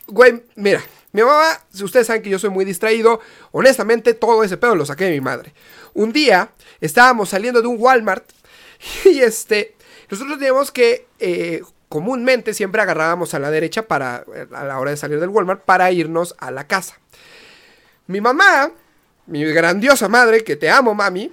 Güey, 0.07 0.43
mira, 0.55 0.81
mi 1.11 1.21
mamá, 1.21 1.61
si 1.71 1.83
ustedes 1.83 2.07
saben 2.07 2.21
que 2.21 2.29
yo 2.29 2.39
soy 2.39 2.49
muy 2.49 2.65
distraído, 2.65 3.19
honestamente 3.51 4.13
todo 4.13 4.43
ese 4.43 4.57
pedo 4.57 4.75
lo 4.75 4.85
saqué 4.85 5.05
de 5.05 5.11
mi 5.11 5.21
madre. 5.21 5.53
Un 5.93 6.11
día 6.11 6.51
estábamos 6.81 7.29
saliendo 7.29 7.61
de 7.61 7.67
un 7.67 7.77
Walmart 7.79 8.25
y 9.05 9.19
este, 9.19 9.75
nosotros 10.09 10.37
teníamos 10.37 10.71
que 10.71 11.07
eh, 11.19 11.61
comúnmente 11.89 12.53
siempre 12.53 12.81
agarrábamos 12.81 13.33
a 13.33 13.39
la 13.39 13.51
derecha 13.51 13.87
para 13.87 14.23
a 14.53 14.63
la 14.63 14.79
hora 14.79 14.91
de 14.91 14.97
salir 14.97 15.19
del 15.19 15.29
Walmart 15.29 15.63
para 15.63 15.91
irnos 15.91 16.35
a 16.37 16.51
la 16.51 16.67
casa. 16.67 16.99
Mi 18.07 18.21
mamá, 18.21 18.71
mi 19.27 19.43
grandiosa 19.45 20.07
madre, 20.07 20.43
que 20.43 20.55
te 20.55 20.69
amo, 20.69 20.93
mami, 20.93 21.31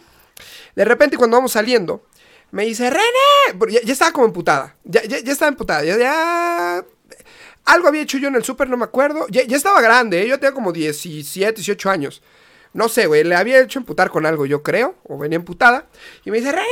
de 0.74 0.84
repente 0.84 1.16
cuando 1.16 1.36
vamos 1.36 1.52
saliendo, 1.52 2.04
me 2.50 2.64
dice, 2.64 2.90
René, 2.90 3.70
ya, 3.70 3.80
ya 3.82 3.92
estaba 3.92 4.12
como 4.12 4.26
emputada, 4.26 4.76
ya, 4.84 5.02
ya, 5.04 5.18
ya 5.20 5.32
estaba 5.32 5.48
emputada, 5.48 5.84
ya, 5.84 5.96
ya 5.96 6.84
algo 7.66 7.88
había 7.88 8.02
hecho 8.02 8.18
yo 8.18 8.28
en 8.28 8.36
el 8.36 8.44
súper, 8.44 8.68
no 8.68 8.76
me 8.76 8.84
acuerdo. 8.84 9.26
Ya, 9.28 9.42
ya 9.42 9.56
estaba 9.56 9.80
grande, 9.80 10.22
¿eh? 10.22 10.28
yo 10.28 10.38
tenía 10.38 10.54
como 10.54 10.72
17, 10.72 11.56
18 11.56 11.90
años. 11.90 12.22
No 12.72 12.88
sé, 12.88 13.06
güey, 13.06 13.24
le 13.24 13.34
había 13.34 13.60
hecho 13.60 13.78
emputar 13.78 14.10
con 14.10 14.24
algo, 14.24 14.46
yo 14.46 14.62
creo, 14.62 14.94
o 15.04 15.18
venía 15.18 15.36
emputada. 15.36 15.86
Y 16.24 16.30
me 16.30 16.38
dice, 16.38 16.52
René, 16.52 16.66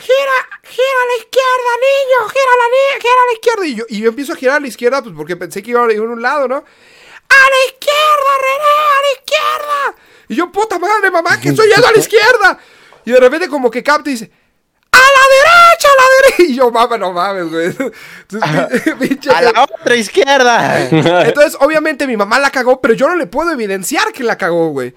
gira, 0.00 0.36
gira 0.64 0.98
a 1.02 1.06
la 1.06 1.16
izquierda, 1.18 1.70
niño, 1.88 2.28
gira 2.28 2.50
a 2.52 2.56
la, 2.56 2.66
ni- 2.70 3.00
gira 3.00 3.14
a 3.22 3.26
la 3.26 3.32
izquierda. 3.34 3.66
Y 3.66 3.74
yo, 3.76 3.84
y 3.88 4.00
yo 4.00 4.08
empiezo 4.08 4.32
a 4.32 4.36
girar 4.36 4.56
a 4.56 4.60
la 4.60 4.66
izquierda, 4.68 5.02
pues 5.02 5.14
porque 5.16 5.36
pensé 5.36 5.62
que 5.62 5.70
iba 5.70 5.84
a 5.84 5.92
ir 5.92 5.98
a 5.98 6.02
un 6.02 6.22
lado, 6.22 6.48
¿no? 6.48 6.56
¡A 6.56 7.34
la 7.50 7.66
izquierda, 7.66 8.32
René, 8.42 8.74
a 8.80 9.00
la 9.02 9.12
izquierda! 9.20 10.02
Y 10.28 10.34
yo, 10.36 10.50
puta 10.50 10.78
madre, 10.78 11.10
mamá, 11.10 11.40
que 11.40 11.50
estoy 11.50 11.68
yendo 11.68 11.86
a 11.86 11.92
la 11.92 11.98
izquierda. 11.98 12.58
Y 13.04 13.12
de 13.12 13.20
repente 13.20 13.48
como 13.48 13.70
que 13.70 13.82
capta 13.82 14.10
y 14.10 14.14
dice, 14.14 14.30
¡A 14.92 14.98
la 14.98 15.02
derecha, 15.36 15.88
a 15.88 15.96
la 15.96 16.02
derecha! 16.02 16.42
Y 16.50 16.54
yo, 16.56 16.70
mamá, 16.72 16.98
no 16.98 17.12
mames, 17.12 17.48
güey. 17.50 17.66
Entonces, 17.66 18.94
pinche- 18.98 19.30
¡A 19.34 19.42
la 19.42 19.62
otra 19.62 19.94
izquierda! 19.94 20.80
entonces, 20.88 21.56
obviamente 21.60 22.06
mi 22.08 22.16
mamá 22.16 22.38
la 22.40 22.50
cagó, 22.50 22.80
pero 22.80 22.94
yo 22.94 23.08
no 23.08 23.14
le 23.14 23.26
puedo 23.26 23.52
evidenciar 23.52 24.12
que 24.12 24.24
la 24.24 24.36
cagó, 24.36 24.70
güey. 24.70 24.94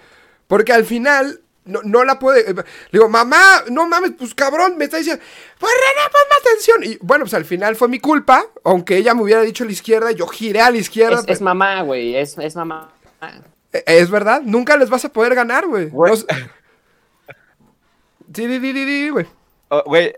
Porque 0.48 0.74
al 0.74 0.86
final 0.86 1.43
no, 1.66 1.82
no 1.84 2.04
la 2.04 2.20
puede. 2.20 2.42
eh, 2.50 2.54
Le 2.54 2.64
digo, 2.92 3.10
mamá, 3.10 3.64
no 3.70 3.88
mames, 3.88 4.12
pues 4.18 4.34
cabrón, 4.34 4.78
me 4.78 4.86
está 4.86 4.98
diciendo, 4.98 5.24
pues 5.60 5.72
René, 5.74 6.10
ponme 6.10 6.50
atención. 6.50 6.84
Y 6.84 6.98
bueno, 7.06 7.26
pues 7.26 7.34
al 7.34 7.46
final 7.46 7.76
fue 7.76 7.88
mi 7.88 8.00
culpa, 8.00 8.46
aunque 8.64 8.98
ella 8.98 9.14
me 9.14 9.24
hubiera 9.24 9.42
dicho 9.42 9.64
a 9.64 9.68
la 9.68 9.74
izquierda, 9.74 10.12
yo 10.12 10.28
giré 10.28 10.62
a 10.62 10.70
la 10.72 10.78
izquierda. 10.78 11.16
Es, 11.20 11.22
pero- 11.22 11.34
es 11.34 11.42
mamá, 11.42 11.82
güey. 11.84 12.16
Es, 12.16 12.38
es 12.38 12.56
mamá. 12.56 12.92
Eh, 13.72 13.84
Es 13.86 14.10
verdad, 14.12 14.42
nunca 14.44 14.78
les 14.78 14.90
vas 14.90 15.04
a 15.06 15.10
poder 15.10 15.34
ganar, 15.36 15.66
güey. 15.68 15.90
No 15.92 16.04
Sí, 18.36 18.48
di, 18.48 18.60
di, 18.60 18.74
di, 18.74 18.86
di, 18.86 19.10
güey. 19.10 19.26
Oh, 19.70 19.84
Güey, 19.86 20.14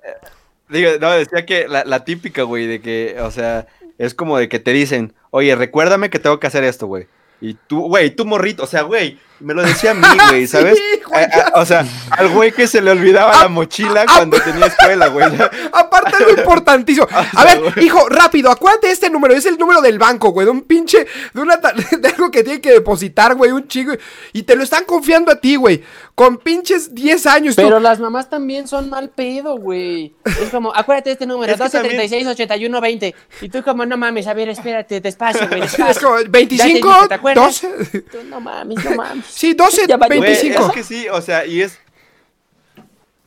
digo, 0.70 0.92
no, 1.02 1.12
decía 1.12 1.46
que 1.46 1.68
la, 1.68 1.84
la 1.86 2.04
típica, 2.06 2.44
güey, 2.44 2.66
de 2.68 2.82
que, 2.82 3.18
o 3.22 3.32
sea, 3.32 3.68
es 3.98 4.14
como 4.14 4.38
de 4.38 4.48
que 4.50 4.60
te 4.60 4.72
dicen, 4.72 5.14
oye, 5.32 5.56
recuérdame 5.56 6.10
que 6.10 6.20
tengo 6.20 6.40
que 6.40 6.48
hacer 6.48 6.64
esto, 6.64 6.88
güey. 6.88 7.08
Y 7.42 7.56
tú, 7.56 7.82
güey, 7.88 8.12
tú 8.16 8.26
morrito, 8.26 8.64
o 8.64 8.68
sea, 8.68 8.84
güey, 8.84 9.20
me 9.40 9.54
lo 9.54 9.62
decía 9.64 9.92
a 9.92 9.94
mí, 9.94 10.08
güey, 10.30 10.48
¿sabes? 10.48 10.78
Sí, 10.78 11.02
güey, 11.06 11.24
A- 11.24 11.52
a- 11.56 11.62
o 11.62 11.66
sea, 11.66 11.86
al 12.12 12.30
güey 12.30 12.52
que 12.52 12.68
se 12.68 12.82
le 12.82 12.92
olvidaba 12.92 13.42
la 13.42 13.48
mochila 13.50 14.06
cuando 14.06 14.40
tenía 14.40 14.68
escuela, 14.68 15.08
güey. 15.08 15.26
Aparte 15.74 16.16
algo 16.18 16.32
importantísimo. 16.32 17.08
A 17.36 17.44
ver, 17.44 17.60
güey. 17.62 17.86
hijo, 17.86 18.08
rápido, 18.10 18.50
acuérdate 18.52 18.88
de 18.88 18.94
este 18.94 19.10
número. 19.10 19.34
Es 19.34 19.46
el 19.46 19.58
número 19.58 19.82
del 19.82 20.00
banco, 20.00 20.30
güey. 20.30 20.46
De 20.46 20.52
un 20.52 20.62
pinche. 20.62 21.06
De, 21.34 21.42
una, 21.42 21.58
de 21.58 22.08
algo 22.10 22.32
que 22.32 22.44
tiene 22.44 22.62
que 22.62 22.72
depositar, 22.72 23.36
güey. 23.36 23.52
Un 23.52 23.68
chico. 23.68 23.92
Y 24.34 24.44
te 24.44 24.56
lo 24.56 24.64
están 24.64 24.86
confiando 24.86 25.32
a 25.32 25.36
ti, 25.40 25.56
güey. 25.58 25.84
Con 26.16 26.38
pinches 26.38 26.96
10 26.96 27.26
años. 27.26 27.56
tú- 27.56 27.62
Pero 27.64 27.80
las 27.80 28.00
mamás 28.00 28.30
también 28.30 28.68
son 28.68 28.90
mal 28.90 29.10
pedo, 29.10 29.58
güey. 29.58 30.14
Es 30.26 30.50
como, 30.50 30.74
acuérdate 30.74 31.10
de 31.10 31.14
este 31.14 31.26
número, 31.26 31.52
Es 31.52 31.58
que 31.58 31.64
12, 31.64 31.78
también- 31.78 31.96
36, 31.98 32.28
81, 32.28 32.82
20. 32.82 33.16
Y 33.42 33.50
tú 33.50 33.64
como, 33.64 33.86
no 33.86 33.98
mames, 33.98 34.28
a 34.28 34.34
ver, 34.34 34.48
espérate, 34.50 35.02
despacio, 35.02 35.48
güey, 35.50 35.62
despacio. 35.62 35.88
Es 35.92 36.00
como 36.00 36.18
Ya 36.20 36.24
te 36.24 36.30
25, 36.30 36.88
dije, 36.88 37.08
¿te 37.10 37.14
acuerdas? 37.14 37.62
12. 37.62 38.02
Tú, 38.04 38.18
no 38.30 38.40
mames, 38.40 38.84
no 38.86 38.96
mames. 38.96 39.25
Sí, 39.30 39.54
12, 39.54 39.84
Ya 39.88 39.98
valió. 39.98 40.18
Güey, 40.18 40.32
25. 40.32 40.68
es 40.68 40.72
que 40.74 40.84
sí, 40.84 41.08
o 41.10 41.22
sea, 41.22 41.46
y 41.46 41.62
es. 41.62 41.80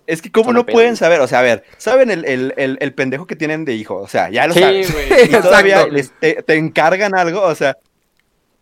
Es 0.06 0.22
que, 0.22 0.32
¿cómo 0.32 0.54
no 0.54 0.64
pueden 0.64 0.96
saber? 0.96 1.20
O 1.20 1.28
sea, 1.28 1.40
a 1.40 1.42
ver, 1.42 1.64
¿saben 1.76 2.11
el, 2.11 2.24
el, 2.24 2.54
el, 2.56 2.78
el 2.80 2.94
pendejo 2.94 3.26
que 3.26 3.37
tienen 3.37 3.66
de 3.66 3.74
hijo? 3.74 3.96
O 3.96 4.08
sea, 4.08 4.30
ya 4.30 4.46
lo 4.46 4.54
Sí, 4.54 4.61
saben. 4.61 4.87
güey. 4.90 5.24
Y 5.24 5.28
todavía 5.42 5.87
les- 5.87 6.12
te, 6.18 6.42
te 6.42 6.54
encargan 6.54 7.14
algo, 7.14 7.42
o 7.42 7.54
sea. 7.54 7.76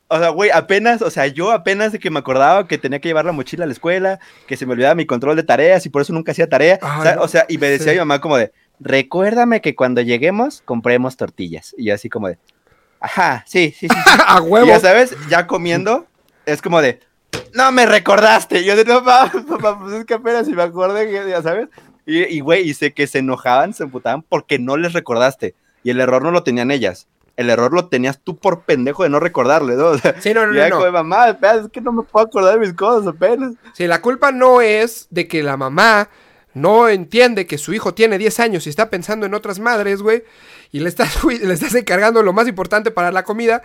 O 0.08 0.18
sea, 0.18 0.28
güey, 0.30 0.50
apenas, 0.50 1.02
o 1.02 1.10
sea, 1.10 1.26
yo 1.26 1.50
apenas 1.50 1.90
de 1.92 1.98
que 1.98 2.10
me 2.10 2.18
acordaba 2.20 2.66
que 2.68 2.78
tenía 2.78 3.00
que 3.00 3.08
llevar 3.08 3.24
la 3.24 3.32
mochila 3.32 3.64
a 3.64 3.66
la 3.66 3.72
escuela, 3.72 4.20
que 4.46 4.56
se 4.56 4.64
me 4.64 4.72
olvidaba 4.72 4.94
mi 4.94 5.04
control 5.04 5.34
de 5.36 5.42
tareas 5.42 5.84
y 5.84 5.88
por 5.88 6.02
eso 6.02 6.12
nunca 6.12 6.30
hacía 6.32 6.48
tarea. 6.48 6.78
Ay, 6.80 7.00
o, 7.00 7.02
sea, 7.02 7.20
o 7.22 7.28
sea, 7.28 7.46
y 7.48 7.58
me 7.58 7.68
decía 7.68 7.86
Sí. 7.86 7.92
mi 7.92 7.98
mamá 7.98 8.20
como 8.20 8.36
de, 8.36 8.52
recuérdame 8.78 9.60
que 9.60 9.74
cuando 9.74 10.00
lleguemos 10.02 10.62
compremos 10.64 11.16
tortillas. 11.16 11.74
Y 11.76 11.86
yo 11.86 11.94
así 11.94 12.08
como 12.08 12.28
de, 12.28 12.38
ajá, 13.00 13.44
sí, 13.48 13.74
sí, 13.76 13.88
sí. 13.88 13.94
sí". 13.96 14.10
A 14.26 14.38
Y 14.38 14.42
huevo. 14.42 14.66
ya 14.68 14.78
sabes, 14.78 15.12
ya 15.28 15.46
comiendo, 15.48 16.06
es 16.44 16.62
como 16.62 16.80
de, 16.82 17.00
no 17.54 17.72
me 17.72 17.86
recordaste. 17.86 18.64
Yo 18.64 18.76
de, 18.76 18.84
no, 18.84 19.02
papá, 19.04 19.30
pues 19.80 19.92
es 19.94 20.04
que 20.04 20.14
apenas 20.14 20.46
si 20.46 20.52
me 20.52 20.62
acordé, 20.62 21.10
ya 21.28 21.42
sabes. 21.42 21.68
Y, 22.08 22.38
güey, 22.40 22.68
y 22.68 22.74
sé 22.74 22.92
que 22.92 23.06
se 23.08 23.18
enojaban, 23.18 23.74
se 23.74 23.82
emputaban 23.82 24.22
porque 24.22 24.58
no 24.60 24.76
les 24.76 24.92
recordaste. 24.92 25.54
Y 25.82 25.90
el 25.90 26.00
error 26.00 26.22
no 26.22 26.30
lo 26.30 26.44
tenían 26.44 26.70
ellas. 26.70 27.08
El 27.36 27.50
error 27.50 27.72
lo 27.72 27.88
tenías 27.88 28.20
tú 28.22 28.36
por 28.38 28.62
pendejo 28.62 29.02
de 29.02 29.08
no 29.08 29.18
recordarle, 29.20 29.74
¿no? 29.74 29.86
O 29.86 29.98
sea, 29.98 30.14
Sí, 30.20 30.32
no, 30.32 30.46
no, 30.46 30.52
no, 30.52 30.70
como 30.70 30.86
no. 30.86 30.92
mamá, 30.92 31.28
espera, 31.28 31.56
es 31.56 31.68
que 31.68 31.80
no 31.80 31.92
me 31.92 32.02
puedo 32.02 32.26
acordar 32.26 32.54
de 32.54 32.60
mis 32.60 32.72
cosas 32.74 33.06
apenas. 33.08 33.54
Sí, 33.74 33.86
la 33.86 34.00
culpa 34.00 34.32
no 34.32 34.60
es 34.60 35.08
de 35.10 35.26
que 35.28 35.42
la 35.42 35.56
mamá 35.56 36.08
no 36.54 36.88
entiende 36.88 37.46
que 37.46 37.58
su 37.58 37.74
hijo 37.74 37.92
tiene 37.92 38.16
10 38.16 38.40
años 38.40 38.66
y 38.66 38.70
está 38.70 38.88
pensando 38.88 39.26
en 39.26 39.34
otras 39.34 39.58
madres, 39.58 40.00
güey, 40.00 40.24
y 40.72 40.80
le 40.80 40.88
estás, 40.88 41.22
le 41.24 41.52
estás 41.52 41.74
encargando 41.74 42.22
lo 42.22 42.32
más 42.32 42.48
importante 42.48 42.90
para 42.90 43.10
la 43.12 43.24
comida. 43.24 43.62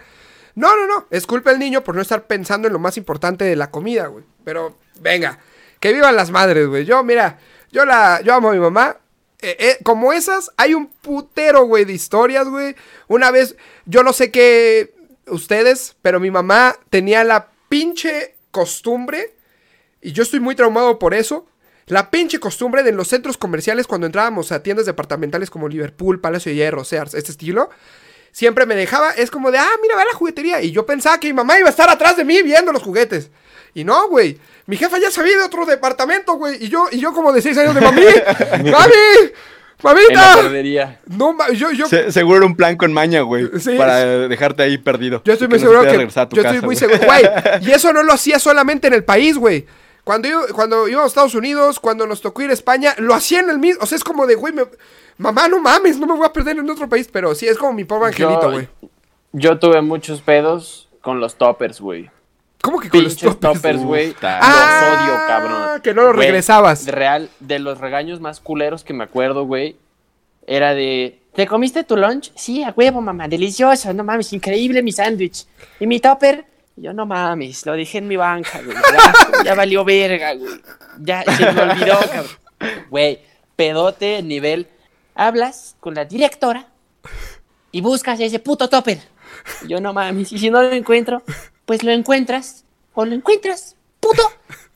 No, 0.55 0.75
no, 0.75 0.87
no, 0.87 1.07
es 1.09 1.25
culpa 1.25 1.51
del 1.51 1.59
niño 1.59 1.83
por 1.83 1.95
no 1.95 2.01
estar 2.01 2.27
pensando 2.27 2.67
en 2.67 2.73
lo 2.73 2.79
más 2.79 2.97
importante 2.97 3.45
de 3.45 3.55
la 3.55 3.71
comida, 3.71 4.07
güey. 4.07 4.25
Pero, 4.43 4.77
venga, 4.99 5.39
que 5.79 5.93
vivan 5.93 6.15
las 6.15 6.31
madres, 6.31 6.67
güey. 6.67 6.85
Yo, 6.85 7.03
mira, 7.03 7.39
yo 7.71 7.85
la, 7.85 8.21
yo 8.21 8.33
amo 8.33 8.49
a 8.49 8.53
mi 8.53 8.59
mamá. 8.59 8.97
Eh, 9.39 9.55
eh, 9.59 9.77
como 9.83 10.13
esas, 10.13 10.51
hay 10.57 10.73
un 10.73 10.87
putero, 10.87 11.65
güey, 11.65 11.85
de 11.85 11.93
historias, 11.93 12.47
güey. 12.47 12.75
Una 13.07 13.31
vez, 13.31 13.55
yo 13.85 14.03
no 14.03 14.13
sé 14.13 14.29
qué 14.29 14.93
ustedes, 15.27 15.95
pero 16.01 16.19
mi 16.19 16.29
mamá 16.29 16.77
tenía 16.89 17.23
la 17.23 17.49
pinche 17.69 18.35
costumbre 18.51 19.33
y 20.01 20.11
yo 20.11 20.23
estoy 20.23 20.39
muy 20.39 20.55
traumado 20.55 20.99
por 20.99 21.13
eso. 21.13 21.47
La 21.87 22.11
pinche 22.11 22.39
costumbre 22.39 22.83
de 22.83 22.91
en 22.91 22.97
los 22.97 23.07
centros 23.07 23.37
comerciales 23.37 23.87
cuando 23.87 24.05
entrábamos 24.05 24.51
a 24.51 24.63
tiendas 24.63 24.85
departamentales 24.85 25.49
como 25.49 25.67
Liverpool, 25.67 26.21
Palacio 26.21 26.51
de 26.51 26.57
Hierro, 26.57 26.83
Sears, 26.83 27.13
este 27.13 27.31
estilo, 27.31 27.69
siempre 28.31 28.65
me 28.65 28.75
dejaba, 28.75 29.11
es 29.11 29.29
como 29.31 29.51
de, 29.51 29.57
ah, 29.59 29.69
mira, 29.81 29.95
ve 29.95 30.01
a 30.01 30.05
la 30.05 30.13
juguetería. 30.13 30.61
Y 30.61 30.71
yo 30.71 30.85
pensaba 30.85 31.19
que 31.19 31.27
mi 31.27 31.33
mamá 31.33 31.57
iba 31.59 31.67
a 31.67 31.71
estar 31.71 31.89
atrás 31.89 32.17
de 32.17 32.23
mí 32.25 32.41
viendo 32.43 32.71
los 32.71 32.83
juguetes. 32.83 33.29
Y 33.73 33.83
no, 33.83 34.07
güey. 34.09 34.37
Mi 34.67 34.77
jefa 34.77 34.99
ya 34.99 35.09
sabía 35.11 35.37
de 35.37 35.43
otro 35.43 35.65
departamento, 35.65 36.33
güey. 36.33 36.63
Y 36.63 36.69
yo, 36.69 36.87
y 36.91 36.99
yo 36.99 37.13
como 37.13 37.31
de 37.33 37.41
seis 37.41 37.57
años 37.57 37.73
de 37.75 37.81
mami, 37.81 38.01
mami, 38.63 38.63
En 38.69 38.71
la 40.15 40.35
mamita. 40.35 40.99
No, 41.07 41.35
yo, 41.53 41.71
yo, 41.71 41.87
Se- 41.87 42.11
seguro 42.11 42.37
era 42.37 42.45
un 42.45 42.55
plan 42.55 42.77
con 42.77 42.93
maña, 42.93 43.21
güey, 43.21 43.49
Sí. 43.59 43.75
para 43.77 44.27
dejarte 44.27 44.63
ahí 44.63 44.77
perdido. 44.77 45.21
Yo 45.25 45.33
estoy 45.33 45.47
Que 45.47 45.55
muy 45.55 45.59
no 45.63 45.69
seguro 45.69 45.81
que. 45.83 45.97
regresar 45.97 46.23
a 46.25 46.29
tu 46.29 46.35
Yo 46.35 46.41
estoy 46.43 46.57
muy 46.57 46.75
güey. 46.75 46.77
seguro, 46.77 46.99
güey. 47.05 47.21
Y 47.61 47.71
eso 47.71 47.91
no 47.91 48.03
lo 48.03 48.13
hacía 48.13 48.37
solamente 48.39 48.87
en 48.87 48.93
el 48.93 49.03
país, 49.03 49.37
güey. 49.37 49.65
Cuando, 50.03 50.27
yo, 50.27 50.41
cuando 50.53 50.87
íbamos 50.87 51.05
a 51.05 51.07
Estados 51.07 51.35
Unidos, 51.35 51.79
cuando 51.79 52.07
nos 52.07 52.21
tocó 52.21 52.41
ir 52.41 52.49
a 52.49 52.53
España, 52.53 52.95
lo 52.97 53.13
hacía 53.13 53.39
en 53.39 53.49
el 53.49 53.59
mismo. 53.59 53.83
O 53.83 53.85
sea, 53.85 53.95
es 53.97 54.03
como 54.03 54.25
de, 54.25 54.35
güey, 54.35 54.51
me- 54.53 54.65
mamá, 55.17 55.47
no 55.47 55.59
mames, 55.59 55.99
no 55.99 56.07
me 56.07 56.15
voy 56.15 56.25
a 56.25 56.33
perder 56.33 56.57
en 56.57 56.69
otro 56.69 56.89
país. 56.89 57.07
Pero 57.11 57.35
sí, 57.35 57.47
es 57.47 57.57
como 57.57 57.73
mi 57.73 57.83
pobre 57.83 58.07
angelito, 58.07 58.41
Yo- 58.43 58.51
güey. 58.51 58.67
Yo 59.33 59.59
tuve 59.59 59.81
muchos 59.81 60.21
pedos 60.21 60.89
con 61.01 61.19
los 61.19 61.35
toppers, 61.35 61.79
güey. 61.79 62.09
¿Cómo 62.61 62.79
que 62.79 62.89
con 62.89 63.03
los 63.03 63.13
Pinches 63.15 63.39
toppers? 63.39 63.53
toppers, 63.61 63.83
güey. 63.83 64.07
Los 64.09 64.17
Ah, 64.21 65.03
odio, 65.03 65.13
cabrón. 65.27 65.81
que 65.81 65.93
no 65.93 66.03
los 66.03 66.15
Güey, 66.15 66.27
regresabas. 66.27 66.85
de 66.85 66.91
Real, 66.91 67.29
de 67.39 67.59
los 67.59 67.79
regaños 67.79 68.19
más 68.19 68.39
culeros 68.39 68.83
que 68.83 68.93
me 68.93 69.03
acuerdo, 69.03 69.45
güey, 69.45 69.77
era 70.45 70.73
de... 70.73 71.19
¿Te 71.33 71.47
comiste 71.47 71.83
tu 71.85 71.95
lunch? 71.95 72.31
Sí, 72.35 72.61
a 72.63 72.71
huevo, 72.75 72.99
mamá. 73.01 73.27
Delicioso. 73.29 73.93
No 73.93 74.03
mames, 74.03 74.33
increíble 74.33 74.83
mi 74.83 74.91
sándwich. 74.91 75.45
¿Y 75.79 75.87
mi 75.87 75.99
topper? 76.01 76.45
Yo 76.75 76.93
no 76.93 77.05
mames, 77.05 77.65
lo 77.65 77.73
dejé 77.73 77.99
en 77.99 78.07
mi 78.07 78.15
banca, 78.15 78.61
güey. 78.61 78.77
Ya, 79.45 79.55
valió 79.55 79.83
verga, 79.83 80.33
güey. 80.33 80.61
Ya 80.99 81.23
se 81.23 81.51
me 81.51 81.61
olvidó, 81.61 81.99
cabrón. 81.99 82.31
Güey, 82.89 83.19
pedote 83.55 84.21
nivel. 84.23 84.67
Hablas 85.15 85.75
con 85.79 85.93
la 85.93 86.05
directora 86.05 86.67
y 87.71 87.81
buscas 87.81 88.19
ese 88.19 88.39
puto 88.39 88.69
topper. 88.69 88.99
Yo 89.67 89.81
no 89.81 89.93
mames, 89.93 90.31
y 90.31 90.39
si 90.39 90.49
no 90.49 90.61
lo 90.61 90.71
encuentro, 90.71 91.23
pues 91.65 91.83
lo 91.83 91.91
encuentras 91.91 92.65
o 92.93 93.05
lo 93.05 93.15
encuentras, 93.15 93.75
puto. 93.99 94.23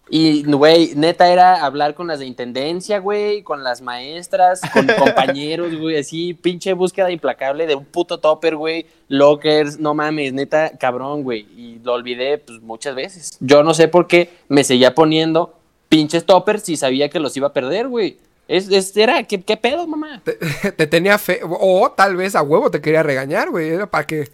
Y, 0.07 0.43
güey, 0.43 0.93
neta 0.95 1.31
era 1.31 1.65
hablar 1.65 1.95
con 1.95 2.05
las 2.07 2.19
de 2.19 2.27
intendencia, 2.27 2.99
güey, 2.99 3.41
con 3.41 3.63
las 3.63 3.81
maestras, 3.81 4.61
con 4.71 4.85
compañeros, 4.99 5.73
güey, 5.75 5.97
así, 5.97 6.33
pinche 6.35 6.73
búsqueda 6.73 7.09
implacable 7.09 7.65
de 7.65 7.73
un 7.75 7.85
puto 7.85 8.19
topper, 8.19 8.55
güey, 8.55 8.85
lockers, 9.07 9.79
no 9.79 9.95
mames, 9.95 10.31
neta, 10.33 10.71
cabrón, 10.77 11.23
güey. 11.23 11.47
Y 11.57 11.79
lo 11.83 11.93
olvidé, 11.93 12.37
pues, 12.37 12.61
muchas 12.61 12.93
veces. 12.95 13.37
Yo 13.39 13.63
no 13.63 13.73
sé 13.73 13.87
por 13.87 14.05
qué 14.05 14.29
me 14.47 14.63
seguía 14.63 14.93
poniendo 14.93 15.57
pinches 15.89 16.23
toppers 16.25 16.63
si 16.63 16.77
sabía 16.77 17.09
que 17.09 17.19
los 17.19 17.35
iba 17.35 17.47
a 17.47 17.53
perder, 17.53 17.87
güey. 17.87 18.17
Es, 18.47 18.69
es- 18.69 18.95
era, 18.95 19.23
¿qué, 19.23 19.41
qué 19.41 19.57
pedo, 19.57 19.87
mamá? 19.87 20.21
Te, 20.23 20.33
te 20.71 20.85
tenía 20.85 21.17
fe. 21.17 21.39
O 21.43 21.91
tal 21.97 22.15
vez 22.15 22.35
a 22.35 22.43
huevo 22.43 22.69
te 22.69 22.79
quería 22.79 23.01
regañar, 23.01 23.49
güey. 23.49 23.69
Era 23.69 23.87
para 23.89 24.05
que. 24.05 24.21
Eh, 24.21 24.29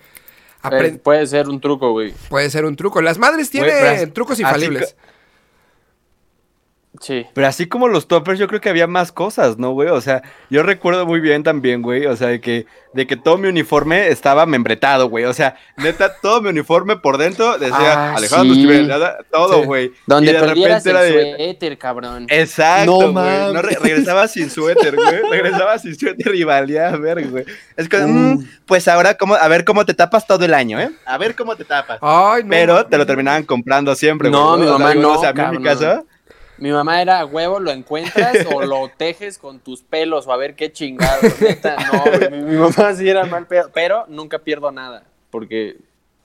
apren- 0.64 1.00
puede 1.00 1.26
ser 1.28 1.48
un 1.48 1.62
truco, 1.62 1.92
güey. 1.94 2.14
Puede 2.30 2.50
ser 2.50 2.66
un 2.66 2.76
truco. 2.76 3.02
Las 3.02 3.18
madres 3.18 3.50
tienen 3.50 4.12
trucos 4.12 4.38
infalibles. 4.42 4.98
Sí. 7.02 7.26
Pero 7.34 7.48
así 7.48 7.68
como 7.68 7.88
los 7.88 8.08
toppers, 8.08 8.38
yo 8.40 8.48
creo 8.48 8.62
que 8.62 8.70
había 8.70 8.86
más 8.86 9.12
cosas, 9.12 9.58
¿no, 9.58 9.72
güey? 9.72 9.90
O 9.90 10.00
sea, 10.02 10.22
yo 10.52 10.62
recuerdo 10.62 11.06
muy 11.08 11.20
bien 11.20 11.42
también, 11.44 11.82
güey, 11.82 12.06
o 12.06 12.16
sea, 12.16 12.28
de 12.28 12.40
que, 12.40 12.68
de 12.94 13.08
que 13.08 13.16
todo 13.18 13.38
mi 13.40 13.48
uniforme 13.48 14.10
estaba 14.10 14.46
membretado, 14.46 15.10
güey. 15.10 15.26
O 15.26 15.34
sea, 15.34 15.56
neta, 15.78 16.14
todo 16.22 16.42
mi 16.42 16.50
uniforme 16.50 16.98
por 16.98 17.18
dentro 17.18 17.58
decía 17.58 18.12
Ah, 18.12 18.16
Alejandro 18.18 18.54
sí. 18.54 18.88
Todo, 19.32 19.62
Sí. 19.62 19.66
güey. 19.66 19.92
Donde 20.06 20.30
y 20.30 20.34
de 20.36 20.40
repente 20.42 20.90
el 20.90 20.96
era 20.96 21.02
de. 21.02 21.36
suéter, 21.38 21.78
cabrón. 21.80 22.28
Exacto, 22.30 22.92
No 23.12 23.12
güey. 23.14 23.54
No, 23.54 23.62
re- 23.64 23.78
regresaba 23.82 24.28
sin 24.28 24.50
suéter, 24.52 24.96
güey. 24.96 25.22
Regresaba 25.32 25.80
sin 25.80 25.98
suéter 25.98 26.36
y 26.36 26.44
valía 26.44 26.90
a 26.90 26.98
ver, 26.98 27.28
güey. 27.30 27.46
Es 27.78 27.90
que, 27.90 27.98
mm, 27.98 28.46
pues 28.68 28.88
ahora, 28.88 29.16
cómo, 29.16 29.34
a 29.36 29.48
ver 29.48 29.66
cómo 29.66 29.86
te 29.86 29.94
tapas 29.96 30.28
todo 30.28 30.46
el 30.46 30.54
año, 30.54 30.80
¿eh? 30.80 30.92
A 31.06 31.18
ver 31.18 31.36
cómo 31.36 31.56
te 31.56 31.66
tapas. 31.66 31.98
Ay, 32.02 32.44
no. 32.44 32.50
Pero 32.50 32.86
te 32.86 32.98
lo 33.00 33.06
terminaban 33.08 33.44
comprando 33.44 33.96
siempre, 33.96 34.30
güey. 34.30 34.40
No, 34.40 34.56
mi 34.58 34.64
O 34.66 34.70
sea, 34.70 34.78
mamá 34.78 34.94
no, 34.94 35.14
O 35.14 35.20
sea, 35.20 35.30
a 35.30 35.34
mí 35.34 35.42
en 35.42 35.50
mi 35.52 35.64
cabrón. 35.64 36.06
Mi 36.62 36.72
mamá 36.72 37.02
era 37.02 37.26
huevo, 37.26 37.60
lo 37.60 37.72
encuentras 37.72 38.46
o 38.54 38.62
lo 38.62 38.90
tejes 38.98 39.38
con 39.38 39.60
tus 39.60 39.82
pelos 39.82 40.28
o 40.28 40.32
a 40.32 40.38
ver 40.38 40.56
qué 40.56 40.72
chingado. 40.72 41.22
Neta, 41.42 41.76
no, 41.92 42.04
güey, 42.04 42.32
mi, 42.32 42.42
mi 42.44 42.56
mamá 42.56 42.94
sí 42.94 43.10
era 43.10 43.26
mal 43.26 43.48
pedo, 43.48 43.70
pero 43.74 44.06
nunca 44.08 44.40
pierdo 44.40 44.72
nada 44.72 45.04
porque 45.32 45.78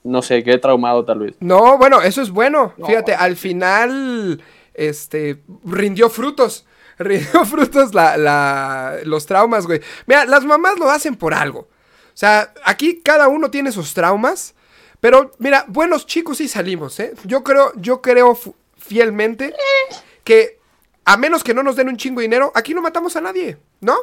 no 0.03 0.21
sé, 0.21 0.43
quedé 0.43 0.59
traumado 0.59 1.03
tal 1.03 1.19
vez. 1.19 1.35
No, 1.39 1.77
bueno, 1.77 2.01
eso 2.01 2.21
es 2.21 2.29
bueno. 2.29 2.73
Fíjate, 2.85 3.15
al 3.15 3.35
final, 3.35 4.41
este, 4.73 5.41
rindió 5.65 6.09
frutos. 6.09 6.65
Rindió 6.99 7.45
frutos 7.45 7.93
la, 7.93 8.17
la, 8.17 8.97
los 9.03 9.27
traumas, 9.27 9.67
güey. 9.67 9.81
Mira, 10.07 10.25
las 10.25 10.43
mamás 10.45 10.79
lo 10.79 10.89
hacen 10.89 11.15
por 11.15 11.35
algo. 11.35 11.59
O 11.59 12.15
sea, 12.15 12.51
aquí 12.63 13.01
cada 13.03 13.27
uno 13.27 13.51
tiene 13.51 13.71
sus 13.71 13.93
traumas. 13.93 14.55
Pero, 14.99 15.31
mira, 15.37 15.65
buenos 15.67 16.07
chicos 16.07 16.37
sí 16.37 16.47
salimos, 16.47 16.99
¿eh? 16.99 17.13
Yo 17.23 17.43
creo, 17.43 17.71
yo 17.75 18.01
creo 18.01 18.35
fielmente 18.77 19.53
que, 20.27 20.59
a 21.05 21.15
menos 21.15 21.41
que 21.41 21.53
no 21.53 21.63
nos 21.63 21.77
den 21.77 21.87
un 21.87 21.95
chingo 21.95 22.19
de 22.19 22.23
dinero, 22.27 22.51
aquí 22.53 22.73
no 22.73 22.81
matamos 22.81 23.15
a 23.15 23.21
nadie, 23.21 23.57
¿no? 23.79 23.95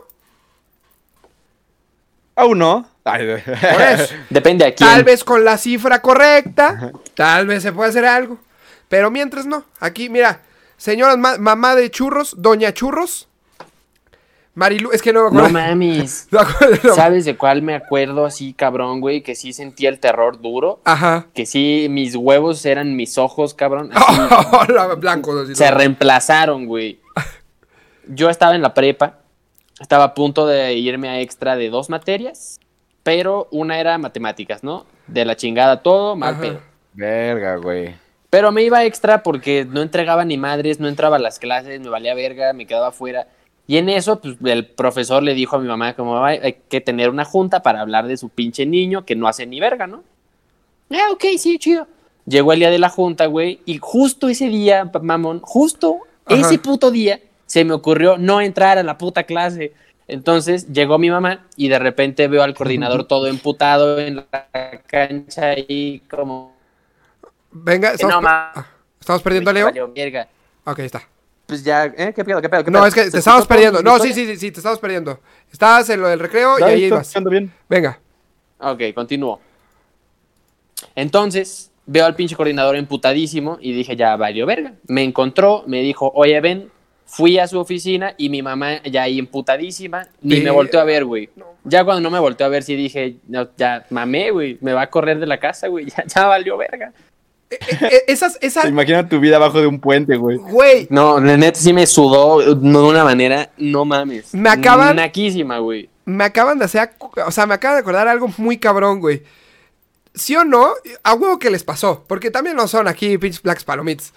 aún 2.37 2.59
no. 2.59 2.89
Depende 4.31 4.65
a 4.65 4.75
quién. 4.75 4.89
Tal 4.89 5.05
vez 5.05 5.23
con 5.23 5.45
la 5.45 5.59
cifra 5.59 6.01
correcta, 6.01 6.91
tal 7.15 7.47
vez 7.47 7.63
se 7.63 7.73
puede 7.73 7.91
hacer 7.91 8.07
algo. 8.07 8.39
Pero 8.89 9.11
mientras 9.11 9.45
no. 9.47 9.65
Aquí, 9.79 10.09
mira, 10.09 10.41
señora 10.77 11.17
ma- 11.17 11.37
mamá 11.39 11.75
de 11.77 11.91
churros, 11.91 12.35
doña 12.39 12.73
churros, 12.73 13.29
Marilu, 14.55 14.93
es 14.93 15.03
que 15.03 15.12
no 15.12 15.25
me 15.31 15.37
No 15.37 15.47
acuerdo. 15.47 15.51
mames. 15.69 16.29
No 16.33 16.38
me 16.40 16.45
acuerdo. 16.49 16.95
¿Sabes 16.95 17.25
de 17.25 17.37
cuál 17.37 17.62
me 17.62 17.75
acuerdo 17.75 18.25
así, 18.25 18.53
cabrón, 18.53 19.01
güey? 19.01 19.23
Que 19.23 19.35
sí 19.35 19.53
sentía 19.53 19.88
el 19.88 19.99
terror 19.99 20.40
duro. 20.40 20.81
Ajá. 20.85 21.27
Que 21.35 21.45
sí, 21.47 21.88
mis 21.90 22.14
huevos 22.14 22.64
eran 22.64 22.95
mis 22.97 23.19
ojos, 23.19 23.55
cabrón. 23.55 23.90
así, 23.93 24.21
así, 25.09 25.55
se 25.55 25.71
¿no? 25.71 25.77
reemplazaron, 25.77 26.67
güey. 26.67 27.01
Yo 28.09 28.31
estaba 28.31 28.55
en 28.55 28.62
la 28.62 28.75
prepa. 28.75 29.19
Estaba 29.81 30.05
a 30.05 30.14
punto 30.14 30.47
de 30.47 30.75
irme 30.75 31.09
a 31.09 31.21
extra 31.21 31.57
de 31.57 31.69
dos 31.71 31.90
materias. 31.90 32.61
Pero 33.03 33.49
una 33.51 33.81
era 33.81 33.99
matemáticas, 33.99 34.62
¿no? 34.62 34.87
De 35.09 35.25
la 35.25 35.37
chingada 35.37 35.83
todo, 35.83 36.17
mal 36.17 36.35
Ajá. 36.35 36.40
pedo. 36.43 36.61
Verga, 36.95 37.57
güey. 37.57 37.95
Pero 38.31 38.51
me 38.51 38.62
iba 38.62 38.85
extra 38.85 39.23
porque 39.23 39.67
no 39.69 39.83
entregaba 39.83 40.25
ni 40.25 40.37
madres, 40.38 40.81
no 40.81 40.88
entraba 40.88 41.17
a 41.17 41.19
las 41.19 41.38
clases, 41.38 41.81
me 41.81 41.88
valía 41.88 42.14
verga, 42.14 42.53
me 42.53 42.67
quedaba 42.67 42.88
afuera. 42.88 43.29
Y 43.66 43.79
en 43.79 43.88
eso, 43.88 44.20
pues, 44.20 44.37
el 44.44 44.66
profesor 44.66 45.22
le 45.22 45.33
dijo 45.35 45.57
a 45.57 45.59
mi 45.59 45.66
mamá 45.66 45.94
como 45.94 46.22
"Ay, 46.22 46.38
hay 46.42 46.53
que 46.68 46.81
tener 46.81 47.09
una 47.11 47.24
junta 47.24 47.62
para 47.62 47.81
hablar 47.81 48.07
de 48.07 48.16
su 48.16 48.29
pinche 48.29 48.66
niño 48.66 49.05
que 49.07 49.16
no 49.16 49.27
hace 49.27 49.46
ni 49.46 49.59
verga, 49.61 49.87
¿no? 49.87 50.03
Ah, 50.90 51.09
ok, 51.12 51.24
sí, 51.38 51.59
chido. 51.59 51.87
Llegó 52.27 52.53
el 52.53 52.59
día 52.61 52.70
de 52.70 52.79
la 52.79 52.88
junta, 52.90 53.27
güey, 53.27 53.61
y 53.64 53.79
justo 53.79 54.29
ese 54.29 54.48
día, 54.48 54.90
mamón, 55.03 55.40
justo 55.40 55.98
Ajá. 56.27 56.40
ese 56.40 56.59
puto 56.59 56.90
día, 56.90 57.20
se 57.46 57.64
me 57.64 57.72
ocurrió 57.74 58.18
no 58.18 58.40
entrar 58.40 58.77
a 58.79 58.83
la 58.83 58.98
puta 58.98 59.24
clase. 59.24 59.72
Entonces 60.09 60.70
llegó 60.70 60.98
mi 60.98 61.11
mamá 61.11 61.46
y 61.57 61.68
de 61.68 61.79
repente 61.79 62.29
veo 62.29 62.42
al 62.42 62.55
coordinador 62.55 63.05
todo 63.09 63.27
emputado 63.29 63.98
en 63.98 64.16
la 64.31 64.81
cancha 64.87 65.48
ahí 65.50 66.03
como... 66.11 66.55
Venga, 67.50 67.92
estamos, 67.92 68.14
no 68.16 68.20
per- 68.20 68.31
mames, 68.31 68.64
¿estamos 69.00 69.22
perdiendo 69.22 69.50
a 69.50 69.53
Leo. 69.55 69.64
valió. 69.66 69.92
Ok, 70.64 70.79
está. 70.81 71.09
Pues 71.46 71.62
ya, 71.62 71.85
¿eh? 71.87 72.12
¿Qué 72.14 72.24
pedo? 72.24 72.40
¿Qué 72.40 72.48
pedo? 72.48 72.64
¿Qué 72.64 72.70
No, 72.70 72.78
pedo? 72.80 72.87
es 72.87 72.94
que 72.94 73.04
¿Se 73.04 73.11
te 73.12 73.18
estamos 73.18 73.40
escuchó 73.42 73.48
perdiendo. 73.54 73.83
No, 73.83 73.98
sí, 73.98 74.12
sí, 74.12 74.26
sí, 74.26 74.37
sí, 74.37 74.50
te 74.50 74.61
estamos 74.61 74.78
perdiendo. 74.78 75.20
Estabas 75.52 75.88
en 75.90 76.00
lo 76.00 76.09
del 76.09 76.18
recreo 76.18 76.59
y 76.59 76.62
Ahí 76.62 76.85
ibas. 76.85 77.12
bien. 77.30 77.52
Venga. 77.68 78.00
Ok, 78.59 78.80
continúo. 78.94 79.40
Entonces, 80.94 81.70
veo 81.87 82.07
al 82.07 82.14
pinche 82.14 82.37
coordinador 82.37 82.76
emputadísimo 82.76 83.59
y 83.61 83.72
dije, 83.72 83.96
ya 83.96 84.16
valió 84.16 84.46
verga. 84.46 84.74
Me 84.87 85.02
encontró, 85.02 85.64
me 85.66 85.80
dijo, 85.83 86.11
oye, 86.14 86.40
ven, 86.40 86.70
fui 87.04 87.38
a 87.38 87.46
su 87.46 87.59
oficina 87.59 88.14
y 88.16 88.28
mi 88.28 88.42
mamá 88.42 88.83
ya 88.85 89.02
ahí 89.02 89.18
emputadísima, 89.18 90.09
ni 90.22 90.40
me 90.40 90.50
volteó 90.50 90.80
a 90.80 90.85
ver, 90.85 91.04
güey. 91.04 91.28
Ya 91.64 91.85
cuando 91.85 92.00
no 92.02 92.11
me 92.11 92.18
volteó 92.18 92.46
a 92.46 92.50
ver, 92.50 92.62
sí 92.62 92.74
dije, 92.76 93.16
no, 93.28 93.48
ya 93.57 93.87
mamé, 93.90 94.30
güey, 94.30 94.59
me 94.61 94.72
va 94.72 94.83
a 94.83 94.90
correr 94.90 95.18
de 95.18 95.26
la 95.26 95.38
casa, 95.38 95.68
güey, 95.68 95.87
ya, 95.96 96.04
ya 96.07 96.26
valió 96.26 96.57
verga. 96.57 96.92
Eh, 97.50 97.59
eh, 97.70 98.02
esas, 98.09 98.38
esas, 98.40 98.64
Imagina 98.64 99.09
tu 99.09 99.20
vida 99.20 99.37
abajo 99.37 99.61
de 99.61 99.66
un 99.66 99.78
puente, 99.80 100.16
güey. 100.16 100.38
güey, 100.38 100.87
No, 100.90 101.20
la 101.20 101.37
neta 101.37 101.61
sí 101.61 101.72
me 101.72 101.87
sudó 101.87 102.54
no, 102.57 102.83
de 102.83 102.88
una 102.88 103.04
manera, 103.04 103.50
no 103.59 103.85
mames. 103.85 104.35
Me 104.35 104.48
acaban- 104.50 104.96
Naquísima, 104.96 105.59
güey. 105.59 105.88
me 106.04 106.24
acaban 106.24 106.59
de 106.59 106.64
hacer, 106.64 106.90
o 106.98 107.30
sea, 107.30 107.46
me 107.46 107.54
acaban 107.54 107.76
de 107.76 107.80
acordar 107.83 108.09
algo 108.09 108.28
muy 108.38 108.59
cabrón, 108.59 109.00
güey. 109.00 109.22
¿Sí 110.14 110.35
o 110.37 110.44
no? 110.44 110.72
A 111.02 111.14
huevo 111.14 111.38
que 111.38 111.50
les 111.50 111.64
pasó, 111.64 112.04
porque 112.09 112.30
también 112.30 112.57
no 112.57 112.66
son 112.68 112.88
aquí 112.88 113.18
pinches 113.18 113.42
blacks 113.42 113.64
palomitas. 113.64 114.12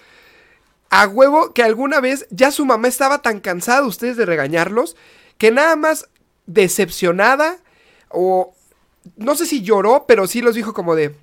A 0.90 1.06
huevo 1.06 1.52
que 1.52 1.62
alguna 1.62 2.00
vez 2.00 2.26
ya 2.30 2.50
su 2.50 2.64
mamá 2.64 2.88
estaba 2.88 3.20
tan 3.20 3.40
cansada 3.40 3.82
de 3.82 3.88
ustedes 3.88 4.16
de 4.16 4.24
regañarlos 4.26 4.96
que 5.38 5.50
nada 5.50 5.76
más 5.76 6.08
decepcionada 6.46 7.56
o 8.08 8.54
no 9.16 9.34
sé 9.34 9.46
si 9.46 9.62
lloró, 9.62 10.04
pero 10.08 10.26
sí 10.26 10.40
los 10.40 10.54
dijo 10.54 10.72
como 10.72 10.94
de, 10.94 11.14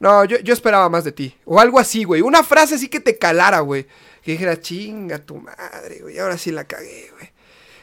no, 0.00 0.24
yo, 0.24 0.38
yo 0.40 0.52
esperaba 0.52 0.88
más 0.88 1.04
de 1.04 1.12
ti. 1.12 1.34
O 1.44 1.60
algo 1.60 1.78
así, 1.78 2.04
güey. 2.04 2.20
Una 2.22 2.42
frase 2.42 2.74
así 2.74 2.88
que 2.88 3.00
te 3.00 3.16
calara, 3.18 3.60
güey. 3.60 3.86
Que 4.22 4.32
dijera, 4.32 4.58
chinga 4.60 5.18
tu 5.20 5.36
madre, 5.36 6.00
güey. 6.02 6.18
Ahora 6.18 6.36
sí 6.36 6.50
la 6.50 6.64
cagué, 6.64 7.08
güey. 7.12 7.28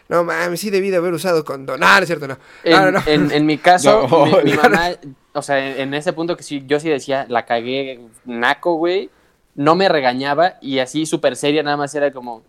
No 0.10 0.23
mames, 0.23 0.60
sí 0.60 0.69
debí 0.69 0.89
de 0.89 0.97
haber 0.97 1.13
usado 1.13 1.43
condón. 1.45 1.80
No, 1.80 1.86
no 1.88 1.99
es 1.99 2.08
cierto, 2.08 2.27
no. 2.27 2.38
En, 2.63 2.71
No, 2.73 2.86
no, 2.86 2.91
no. 2.91 3.03
en- 3.08 3.32
en 3.32 3.45
mi 3.45 3.58
caso, 3.58 4.08
No, 4.12 4.25
mi, 4.25 4.43
mi 4.43 4.51
no. 4.53 4.62
mamá, 4.63 4.89
o 5.34 5.41
sea, 5.41 5.60
en, 5.60 5.80
en 5.82 5.93
ese 5.93 6.13
punto 6.13 6.38
que 6.38 6.43
sí, 6.43 6.63
yo 6.65 6.80
sí 6.80 6.89
decía, 6.89 7.25
la 7.30 7.45
cagué 7.45 7.99
naco, 8.25 8.75
güey, 8.75 9.10
no 9.56 9.75
me 9.75 9.89
regañaba 9.89 10.56
y 10.62 10.80
así 10.80 11.06
súper 11.06 11.36
seria 11.36 11.62
nada 11.62 11.75
más 11.77 11.93
era 11.93 12.12
como, 12.12 12.43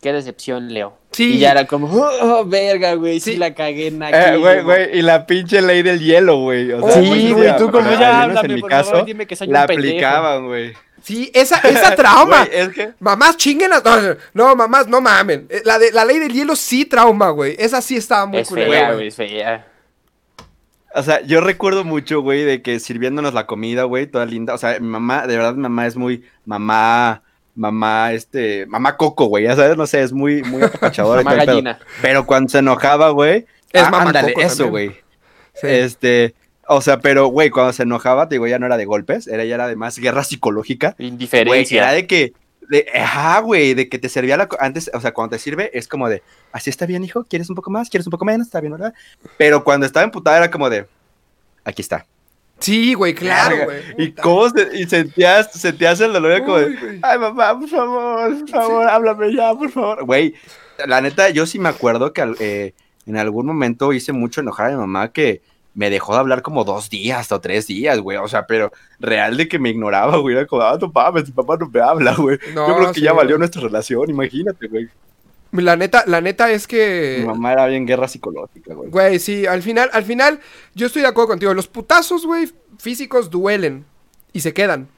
qué 0.00 0.12
decepción, 0.12 0.72
Leo. 0.72 0.96
Sí. 1.12 1.34
Y 1.34 1.38
ya 1.38 1.50
era 1.52 1.66
como, 1.66 1.88
oh, 1.92 2.44
verga, 2.46 2.94
güey, 2.94 3.18
sí. 3.20 3.32
Sí. 3.32 3.36
la 3.36 3.52
cagué 3.54 3.88
Eh, 3.88 3.90
naquísimo. 3.90 4.38
güey, 4.40 4.62
güey, 4.62 4.98
y 4.98 5.02
la 5.02 5.26
pinche 5.26 5.60
ley 5.60 5.82
del 5.82 5.98
hielo, 6.00 6.38
güey. 6.38 6.70
O 6.72 6.82
sea, 6.88 7.02
Sí, 7.02 7.08
pues, 7.08 7.32
güey, 7.34 7.56
tú 7.56 7.70
como 7.70 7.90
ya 7.90 8.22
háblame, 8.22 8.48
en 8.48 8.54
mi 8.54 8.60
por 8.60 8.70
caso, 8.70 8.90
favor, 8.92 9.06
dime 9.06 9.26
que 9.26 9.34
soy 9.36 9.48
un 9.48 9.54
la 9.54 9.66
pendejo. 9.66 9.88
aplicaban, 9.90 10.46
güey. 10.46 10.72
Sí, 11.02 11.30
esa, 11.34 11.58
esa 11.60 11.94
trauma. 11.96 12.44
Güey, 12.46 12.60
es 12.60 12.68
que... 12.68 12.90
Mamás 13.00 13.36
chinguen 13.38 13.70
las. 13.70 13.82
No, 13.84 13.96
no, 14.34 14.54
mamás, 14.54 14.86
no 14.86 15.00
mamen. 15.00 15.46
Eh, 15.50 15.62
La, 15.64 15.78
de, 15.78 15.90
la 15.92 16.04
ley 16.04 16.18
del 16.18 16.32
hielo 16.32 16.54
sí 16.54 16.84
trauma, 16.84 17.30
güey. 17.30 17.56
Esa 17.58 17.80
sí 17.82 17.96
estaba 17.96 18.26
muy 18.26 18.40
Es 18.40 18.48
culera, 18.48 18.70
fea, 18.70 18.84
güey. 18.86 18.96
güey, 18.96 19.08
es 19.08 19.16
fea. 19.16 19.66
O 20.94 21.02
sea, 21.02 21.20
yo 21.22 21.40
recuerdo 21.40 21.84
mucho, 21.84 22.20
güey, 22.20 22.42
de 22.44 22.62
que 22.62 22.80
sirviéndonos 22.80 23.32
la 23.32 23.46
comida, 23.46 23.84
güey, 23.84 24.06
toda 24.06 24.26
linda. 24.26 24.54
O 24.54 24.58
sea, 24.58 24.78
mi 24.80 24.88
mamá, 24.88 25.26
de 25.26 25.36
verdad, 25.36 25.54
mi 25.54 25.62
mamá 25.62 25.86
es 25.86 25.96
muy 25.96 26.24
mamá, 26.44 27.22
mamá, 27.54 28.12
este, 28.12 28.66
mamá 28.66 28.96
coco, 28.96 29.26
güey, 29.26 29.44
ya 29.44 29.56
sabes, 29.56 29.76
no 29.76 29.86
sé, 29.86 30.02
es 30.02 30.12
muy, 30.12 30.42
muy 30.42 30.62
apapachadora. 30.62 31.22
Mamá 31.22 31.36
pedo. 31.36 31.46
gallina. 31.46 31.78
Pero 32.02 32.26
cuando 32.26 32.48
se 32.50 32.58
enojaba, 32.58 33.10
güey, 33.10 33.46
Es 33.72 33.82
ah, 33.82 33.90
mamá 33.90 34.08
ándale, 34.08 34.32
coco 34.32 34.46
eso, 34.46 34.68
güey. 34.68 34.90
Sí. 35.54 35.66
Este, 35.66 36.34
o 36.72 36.80
sea, 36.80 37.00
pero, 37.00 37.26
güey, 37.26 37.50
cuando 37.50 37.72
se 37.72 37.82
enojaba, 37.82 38.28
te 38.28 38.36
digo, 38.36 38.46
ya 38.46 38.58
no 38.58 38.66
era 38.66 38.76
de 38.76 38.84
golpes, 38.84 39.26
era 39.26 39.44
ya 39.44 39.56
era 39.56 39.68
de 39.68 39.76
más 39.76 39.98
guerra 39.98 40.22
psicológica. 40.22 40.94
Güey, 40.96 41.08
Indiferencia. 41.08 41.82
era 41.82 41.92
de 41.92 42.06
que, 42.06 42.32
de, 42.68 42.86
ajá, 42.94 43.40
güey, 43.40 43.74
de 43.74 43.88
que 43.88 43.98
te 43.98 44.08
servía 44.08 44.36
la, 44.36 44.48
antes, 44.60 44.90
o 44.94 45.00
sea, 45.00 45.12
cuando 45.12 45.36
te 45.36 45.40
sirve, 45.40 45.70
es 45.76 45.88
como 45.88 46.08
de, 46.08 46.22
así 46.52 46.70
está 46.70 46.86
bien, 46.86 47.02
hijo, 47.02 47.24
¿quieres 47.24 47.50
un 47.50 47.56
poco 47.56 47.70
más? 47.70 47.90
¿Quieres 47.90 48.06
un 48.06 48.12
poco 48.12 48.24
menos? 48.24 48.46
Está 48.46 48.60
bien, 48.60 48.72
¿verdad? 48.72 48.94
Pero 49.36 49.64
cuando 49.64 49.84
estaba 49.84 50.04
emputada 50.04 50.36
era 50.36 50.50
como 50.50 50.70
de, 50.70 50.86
aquí 51.64 51.82
está. 51.82 52.06
Sí, 52.60 52.94
güey, 52.94 53.14
claro, 53.14 53.56
güey. 53.64 53.80
Y 53.98 54.12
cómo 54.12 54.48
se- 54.50 54.68
y 54.78 54.84
sentías, 54.86 55.50
sentías 55.52 56.00
el 56.00 56.12
dolor 56.12 56.32
era 56.32 56.44
como 56.44 56.56
Uy, 56.56 56.76
de, 56.76 56.98
ay 57.02 57.18
mamá, 57.18 57.58
por 57.58 57.68
favor, 57.68 58.38
por 58.40 58.48
favor, 58.48 58.88
háblame 58.88 59.34
ya, 59.34 59.54
por 59.54 59.70
favor. 59.70 60.04
Güey, 60.04 60.34
la 60.86 61.00
neta, 61.00 61.30
yo 61.30 61.46
sí 61.46 61.58
me 61.58 61.68
acuerdo 61.68 62.12
que 62.12 62.34
eh, 62.40 62.74
en 63.06 63.16
algún 63.16 63.46
momento 63.46 63.92
hice 63.92 64.12
mucho 64.12 64.40
enojar 64.40 64.66
a 64.66 64.70
mi 64.70 64.76
mamá 64.76 65.12
que 65.12 65.42
me 65.72 65.88
dejó 65.88 66.14
de 66.14 66.18
hablar 66.18 66.42
como 66.42 66.64
dos 66.64 66.90
días 66.90 67.30
o 67.32 67.40
tres 67.40 67.66
días, 67.66 67.98
güey. 68.00 68.18
O 68.18 68.26
sea, 68.28 68.46
pero 68.46 68.72
real 68.98 69.36
de 69.36 69.46
que 69.48 69.58
me 69.58 69.70
ignoraba, 69.70 70.16
güey. 70.18 70.36
Era 70.36 70.46
como, 70.46 70.62
ah, 70.62 70.76
no 70.80 70.90
mames, 70.92 71.26
mi 71.26 71.32
papá 71.32 71.56
no 71.58 71.68
me 71.68 71.80
habla, 71.80 72.14
güey. 72.16 72.38
No, 72.54 72.66
yo 72.68 72.76
creo 72.76 72.88
que 72.88 72.94
sí, 72.94 73.00
ya 73.02 73.12
valió 73.12 73.38
nuestra 73.38 73.62
relación, 73.62 74.10
imagínate, 74.10 74.66
güey. 74.66 74.88
La 75.52 75.76
neta, 75.76 76.04
la 76.06 76.20
neta 76.20 76.50
es 76.50 76.66
que. 76.66 77.18
Mi 77.20 77.26
mamá 77.26 77.52
era 77.52 77.66
bien 77.66 77.86
guerra 77.86 78.06
psicológica, 78.06 78.74
güey. 78.74 78.90
Güey, 78.90 79.18
sí, 79.18 79.46
al 79.46 79.62
final, 79.62 79.90
al 79.92 80.04
final, 80.04 80.40
yo 80.74 80.86
estoy 80.86 81.02
de 81.02 81.08
acuerdo 81.08 81.28
contigo. 81.28 81.54
Los 81.54 81.66
putazos, 81.66 82.24
güey, 82.24 82.50
físicos 82.78 83.30
duelen 83.30 83.84
y 84.32 84.40
se 84.40 84.52
quedan. 84.52 84.88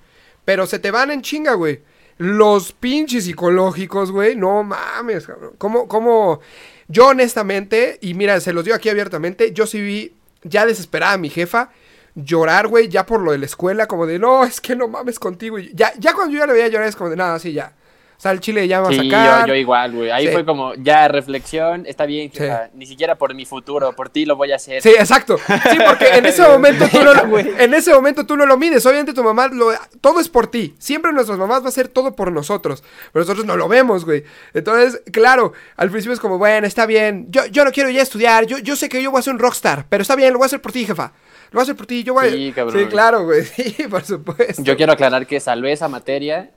Pero 0.45 0.67
se 0.67 0.79
te 0.79 0.91
van 0.91 1.11
en 1.11 1.23
chinga, 1.23 1.55
güey. 1.55 1.81
Los 2.19 2.73
pinches 2.73 3.25
psicológicos, 3.25 4.13
güey, 4.13 4.37
no 4.37 4.63
mames, 4.63 5.27
cabrón. 5.27 5.55
¿Cómo, 5.59 5.89
cómo? 5.89 6.41
Yo 6.89 7.09
honestamente, 7.09 7.99
y 8.03 8.15
mira, 8.15 8.39
se 8.41 8.53
los 8.53 8.65
digo 8.65 8.77
aquí 8.77 8.91
abiertamente, 8.91 9.53
yo 9.53 9.67
sí 9.67 9.81
vi 9.81 10.15
ya 10.43 10.67
desesperada 10.67 11.15
a 11.15 11.19
mi 11.19 11.31
jefa 11.31 11.71
llorar, 12.15 12.69
güey, 12.69 12.89
ya 12.89 13.07
por 13.07 13.21
lo 13.21 13.33
de 13.33 13.39
la 13.39 13.47
escuela, 13.47 13.87
como 13.87 14.07
de, 14.07 14.19
no, 14.19 14.45
es 14.45 14.61
que 14.61 14.77
no 14.77 14.89
mames 14.89 15.19
contigo. 15.19 15.59
Y 15.59 15.73
ya, 15.75 15.93
ya 15.99 16.13
cuando 16.15 16.35
yo 16.35 16.41
ya 16.41 16.47
le 16.47 16.53
veía 16.53 16.69
llorar 16.69 16.89
es 16.89 16.97
como 16.97 17.11
de, 17.11 17.17
nada, 17.17 17.39
sí, 17.39 17.53
ya. 17.53 17.75
Sea, 18.23 18.39
chile 18.39 18.69
ya 18.69 18.81
va 18.81 18.87
a 18.89 18.93
Sí, 18.93 18.99
sacar. 18.99 19.41
yo, 19.41 19.47
yo 19.49 19.55
igual, 19.57 19.91
güey. 19.91 20.11
Ahí 20.13 20.29
Sí. 20.29 20.33
fue 20.33 20.45
como, 20.45 20.75
ya, 20.77 21.09
reflexión, 21.09 21.87
está 21.87 22.07
bien, 22.07 22.31
Sí. 22.31 22.39
jefa, 22.39 22.69
Ni 22.73 22.87
siquiera 22.87 23.17
por 23.17 23.35
mi 23.35 23.47
futuro, 23.47 23.93
por 23.97 24.11
ti 24.11 24.25
lo 24.27 24.37
voy 24.37 24.53
a 24.53 24.57
hacer. 24.57 24.81
Sí, 24.81 24.91
exacto. 24.91 25.39
Sí, 25.39 25.79
porque 25.85 26.07
en 26.07 26.25
ese 26.27 26.43
momento 26.49 26.87
tú 26.89 27.03
no 27.03 27.15
lo, 27.15 27.37
en 27.41 27.75
ese 27.75 27.93
momento 27.93 28.25
tú 28.25 28.37
no 28.37 28.47
lo 28.47 28.57
mides. 28.57 28.87
Obviamente 28.87 29.13
tu 29.13 29.25
mamá 29.25 29.49
lo, 29.49 29.73
todo 30.01 30.21
es 30.21 30.29
por 30.29 30.47
ti. 30.47 30.77
Siempre 30.79 31.13
nuestras 31.13 31.37
mamás 31.37 31.65
va 31.65 31.69
a 31.71 31.73
ser 31.73 31.89
todo 31.89 32.15
por 32.15 32.31
nosotros. 32.31 32.85
Pero 33.13 33.25
nosotros 33.25 33.45
no 33.45 33.57
lo 33.57 33.67
vemos, 33.67 34.05
güey. 34.05 34.23
Entonces, 34.55 35.03
claro, 35.13 35.53
al 35.77 35.91
principio 35.91 36.15
es 36.15 36.21
como, 36.21 36.39
bueno, 36.39 36.65
está 36.65 36.87
bien. 36.87 37.27
Yo, 37.29 37.45
yo 37.47 37.65
no 37.65 37.73
quiero 37.73 37.91
ya 37.91 38.03
estudiar. 38.03 38.47
Yo, 38.47 38.59
yo 38.59 38.77
sé 38.77 38.89
que 38.89 39.03
yo 39.03 39.11
voy 39.11 39.19
a 39.19 39.23
ser 39.23 39.33
un 39.35 39.41
rockstar. 39.41 39.87
Pero 39.89 40.03
está 40.03 40.15
bien, 40.15 40.33
lo 40.33 40.39
voy 40.39 40.45
a 40.45 40.47
hacer 40.47 40.61
por 40.63 40.71
ti, 40.71 40.87
jefa. 40.87 41.13
Lo 41.51 41.57
voy 41.57 41.61
a 41.61 41.65
hacer 41.65 41.75
por 41.75 41.87
ti. 41.87 42.05
Yo 42.05 42.15
voy 42.15 42.29
a- 42.29 42.31
Sí, 42.31 42.53
cabrón. 42.55 42.79
Sí, 42.85 42.87
claro, 42.87 43.25
güey. 43.25 43.43
Sí, 43.57 43.75
por 43.91 44.05
supuesto. 44.05 44.63
Yo 44.63 44.77
quiero 44.77 44.93
aclarar 44.93 45.27
que 45.27 45.41
salvé 45.41 45.73
esa 45.73 45.89
materia, 45.89 46.51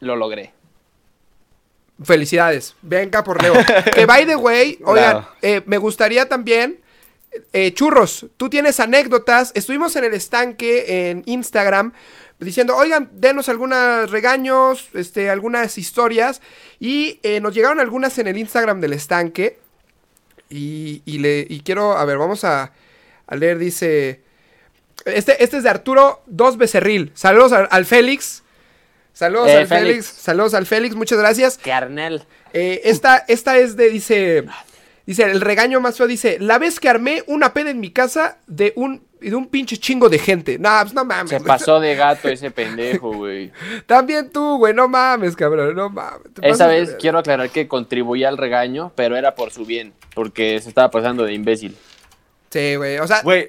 lo 0.00 0.16
logré. 0.16 0.54
Felicidades. 2.02 2.74
Venga 2.82 3.22
por 3.24 3.42
Leo. 3.42 3.54
que 3.94 4.06
by 4.06 4.26
the 4.26 4.36
way, 4.36 4.78
oigan, 4.84 5.26
eh, 5.42 5.62
me 5.66 5.78
gustaría 5.78 6.28
también. 6.28 6.80
eh, 7.52 7.72
churros, 7.74 8.26
tú 8.36 8.48
tienes 8.48 8.80
anécdotas. 8.80 9.52
Estuvimos 9.54 9.94
en 9.96 10.04
el 10.04 10.14
estanque 10.14 11.10
en 11.10 11.22
Instagram 11.26 11.92
diciendo, 12.38 12.74
oigan, 12.76 13.10
denos 13.12 13.48
algunos 13.50 14.10
regaños, 14.10 14.88
este, 14.94 15.28
algunas 15.30 15.76
historias. 15.78 16.40
Y 16.78 17.20
eh, 17.22 17.40
nos 17.40 17.54
llegaron 17.54 17.80
algunas 17.80 18.18
en 18.18 18.26
el 18.28 18.38
Instagram 18.38 18.80
del 18.80 18.94
estanque. 18.94 19.58
Y, 20.48 21.02
y 21.04 21.18
le, 21.18 21.46
y 21.48 21.60
quiero, 21.60 21.96
a 21.96 22.04
ver, 22.04 22.18
vamos 22.18 22.44
a, 22.44 22.72
a 23.26 23.36
leer, 23.36 23.58
dice... 23.58 24.22
Este, 25.06 25.42
este 25.42 25.56
es 25.58 25.62
de 25.62 25.70
Arturo 25.70 26.22
Dos 26.26 26.58
Becerril. 26.58 27.10
Saludos 27.14 27.52
al, 27.52 27.68
al 27.70 27.86
Félix. 27.86 28.39
Saludos 29.20 29.48
Eh, 29.48 29.56
al 29.58 29.66
Félix. 29.66 29.86
Félix. 29.86 30.06
Saludos 30.06 30.54
al 30.54 30.64
Félix, 30.64 30.96
muchas 30.96 31.18
gracias. 31.18 31.58
Carnal. 31.62 32.24
Eh, 32.54 32.80
esta, 32.84 33.18
esta 33.28 33.58
es 33.58 33.76
de, 33.76 33.90
dice, 33.90 34.46
Dice, 35.04 35.24
el 35.24 35.42
regaño 35.42 35.78
más 35.80 35.98
feo 35.98 36.06
dice, 36.06 36.38
la 36.40 36.58
vez 36.58 36.80
que 36.80 36.88
armé 36.88 37.22
una 37.26 37.52
peda 37.52 37.70
en 37.70 37.80
mi 37.80 37.90
casa 37.90 38.38
de 38.46 38.72
un, 38.76 39.02
de 39.20 39.34
un 39.34 39.48
pinche 39.48 39.76
chingo 39.76 40.08
de 40.08 40.18
gente. 40.18 40.58
Nah, 40.58 40.82
pues 40.82 40.94
no 40.94 41.04
mames. 41.04 41.30
Se 41.30 41.40
pasó 41.40 41.80
de 41.80 41.96
gato 41.96 42.28
ese 42.28 42.50
pendejo, 42.50 43.12
güey. 43.12 43.52
También 43.86 44.30
tú, 44.30 44.56
güey, 44.56 44.72
no 44.72 44.88
mames, 44.88 45.36
cabrón, 45.36 45.74
no 45.74 45.90
mames. 45.90 46.28
Esa 46.40 46.66
vez 46.66 46.96
quiero 46.98 47.18
aclarar 47.18 47.50
que 47.50 47.68
contribuía 47.68 48.28
al 48.30 48.38
regaño, 48.38 48.92
pero 48.94 49.16
era 49.16 49.34
por 49.34 49.50
su 49.50 49.66
bien, 49.66 49.92
porque 50.14 50.58
se 50.62 50.70
estaba 50.70 50.90
pasando 50.90 51.24
de 51.24 51.34
imbécil. 51.34 51.76
Sí, 52.48 52.76
güey, 52.76 52.98
o 52.98 53.06
sea, 53.06 53.20
Güey, 53.22 53.48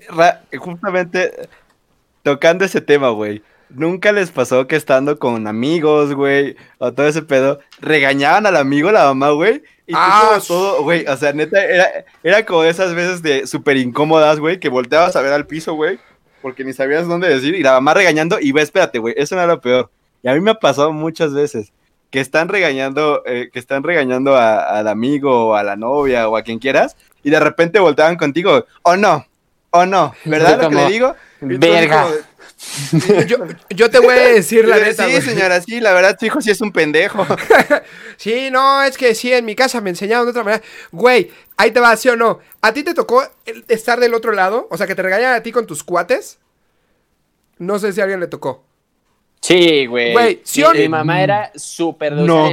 justamente 0.57 1.47
tocando 2.23 2.65
ese 2.65 2.81
tema, 2.81 3.09
güey. 3.09 3.41
¿Nunca 3.75 4.11
les 4.11 4.31
pasó 4.31 4.67
que 4.67 4.75
estando 4.75 5.17
con 5.19 5.47
amigos, 5.47 6.13
güey, 6.13 6.55
o 6.77 6.91
todo 6.93 7.07
ese 7.07 7.21
pedo, 7.21 7.59
regañaban 7.79 8.45
al 8.45 8.55
amigo, 8.57 8.91
la 8.91 9.05
mamá, 9.05 9.29
güey? 9.31 9.63
Y 9.87 9.93
Ah, 9.95 10.39
todo, 10.47 10.83
güey, 10.83 11.05
o 11.05 11.17
sea, 11.17 11.33
neta, 11.33 11.63
era, 11.63 11.87
era 12.23 12.45
como 12.45 12.63
esas 12.63 12.93
veces 12.93 13.21
de 13.21 13.47
súper 13.47 13.77
incómodas, 13.77 14.39
güey, 14.39 14.59
que 14.59 14.69
volteabas 14.69 15.15
a 15.15 15.21
ver 15.21 15.33
al 15.33 15.47
piso, 15.47 15.73
güey, 15.73 15.99
porque 16.41 16.63
ni 16.63 16.73
sabías 16.73 17.07
dónde 17.07 17.27
decir, 17.29 17.55
y 17.55 17.63
la 17.63 17.73
mamá 17.73 17.93
regañando, 17.93 18.37
y 18.39 18.51
ve, 18.51 18.61
espérate, 18.61 18.99
güey, 18.99 19.13
eso 19.17 19.35
no 19.35 19.41
era 19.41 19.53
lo 19.53 19.61
peor. 19.61 19.89
Y 20.23 20.27
a 20.29 20.33
mí 20.33 20.39
me 20.39 20.51
ha 20.51 20.55
pasado 20.59 20.91
muchas 20.93 21.33
veces 21.33 21.71
que 22.09 22.19
están 22.19 22.49
regañando, 22.49 23.23
eh, 23.25 23.49
que 23.51 23.59
están 23.59 23.83
regañando 23.83 24.35
a- 24.35 24.63
al 24.79 24.87
amigo, 24.87 25.47
o 25.47 25.55
a 25.55 25.63
la 25.63 25.75
novia, 25.75 26.27
o 26.29 26.35
a 26.37 26.41
quien 26.43 26.59
quieras, 26.59 26.95
y 27.23 27.29
de 27.29 27.39
repente 27.39 27.79
volteaban 27.79 28.17
contigo, 28.17 28.65
o 28.83 28.97
no, 28.97 29.25
o 29.71 29.85
no, 29.85 30.13
¿verdad 30.25 30.61
lo 30.61 30.69
que 30.69 30.75
le 30.75 30.91
digo? 30.91 31.15
"Verga". 31.39 32.03
como 32.03 32.15
yo, 33.27 33.37
yo 33.69 33.89
te 33.89 33.99
voy 33.99 34.13
a 34.15 34.29
decir 34.29 34.67
la 34.67 34.77
neta, 34.77 35.07
sí, 35.07 35.21
señora, 35.21 35.61
sí, 35.61 35.79
la 35.79 35.93
verdad, 35.93 36.15
su 36.19 36.25
hijo 36.27 36.41
sí 36.41 36.51
es 36.51 36.61
un 36.61 36.71
pendejo. 36.71 37.25
Sí, 38.17 38.49
no, 38.51 38.83
es 38.83 38.99
que 38.99 39.15
sí, 39.15 39.33
en 39.33 39.45
mi 39.45 39.55
casa 39.55 39.81
me 39.81 39.89
enseñaron 39.89 40.25
de 40.27 40.29
otra 40.29 40.43
manera. 40.43 40.63
Güey, 40.91 41.31
ahí 41.57 41.71
te 41.71 41.79
va, 41.79 41.97
¿sí 41.97 42.07
o 42.07 42.15
no? 42.15 42.37
¿A 42.61 42.71
ti 42.71 42.83
te 42.83 42.93
tocó 42.93 43.23
el- 43.47 43.65
estar 43.67 43.99
del 43.99 44.13
otro 44.13 44.31
lado? 44.31 44.67
O 44.69 44.77
sea, 44.77 44.85
que 44.85 44.93
te 44.93 45.01
regañan 45.01 45.33
a 45.33 45.41
ti 45.41 45.51
con 45.51 45.65
tus 45.65 45.83
cuates. 45.83 46.37
No 47.57 47.79
sé 47.79 47.93
si 47.93 47.99
a 47.99 48.03
alguien 48.03 48.19
le 48.19 48.27
tocó. 48.27 48.63
Sí, 49.41 49.87
güey. 49.87 50.11
Güey, 50.13 50.41
¿sí 50.43 50.61
mi, 50.61 50.67
o- 50.67 50.73
mi 50.73 50.87
mamá 50.87 51.23
era 51.23 51.51
súper 51.55 52.13
No. 52.13 52.51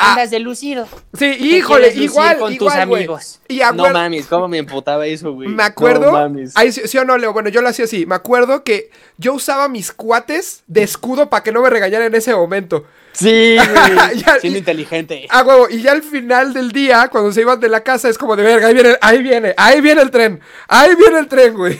Ah. 0.00 0.12
Andas 0.12 0.30
de 0.30 0.38
lucido. 0.38 0.86
Sí, 1.12 1.24
híjole, 1.26 1.92
igual, 1.94 2.38
con 2.38 2.52
igual, 2.52 2.72
tus 2.72 2.80
amigos. 2.80 3.40
Y 3.48 3.58
No 3.74 3.90
mames, 3.90 4.26
cómo 4.26 4.46
me 4.46 4.58
emputaba 4.58 5.04
eso, 5.06 5.32
güey. 5.32 5.48
Me 5.48 5.64
acuerdo. 5.64 6.06
No 6.06 6.12
mames. 6.12 6.52
Ahí 6.56 6.70
sí, 6.70 6.82
sí 6.84 6.98
o 6.98 7.04
no, 7.04 7.18
Leo. 7.18 7.32
Bueno, 7.32 7.48
yo 7.48 7.60
lo 7.62 7.68
hacía 7.68 7.86
así. 7.86 8.06
Me 8.06 8.14
acuerdo 8.14 8.62
que 8.62 8.90
yo 9.16 9.34
usaba 9.34 9.68
mis 9.68 9.90
cuates 9.90 10.62
de 10.68 10.84
escudo 10.84 11.28
para 11.28 11.42
que 11.42 11.50
no 11.50 11.62
me 11.62 11.68
regañaran 11.70 12.06
en 12.06 12.14
ese 12.14 12.32
momento. 12.32 12.84
Sí, 13.12 13.56
güey. 13.56 14.18
Siendo 14.40 14.56
y- 14.56 14.60
inteligente. 14.60 15.26
Ah, 15.30 15.42
huevo. 15.42 15.68
Y 15.68 15.82
ya 15.82 15.90
al 15.90 16.04
final 16.04 16.52
del 16.54 16.70
día, 16.70 17.08
cuando 17.08 17.32
se 17.32 17.40
iban 17.40 17.58
de 17.58 17.68
la 17.68 17.82
casa, 17.82 18.08
es 18.08 18.16
como 18.16 18.36
de 18.36 18.44
verga. 18.44 18.68
Ahí 18.68 18.74
viene, 18.74 18.96
ahí 19.00 19.20
viene, 19.20 19.54
ahí 19.56 19.80
viene 19.80 20.02
el 20.02 20.12
tren. 20.12 20.40
Ahí 20.68 20.94
viene 20.94 21.18
el 21.18 21.26
tren, 21.26 21.54
güey. 21.54 21.76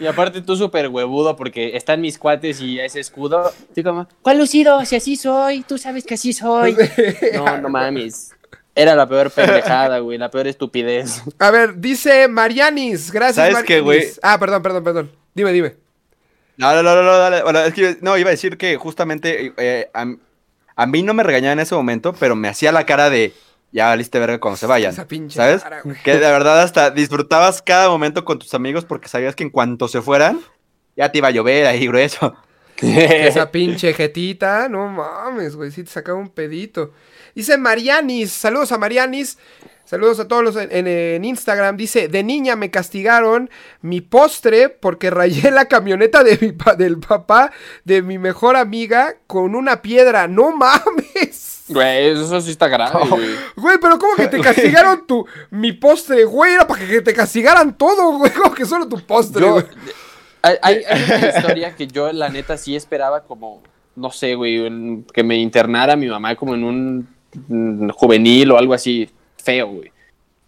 Y 0.00 0.06
aparte 0.06 0.42
tú 0.42 0.56
súper 0.56 0.88
huevudo 0.88 1.34
porque 1.36 1.76
están 1.76 2.00
mis 2.00 2.18
cuates 2.18 2.60
y 2.60 2.78
ese 2.78 3.00
escudo. 3.00 3.52
Como, 3.82 4.08
¿Cuál 4.22 4.38
lucido? 4.38 4.84
Si 4.84 4.96
así 4.96 5.16
soy, 5.16 5.62
tú 5.62 5.76
sabes 5.76 6.04
que 6.04 6.14
así 6.14 6.32
soy. 6.32 6.76
no, 7.34 7.58
no 7.58 7.68
mames. 7.68 8.30
Era 8.74 8.94
la 8.94 9.08
peor 9.08 9.30
pendejada, 9.32 9.98
güey, 9.98 10.18
la 10.18 10.30
peor 10.30 10.46
estupidez. 10.46 11.22
A 11.40 11.50
ver, 11.50 11.80
dice 11.80 12.28
Marianis. 12.28 13.10
Gracias, 13.10 13.36
¿Sabes 13.36 13.54
Marianis. 13.54 13.66
qué, 13.66 13.80
güey? 13.80 14.06
Ah, 14.22 14.38
perdón, 14.38 14.62
perdón, 14.62 14.84
perdón. 14.84 15.10
Dime, 15.34 15.52
dime. 15.52 15.74
No, 16.56 16.72
no, 16.72 16.82
no, 16.82 16.94
no, 16.94 17.02
no, 17.02 17.18
dale. 17.18 17.42
Bueno, 17.42 17.60
es 17.60 17.74
que 17.74 17.98
no, 18.00 18.16
iba 18.16 18.28
a 18.28 18.30
decir 18.30 18.56
que 18.56 18.76
justamente 18.76 19.52
eh, 19.56 19.90
a, 19.94 20.06
a 20.76 20.86
mí 20.86 21.02
no 21.02 21.12
me 21.12 21.24
regañaban 21.24 21.58
en 21.58 21.62
ese 21.64 21.74
momento, 21.74 22.12
pero 22.12 22.36
me 22.36 22.48
hacía 22.48 22.70
la 22.70 22.86
cara 22.86 23.10
de 23.10 23.32
ya 23.72 23.86
valiste 23.88 24.18
verga 24.18 24.38
cuando 24.40 24.56
se 24.56 24.66
vayan. 24.66 24.92
Esa 24.92 25.06
pinche 25.06 25.36
¿Sabes? 25.36 25.62
cara, 25.62 25.80
güey. 25.82 25.96
que 26.02 26.12
de 26.14 26.18
verdad 26.20 26.62
hasta 26.62 26.90
disfrutabas 26.90 27.60
cada 27.62 27.88
momento 27.88 28.24
con 28.24 28.38
tus 28.38 28.54
amigos 28.54 28.84
porque 28.84 29.08
sabías 29.08 29.34
que 29.36 29.44
en 29.44 29.50
cuanto 29.50 29.88
se 29.88 30.00
fueran, 30.02 30.40
ya 30.96 31.10
te 31.12 31.18
iba 31.18 31.28
a 31.28 31.32
llover 31.32 31.66
ahí 31.66 31.86
grueso. 31.86 32.34
Esa 32.80 33.50
pinche 33.50 33.92
jetita, 33.92 34.68
no 34.68 34.86
mames, 34.88 35.56
güey, 35.56 35.70
sí 35.72 35.82
te 35.82 35.90
sacaba 35.90 36.18
un 36.18 36.28
pedito. 36.28 36.92
Dice 37.34 37.58
Marianis, 37.58 38.30
saludos 38.32 38.70
a 38.72 38.78
Marianis, 38.78 39.36
saludos 39.84 40.20
a 40.20 40.28
todos 40.28 40.44
los 40.44 40.56
en, 40.56 40.70
en- 40.70 40.86
en 40.86 41.24
Instagram. 41.24 41.76
Dice, 41.76 42.06
de 42.08 42.22
niña 42.22 42.54
me 42.56 42.70
castigaron 42.70 43.50
mi 43.80 44.00
postre 44.00 44.68
porque 44.68 45.10
rayé 45.10 45.50
la 45.50 45.64
camioneta 45.66 46.22
de 46.22 46.38
mi 46.40 46.52
pa- 46.52 46.74
del 46.76 46.98
papá 46.98 47.50
de 47.84 48.00
mi 48.02 48.16
mejor 48.18 48.54
amiga 48.56 49.16
con 49.26 49.54
una 49.56 49.82
piedra. 49.82 50.28
No 50.28 50.52
mames. 50.56 51.27
Güey, 51.68 52.08
eso 52.08 52.40
sí 52.40 52.50
está 52.50 52.68
grave, 52.68 53.06
güey. 53.08 53.28
Güey, 53.56 53.78
pero 53.80 53.98
¿cómo 53.98 54.14
que 54.16 54.28
te 54.28 54.40
castigaron 54.42 55.06
tu 55.06 55.26
mi 55.50 55.72
postre, 55.72 56.24
güey? 56.24 56.54
Era 56.54 56.66
para 56.66 56.86
que 56.86 57.00
te 57.02 57.12
castigaran 57.14 57.76
todo, 57.76 58.18
güey. 58.18 58.30
Como 58.42 58.54
que 58.54 58.64
solo 58.64 58.88
tu 58.88 58.98
postre, 59.00 59.42
Yo- 59.42 59.52
güey. 59.52 59.64
hay, 60.42 60.82
una 61.18 61.28
historia 61.36 61.74
que 61.76 61.86
yo, 61.86 62.12
la 62.12 62.28
neta, 62.28 62.56
sí 62.56 62.74
esperaba 62.76 63.22
como, 63.24 63.62
no 63.96 64.10
sé, 64.10 64.34
güey, 64.34 64.66
en- 64.66 65.04
que 65.12 65.22
me 65.22 65.36
internara 65.36 65.96
mi 65.96 66.06
mamá 66.06 66.34
como 66.36 66.54
en 66.54 66.64
un 66.64 67.08
mm, 67.48 67.90
juvenil 67.90 68.50
o 68.52 68.58
algo 68.58 68.72
así 68.74 69.10
feo, 69.42 69.66
güey. 69.68 69.92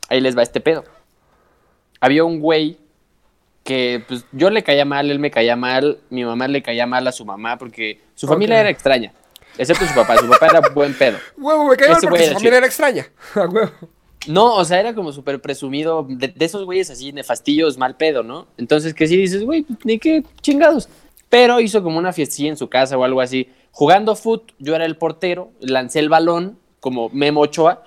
Ahí 0.08 0.20
les 0.20 0.36
va 0.36 0.42
este 0.42 0.60
pedo. 0.60 0.84
Había 2.00 2.24
un 2.24 2.40
güey 2.40 2.78
que, 3.62 4.02
pues, 4.08 4.24
yo 4.32 4.48
le 4.50 4.62
caía 4.62 4.84
mal, 4.84 5.10
él 5.10 5.18
me 5.18 5.30
caía 5.30 5.54
mal, 5.54 5.98
mi 6.08 6.24
mamá 6.24 6.48
le 6.48 6.62
caía 6.62 6.86
mal 6.86 7.06
a 7.06 7.12
su 7.12 7.24
mamá 7.26 7.58
porque 7.58 8.00
su 8.14 8.26
familia 8.26 8.58
era 8.60 8.70
extraña. 8.70 9.12
Excepto 9.58 9.86
su 9.86 9.94
papá, 9.94 10.16
su 10.16 10.28
papá 10.28 10.46
era 10.46 10.60
buen 10.74 10.94
pedo. 10.94 11.18
Huevo, 11.36 11.66
me 11.68 11.76
caía 11.76 11.96
porque 12.00 12.26
su 12.28 12.34
familia 12.34 12.58
era 12.58 12.66
extraña. 12.66 13.06
Huevo. 13.34 13.70
No, 14.26 14.54
o 14.56 14.64
sea, 14.64 14.80
era 14.80 14.94
como 14.94 15.12
súper 15.12 15.40
presumido 15.40 16.06
de, 16.08 16.28
de 16.28 16.44
esos 16.44 16.64
güeyes 16.66 16.90
así, 16.90 17.10
nefastillos, 17.12 17.78
mal 17.78 17.96
pedo, 17.96 18.22
¿no? 18.22 18.46
Entonces, 18.58 18.92
que 18.92 19.06
sí 19.06 19.16
dices, 19.16 19.44
güey, 19.44 19.62
pues, 19.62 19.78
ni 19.84 19.98
qué 19.98 20.22
chingados. 20.42 20.88
Pero 21.30 21.58
hizo 21.60 21.82
como 21.82 21.96
una 21.98 22.12
fiestilla 22.12 22.50
en 22.50 22.56
su 22.58 22.68
casa 22.68 22.98
o 22.98 23.04
algo 23.04 23.20
así. 23.22 23.48
Jugando 23.72 24.16
foot, 24.16 24.52
yo 24.58 24.74
era 24.74 24.84
el 24.84 24.96
portero, 24.98 25.52
lancé 25.60 26.00
el 26.00 26.08
balón 26.10 26.58
como 26.80 27.08
Memo 27.10 27.40
Ochoa. 27.40 27.82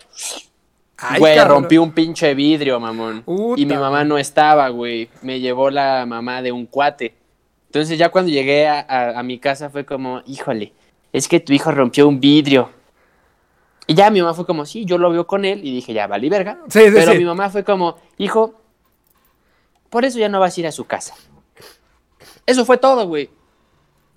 Ay, 0.98 1.20
Güey, 1.20 1.36
cabrón. 1.36 1.64
rompí 1.64 1.78
un 1.78 1.92
pinche 1.92 2.34
vidrio, 2.34 2.80
mamón. 2.80 3.24
Y 3.58 3.66
mi 3.66 3.76
mamá 3.76 4.04
no 4.04 4.18
estaba, 4.18 4.70
güey. 4.70 5.10
Me 5.22 5.40
llevó 5.40 5.70
la 5.70 6.06
mamá 6.08 6.42
de 6.42 6.52
un 6.52 6.66
cuate. 6.66 7.14
Entonces 7.68 7.98
ya 7.98 8.10
cuando 8.10 8.32
llegué 8.32 8.68
a, 8.68 8.80
a- 8.88 9.20
a 9.20 9.24
mi 9.24 9.40
casa 9.40 9.70
fue 9.70 9.86
como, 9.86 10.22
híjole, 10.26 10.72
es 11.14 11.28
que 11.30 11.40
tu 11.40 11.54
hijo 11.54 11.72
rompió 11.72 12.08
un 12.08 12.20
vidrio. 12.20 12.70
Y 13.88 13.96
ya 13.96 14.10
mi 14.10 14.22
mamá 14.22 14.34
fue 14.34 14.46
como, 14.46 14.66
sí, 14.66 14.84
yo 14.86 14.98
lo 14.98 15.10
veo 15.12 15.26
con 15.28 15.46
él. 15.46 15.60
Y 15.64 15.74
dije, 15.74 15.94
ya, 15.94 16.08
vale, 16.08 16.30
verga. 16.30 16.60
Sí, 16.70 16.80
sí, 16.80 16.92
Pero 16.94 17.12
sí. 17.14 17.18
mi 17.18 17.26
mamá 17.26 17.50
fue 17.50 17.64
como, 17.64 17.98
hijo, 18.18 18.60
por 19.90 20.04
eso 20.06 20.20
ya 20.20 20.28
no 20.30 20.40
vas 20.40 20.58
a 20.58 20.60
ir 20.60 20.68
a 20.68 20.72
su 20.72 20.86
casa. 20.86 21.14
Eso 22.46 22.66
fue 22.66 22.78
todo, 22.78 23.08
güey. 23.08 23.30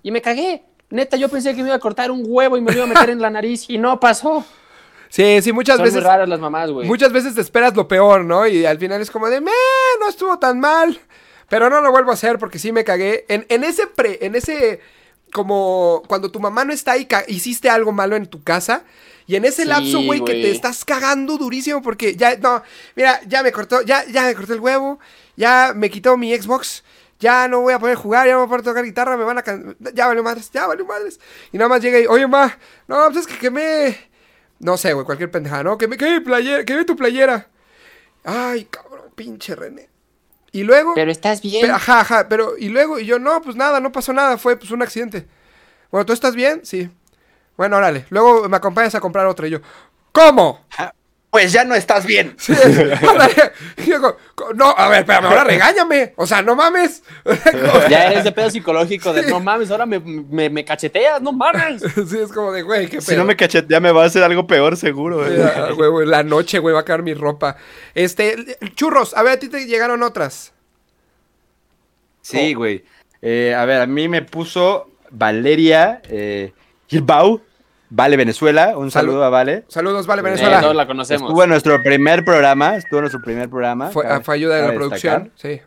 Y 0.03 0.11
me 0.11 0.21
cagué. 0.21 0.63
Neta, 0.89 1.17
yo 1.17 1.27
pensé 1.29 1.53
que 1.53 1.61
me 1.61 1.67
iba 1.69 1.75
a 1.75 1.79
cortar 1.79 2.11
un 2.11 2.23
huevo 2.25 2.55
y 2.57 2.61
me 2.61 2.71
lo 2.71 2.77
iba 2.77 2.85
a 2.85 2.87
meter 2.87 3.09
en 3.09 3.21
la 3.21 3.29
nariz 3.29 3.69
y 3.69 3.77
no 3.77 3.99
pasó. 3.99 4.45
Sí, 5.09 5.41
sí, 5.41 5.51
muchas 5.53 5.75
Son 5.77 5.83
veces. 5.85 6.01
muy 6.01 6.09
raras 6.09 6.27
las 6.29 6.39
mamás, 6.39 6.71
güey. 6.71 6.87
Muchas 6.87 7.11
veces 7.11 7.35
te 7.35 7.41
esperas 7.41 7.75
lo 7.75 7.87
peor, 7.87 8.23
¿no? 8.25 8.47
Y 8.47 8.65
al 8.65 8.77
final 8.77 9.01
es 9.01 9.11
como 9.11 9.27
de, 9.29 9.39
"Meh, 9.41 9.51
no 9.99 10.07
estuvo 10.09 10.37
tan 10.39 10.59
mal. 10.59 10.97
Pero 11.49 11.69
no 11.69 11.79
lo 11.81 11.91
vuelvo 11.91 12.11
a 12.11 12.13
hacer 12.15 12.37
porque 12.39 12.59
sí 12.59 12.71
me 12.73 12.83
cagué. 12.83 13.25
En, 13.29 13.45
en 13.49 13.63
ese 13.63 13.87
pre, 13.87 14.19
en 14.21 14.35
ese, 14.35 14.81
como 15.37 16.03
cuando 16.07 16.29
tu 16.31 16.39
mamá 16.41 16.65
no 16.65 16.73
está 16.73 16.97
y 16.97 17.05
ca- 17.05 17.23
hiciste 17.27 17.69
algo 17.69 17.91
malo 17.93 18.15
en 18.17 18.25
tu 18.25 18.43
casa. 18.43 18.83
Y 19.27 19.35
en 19.35 19.45
ese 19.45 19.63
Sí, 19.63 19.69
lapso, 19.69 20.01
güey, 20.03 20.23
que 20.25 20.33
te 20.33 20.51
estás 20.51 20.83
cagando 20.85 21.37
durísimo 21.37 21.81
porque 21.81 22.15
ya, 22.15 22.35
no, 22.37 22.63
mira, 22.95 23.19
ya 23.27 23.43
me 23.43 23.51
cortó, 23.51 23.81
ya, 23.81 24.05
ya 24.05 24.23
me 24.23 24.33
cortó 24.35 24.53
el 24.53 24.59
huevo, 24.61 24.99
ya 25.35 25.73
me 25.75 25.89
quitó 25.89 26.15
mi 26.17 26.33
Xbox, 26.37 26.83
ya 27.19 27.47
no 27.49 27.59
voy 27.61 27.73
a 27.73 27.79
poder 27.79 27.95
jugar, 27.97 28.25
ya 28.25 28.33
no 28.33 28.39
voy 28.39 28.45
a 28.45 28.49
poder 28.49 28.63
tocar 28.63 28.85
guitarra, 28.85 29.17
me 29.17 29.25
van 29.25 29.37
a, 29.37 29.41
can- 29.43 29.75
ya 29.93 30.07
valió 30.07 30.23
madres, 30.23 30.49
ya 30.51 30.65
valió 30.65 30.85
madres. 30.85 31.19
Y 31.51 31.57
nada 31.57 31.67
más 31.69 31.81
llega 31.81 31.99
y, 31.99 32.05
oye, 32.07 32.25
ma, 32.25 32.57
no, 32.87 32.97
pues 33.11 33.17
es 33.17 33.27
que 33.27 33.37
quemé, 33.37 33.97
no 34.59 34.77
sé, 34.77 34.93
güey, 34.93 35.05
cualquier 35.05 35.29
pendejada, 35.29 35.63
¿no? 35.63 35.77
Que 35.77 35.87
me 35.89 35.97
quemé, 35.97 36.21
playera, 36.21 36.63
quemé 36.63 36.85
tu 36.85 36.95
playera. 36.95 37.49
Ay, 38.23 38.65
cabrón, 38.71 39.11
pinche 39.15 39.55
René. 39.55 39.89
Y 40.51 40.63
luego... 40.63 40.93
Pero 40.95 41.11
estás 41.11 41.41
bien. 41.41 41.61
Pero, 41.61 41.75
ajá, 41.75 42.01
ajá, 42.01 42.29
pero 42.29 42.57
y 42.57 42.69
luego, 42.69 42.99
y 42.99 43.05
yo, 43.05 43.19
no, 43.19 43.41
pues 43.41 43.55
nada, 43.55 43.79
no 43.79 43.91
pasó 43.91 44.13
nada, 44.13 44.37
fue 44.37 44.57
pues 44.57 44.71
un 44.71 44.81
accidente. 44.81 45.27
Bueno, 45.91 46.05
¿tú 46.05 46.13
estás 46.13 46.35
bien? 46.35 46.61
Sí. 46.63 46.89
Bueno, 47.57 47.77
órale, 47.77 48.05
luego 48.09 48.47
me 48.47 48.57
acompañas 48.57 48.95
a 48.95 48.99
comprar 48.99 49.25
otra 49.27 49.47
y 49.47 49.51
yo, 49.51 49.59
¿cómo? 50.11 50.65
Pues 51.37 51.51
ya 51.51 51.63
no 51.63 51.75
estás 51.75 52.07
bien. 52.07 52.33
Sí, 52.39 52.51
no, 54.55 54.75
a 54.75 54.89
ver, 54.89 55.01
espérame, 55.01 55.25
ahora 55.25 55.43
regáñame, 55.43 56.13
o 56.15 56.25
sea, 56.25 56.41
no 56.41 56.55
mames. 56.55 57.03
Ya 57.91 58.07
eres 58.07 58.23
de 58.23 58.31
pedo 58.31 58.49
psicológico 58.49 59.13
de 59.13 59.29
no 59.29 59.39
mames, 59.39 59.69
ahora 59.69 59.85
me, 59.85 59.99
me, 59.99 60.49
me 60.49 60.65
cacheteas, 60.65 61.21
no 61.21 61.33
mames. 61.33 61.83
sí, 62.09 62.17
es 62.17 62.31
como 62.31 62.51
de, 62.51 62.63
güey, 62.63 62.89
qué 62.89 63.01
Si 63.01 63.15
no 63.15 63.23
me 63.23 63.35
cachetea 63.35 63.79
me 63.79 63.91
va 63.91 64.01
a 64.01 64.05
hacer 64.07 64.23
algo 64.23 64.47
peor 64.47 64.77
seguro. 64.77 65.17
güey. 65.17 65.37
Ya, 65.37 65.69
güey, 65.73 65.91
güey, 65.91 66.07
la 66.07 66.23
noche, 66.23 66.57
güey, 66.57 66.73
va 66.73 66.79
a 66.79 66.85
caer 66.85 67.03
mi 67.03 67.13
ropa. 67.13 67.55
Este, 67.93 68.57
churros, 68.73 69.15
a 69.15 69.21
ver, 69.21 69.33
a 69.33 69.37
ti 69.37 69.47
te 69.47 69.67
llegaron 69.67 70.01
otras. 70.01 70.53
Sí, 72.23 72.55
güey. 72.55 72.83
Eh, 73.21 73.53
a 73.55 73.63
ver, 73.65 73.81
a 73.81 73.85
mí 73.85 74.07
me 74.07 74.23
puso 74.23 74.89
Valeria 75.11 76.01
eh, 76.09 76.51
Gilbau. 76.87 77.43
Vale 77.89 78.17
Venezuela. 78.17 78.77
Un 78.77 78.91
Salud. 78.91 79.11
saludo 79.11 79.23
a 79.23 79.29
Vale. 79.29 79.63
Saludos, 79.69 80.05
vale, 80.07 80.19
Eh, 80.21 80.23
Venezuela. 80.23 80.59
todos 80.61 80.75
la 80.75 80.87
conocemos. 80.87 81.29
Estuvo 81.29 81.43
en 81.43 81.49
nuestro 81.49 81.81
primer 81.83 82.25
programa. 82.25 82.75
Estuvo 82.75 82.99
en 82.99 83.03
nuestro 83.03 83.21
primer 83.21 83.49
programa. 83.49 83.89
fue, 83.91 84.03
cabe- 84.03 84.23
fue 84.23 84.35
ayuda 84.35 84.55
de 84.57 84.67
la 84.67 84.73
producción. 84.73 85.31
Sí. 85.35 85.61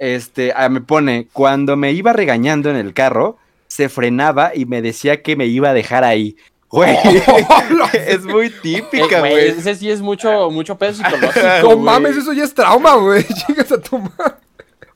Este, 0.00 0.52
ah, 0.56 0.68
me 0.68 0.80
pone, 0.80 1.28
cuando 1.32 1.76
me 1.76 1.92
iba 1.92 2.12
regañando 2.12 2.70
en 2.70 2.76
el 2.76 2.92
carro, 2.92 3.38
se 3.68 3.88
frenaba 3.88 4.52
y 4.54 4.66
me 4.66 4.82
decía 4.82 5.22
que 5.22 5.36
me 5.36 5.46
iba 5.46 5.70
a 5.70 5.74
dejar 5.74 6.04
ahí. 6.04 6.36
Güey, 6.68 6.96
es 8.06 8.24
muy 8.24 8.46
Eh, 8.46 8.52
típica, 8.60 9.20
güey, 9.20 9.32
güey. 9.32 9.48
ese 9.50 9.76
sí 9.76 9.90
es 9.90 10.00
mucho, 10.00 10.50
mucho 10.50 10.76
peso 10.76 11.02
psicológico. 11.04 11.46
No 11.62 11.76
mames, 11.76 12.16
eso 12.16 12.32
ya 12.32 12.42
es 12.44 12.52
trauma, 12.52 12.96
güey. 12.96 13.24
Chingas 13.46 13.70
a 13.70 13.80
tu 13.80 13.98
madre. 13.98 14.34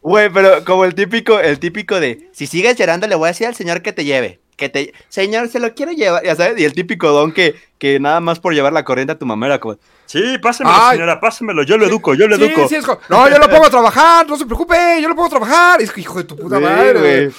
Güey, 0.03 0.29
pero 0.31 0.64
como 0.64 0.85
el 0.85 0.95
típico, 0.95 1.39
el 1.39 1.59
típico 1.61 2.01
de, 2.01 2.29
si 2.33 2.47
sigues 2.49 2.76
llorando 2.76 3.07
le 3.07 3.14
voy 3.14 3.26
a 3.26 3.29
decir 3.29 3.47
al 3.47 3.55
señor 3.55 3.83
que 3.83 3.93
te 3.93 4.05
lleve. 4.05 4.41
Que 4.59 4.69
te, 4.69 4.93
señor, 5.09 5.49
se 5.49 5.61
lo 5.61 5.73
quiero 5.73 5.93
llevar, 5.93 6.25
ya 6.25 6.35
sabes, 6.35 6.61
y 6.61 6.65
el 6.65 6.73
típico 6.73 7.09
don 7.13 7.31
que, 7.33 7.55
que 7.79 8.01
nada 8.01 8.19
más 8.19 8.41
por 8.41 8.53
llevar 8.53 8.73
la 8.73 8.85
corriente 8.85 9.13
a 9.13 9.19
tu 9.19 9.25
mamá 9.25 9.47
era 9.47 9.61
como, 9.61 9.77
sí, 10.05 10.21
pásemelo, 10.43 10.77
Ay. 10.79 10.97
señora, 10.97 11.21
pásemelo, 11.21 11.63
yo 11.63 11.79
lo 11.79 11.87
educo, 11.87 12.15
yo 12.15 12.27
lo 12.27 12.37
Sí, 12.37 12.43
educo. 12.45 12.69
sí, 12.69 12.75
es 12.75 12.85
como, 12.85 12.99
no, 13.09 13.29
yo 13.31 13.39
lo 13.39 13.49
pongo 13.49 13.67
a 13.67 13.71
trabajar, 13.71 14.27
no 14.27 14.37
se 14.37 14.45
preocupe, 14.45 14.75
yo 15.01 15.09
lo 15.09 15.15
pongo 15.15 15.29
a 15.29 15.31
trabajar. 15.31 15.81
Es 15.81 15.93
que, 15.93 16.01
hijo 16.01 16.19
de 16.19 16.25
tu 16.25 16.37
puta 16.37 16.57
Sí, 16.57 16.63
madre, 16.63 16.99
güey. 16.99 17.31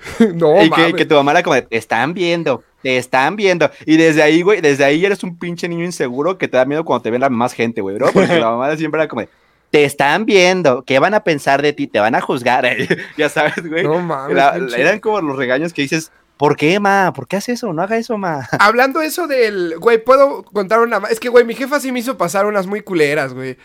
No, 0.34 0.62
y 0.62 0.70
que, 0.94 1.04
tu 1.04 1.14
mamá 1.16 1.32
era 1.32 1.42
como, 1.42 1.54
de, 1.56 1.62
te 1.62 1.76
están 1.76 2.14
viendo, 2.14 2.62
te 2.82 2.96
están 2.96 3.34
viendo. 3.36 3.68
Y 3.84 3.96
desde 3.96 4.22
ahí, 4.22 4.40
güey, 4.42 4.60
desde 4.60 4.84
ahí 4.84 5.04
eres 5.04 5.22
un 5.24 5.38
pinche 5.38 5.68
niño 5.68 5.84
inseguro 5.84 6.38
que 6.38 6.46
te 6.48 6.56
da 6.56 6.64
miedo 6.64 6.84
cuando 6.84 7.02
te 7.02 7.10
ven 7.10 7.20
la 7.20 7.28
más 7.30 7.52
gente, 7.52 7.80
güey, 7.80 7.96
bro. 7.96 8.10
Porque 8.12 8.38
la 8.38 8.50
mamá 8.52 8.74
siempre 8.76 9.00
era 9.00 9.08
como, 9.08 9.22
de, 9.22 9.28
te 9.70 9.84
están 9.84 10.24
viendo, 10.24 10.84
¿qué 10.84 11.00
van 11.00 11.14
a 11.14 11.20
pensar 11.24 11.60
de 11.62 11.72
ti? 11.72 11.86
Te 11.88 11.98
van 12.00 12.14
a 12.14 12.20
juzgar. 12.20 12.64
ya 13.18 13.28
sabes, 13.28 13.68
güey. 13.68 13.82
No 13.82 13.98
mames, 13.98 14.36
La- 14.36 14.56
eran 14.76 15.00
como 15.00 15.20
los 15.20 15.36
regaños 15.36 15.72
que 15.74 15.82
dices, 15.82 16.12
¿por 16.40 16.56
qué, 16.56 16.80
ma? 16.80 17.12
¿Por 17.14 17.28
qué 17.28 17.36
hace 17.36 17.52
eso? 17.52 17.70
No 17.74 17.82
haga 17.82 17.98
eso, 17.98 18.16
ma. 18.16 18.48
Hablando 18.58 19.02
eso 19.02 19.26
del, 19.26 19.78
güey, 19.78 20.02
puedo 20.02 20.42
contar 20.42 20.80
una 20.80 20.98
más. 20.98 21.10
Es 21.10 21.20
que, 21.20 21.28
güey, 21.28 21.44
mi 21.44 21.54
jefa 21.54 21.78
sí 21.80 21.92
me 21.92 22.00
hizo 22.00 22.16
pasar 22.16 22.46
unas 22.46 22.66
muy 22.66 22.80
culeras, 22.80 23.34
güey. 23.34 23.58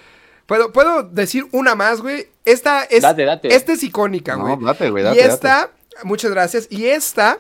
Puedo, 0.46 0.74
puedo 0.74 1.04
decir 1.04 1.48
una 1.54 1.74
más, 1.76 2.02
güey. 2.02 2.28
Esta 2.44 2.84
es, 2.84 3.02
Date, 3.02 3.24
date. 3.24 3.56
esta 3.56 3.72
es 3.72 3.82
icónica, 3.82 4.36
güey. 4.36 4.58
No, 4.58 4.66
date, 4.66 4.90
güey, 4.90 5.04
y 5.04 5.06
date, 5.06 5.20
date. 5.22 5.34
esta, 5.34 5.72
muchas 6.04 6.32
gracias. 6.32 6.68
Y 6.70 6.88
esta, 6.88 7.40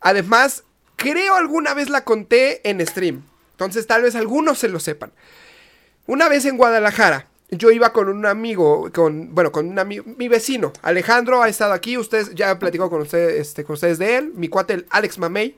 además, 0.00 0.64
creo 0.96 1.36
alguna 1.36 1.72
vez 1.72 1.88
la 1.88 2.02
conté 2.02 2.68
en 2.68 2.84
stream. 2.84 3.22
Entonces, 3.52 3.86
tal 3.86 4.02
vez 4.02 4.16
algunos 4.16 4.58
se 4.58 4.66
lo 4.68 4.80
sepan. 4.80 5.12
Una 6.08 6.28
vez 6.28 6.46
en 6.46 6.56
Guadalajara, 6.56 7.28
yo 7.50 7.70
iba 7.70 7.92
con 7.92 8.08
un 8.08 8.26
amigo, 8.26 8.90
con, 8.92 9.34
bueno, 9.34 9.52
con 9.52 9.68
un 9.68 9.78
amigo, 9.78 10.04
mi 10.16 10.28
vecino, 10.28 10.72
Alejandro 10.82 11.42
ha 11.42 11.48
estado 11.48 11.72
aquí, 11.72 11.96
ustedes, 11.98 12.34
ya 12.34 12.50
he 12.50 12.56
platicado 12.56 12.90
con 12.90 13.02
ustedes, 13.02 13.40
este, 13.40 13.64
con 13.64 13.74
ustedes 13.74 13.98
de 13.98 14.16
él, 14.16 14.32
mi 14.34 14.48
cuate, 14.48 14.74
el 14.74 14.86
Alex 14.90 15.18
Mamey. 15.18 15.56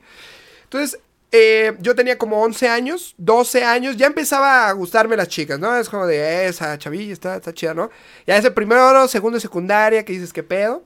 Entonces, 0.63 0.99
eh, 1.31 1.75
yo 1.79 1.95
tenía 1.95 2.17
como 2.17 2.41
11 2.41 2.69
años, 2.69 3.13
12 3.17 3.63
años, 3.63 3.97
ya 3.97 4.07
empezaba 4.07 4.67
a 4.67 4.71
gustarme 4.73 5.17
las 5.17 5.27
chicas, 5.27 5.59
¿no? 5.59 5.75
Es 5.75 5.89
como 5.89 6.05
de, 6.07 6.17
"Eh, 6.17 6.47
esa 6.47 6.77
chavilla 6.77 7.13
está, 7.13 7.41
chida, 7.53 7.73
¿no? 7.73 7.89
Ya 8.25 8.37
ese 8.37 8.51
primero, 8.51 9.07
segundo 9.07 9.39
secundaria, 9.39 10.05
que 10.05 10.13
dices, 10.13 10.31
¿qué 10.31 10.43
pedo? 10.43 10.83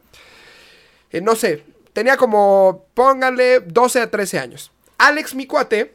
Eh, 1.12 1.22
no 1.22 1.36
sé, 1.36 1.64
tenía 1.94 2.18
como, 2.18 2.86
pónganle, 2.94 3.60
12 3.60 4.02
a 4.02 4.10
13 4.10 4.40
años. 4.40 4.72
Alex, 4.98 5.36
mi 5.36 5.46
cuate, 5.46 5.94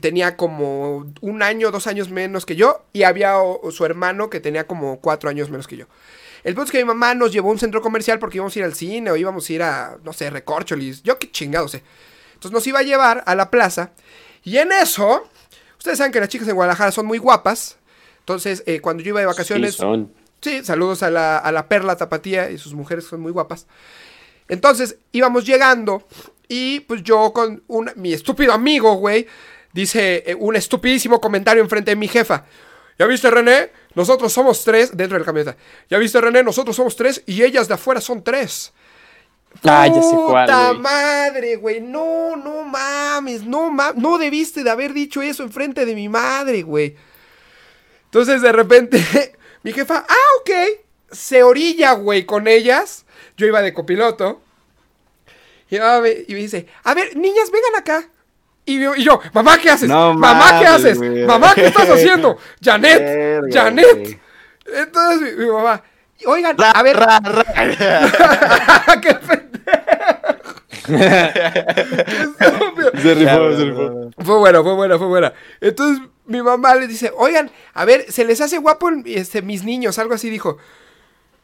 tenía 0.00 0.36
como 0.36 1.12
un 1.20 1.42
año, 1.42 1.70
dos 1.70 1.86
años 1.86 2.10
menos 2.10 2.46
que 2.46 2.56
yo, 2.56 2.84
y 2.92 3.02
había 3.02 3.38
o- 3.38 3.70
su 3.72 3.84
hermano 3.84 4.30
que 4.30 4.40
tenía 4.40 4.66
como 4.66 5.00
cuatro 5.00 5.28
años 5.30 5.50
menos 5.50 5.66
que 5.66 5.76
yo. 5.76 5.86
El 6.44 6.54
punto 6.54 6.66
es 6.66 6.72
que 6.72 6.78
mi 6.78 6.84
mamá 6.84 7.14
nos 7.14 7.32
llevó 7.32 7.48
a 7.48 7.52
un 7.52 7.58
centro 7.58 7.82
comercial 7.82 8.18
porque 8.18 8.38
íbamos 8.38 8.54
a 8.56 8.58
ir 8.60 8.64
al 8.64 8.74
cine 8.74 9.10
o 9.10 9.16
íbamos 9.16 9.48
a 9.48 9.52
ir 9.52 9.62
a, 9.62 9.98
no 10.04 10.12
sé, 10.12 10.30
recorcholis, 10.30 11.02
yo 11.02 11.18
qué 11.18 11.30
chingado 11.30 11.68
sé. 11.68 11.82
Entonces 12.34 12.52
nos 12.52 12.66
iba 12.66 12.78
a 12.78 12.82
llevar 12.82 13.22
a 13.26 13.34
la 13.34 13.50
plaza, 13.50 13.90
y 14.42 14.56
en 14.58 14.72
eso, 14.72 15.28
ustedes 15.78 15.98
saben 15.98 16.12
que 16.12 16.20
las 16.20 16.28
chicas 16.28 16.48
en 16.48 16.54
Guadalajara 16.54 16.92
son 16.92 17.04
muy 17.06 17.18
guapas, 17.18 17.76
entonces 18.20 18.62
eh, 18.66 18.80
cuando 18.80 19.02
yo 19.02 19.10
iba 19.10 19.20
de 19.20 19.26
vacaciones... 19.26 19.72
Sí, 19.74 19.78
son. 19.80 20.12
Sí, 20.42 20.64
saludos 20.64 21.02
a 21.02 21.10
la, 21.10 21.36
a 21.36 21.52
la 21.52 21.68
Perla 21.68 21.96
Tapatía 21.96 22.50
y 22.50 22.56
sus 22.56 22.72
mujeres 22.72 23.04
son 23.04 23.20
muy 23.20 23.30
guapas. 23.30 23.66
Entonces, 24.48 24.96
íbamos 25.12 25.44
llegando 25.44 26.06
y 26.48 26.80
pues 26.80 27.02
yo 27.02 27.32
con 27.34 27.62
un, 27.68 27.90
mi 27.96 28.14
estúpido 28.14 28.52
amigo, 28.54 28.94
güey, 28.94 29.26
dice 29.72 30.24
eh, 30.26 30.34
un 30.38 30.56
estupidísimo 30.56 31.20
comentario 31.20 31.62
enfrente 31.62 31.90
de 31.92 31.96
mi 31.96 32.08
jefa. 32.08 32.44
¿Ya 32.98 33.06
viste, 33.06 33.30
René? 33.30 33.70
Nosotros 33.94 34.32
somos 34.32 34.62
tres 34.64 34.96
dentro 34.96 35.14
de 35.16 35.20
la 35.20 35.24
camioneta. 35.26 35.56
¿Ya 35.88 35.98
viste, 35.98 36.20
René? 36.20 36.42
Nosotros 36.42 36.76
somos 36.76 36.96
tres 36.96 37.22
y 37.26 37.42
ellas 37.42 37.66
de 37.68 37.74
afuera 37.74 38.00
son 38.00 38.22
tres. 38.22 38.72
Ah, 39.64 39.86
ya 39.88 40.00
sé 40.02 40.14
cuál, 40.14 40.46
Puta 40.46 40.68
güey. 40.68 40.78
madre, 40.80 41.56
güey. 41.56 41.80
No, 41.80 42.36
no 42.36 42.62
mames. 42.64 43.42
No. 43.44 43.70
No 43.96 44.18
debiste 44.18 44.62
de 44.62 44.70
haber 44.70 44.92
dicho 44.92 45.22
eso 45.22 45.42
enfrente 45.42 45.86
de 45.86 45.94
mi 45.94 46.08
madre, 46.08 46.62
güey. 46.62 46.94
Entonces, 48.04 48.42
de 48.42 48.52
repente, 48.52 49.02
mi 49.62 49.72
jefa, 49.72 50.04
ah, 50.08 50.14
ok. 50.40 50.50
Se 51.10 51.42
orilla, 51.42 51.92
güey, 51.92 52.24
con 52.26 52.46
ellas. 52.48 53.04
Yo 53.36 53.46
iba 53.46 53.62
de 53.62 53.72
copiloto. 53.74 54.40
Y, 55.68 55.78
a 55.78 55.98
ver- 56.00 56.24
y 56.28 56.34
me 56.34 56.40
dice, 56.40 56.66
a 56.84 56.94
ver, 56.94 57.16
niñas, 57.16 57.50
vengan 57.50 57.76
acá. 57.76 58.08
Y 58.70 58.78
yo, 58.80 58.94
y 58.94 59.02
yo, 59.02 59.20
mamá, 59.32 59.58
¿qué 59.58 59.68
haces? 59.70 59.88
No 59.88 60.14
mamá, 60.14 60.60
¿qué 60.60 60.66
haces? 60.66 60.96
güey. 60.96 61.24
Mamá, 61.24 61.52
¿qué 61.56 61.66
estás 61.66 61.90
haciendo? 61.90 62.38
Janet, 62.62 63.00
Verga, 63.00 63.48
Janet. 63.62 63.98
güey. 63.98 64.20
Entonces 64.72 65.36
mi, 65.36 65.44
mi 65.44 65.50
mamá, 65.50 65.82
oigan, 66.26 66.56
Ra, 66.56 66.70
a 66.70 66.82
ver, 66.84 66.96
ra, 66.96 67.18
ra. 67.24 67.44
qué 69.02 69.14
pendejo. 69.14 69.50
Se 73.02 73.14
rifó, 73.14 73.56
se 73.56 73.64
rifó. 73.64 74.10
Fue 74.18 74.38
buena, 74.38 74.62
fue 74.62 74.74
buena, 74.74 74.98
fue 74.98 75.06
buena. 75.08 75.32
Entonces 75.60 76.06
mi 76.26 76.40
mamá 76.40 76.76
le 76.76 76.86
dice, 76.86 77.10
oigan, 77.16 77.50
a 77.74 77.84
ver, 77.84 78.06
se 78.12 78.24
les 78.24 78.40
hace 78.40 78.58
guapo 78.58 78.88
este, 79.04 79.42
mis 79.42 79.64
niños, 79.64 79.98
algo 79.98 80.14
así 80.14 80.30
dijo. 80.30 80.58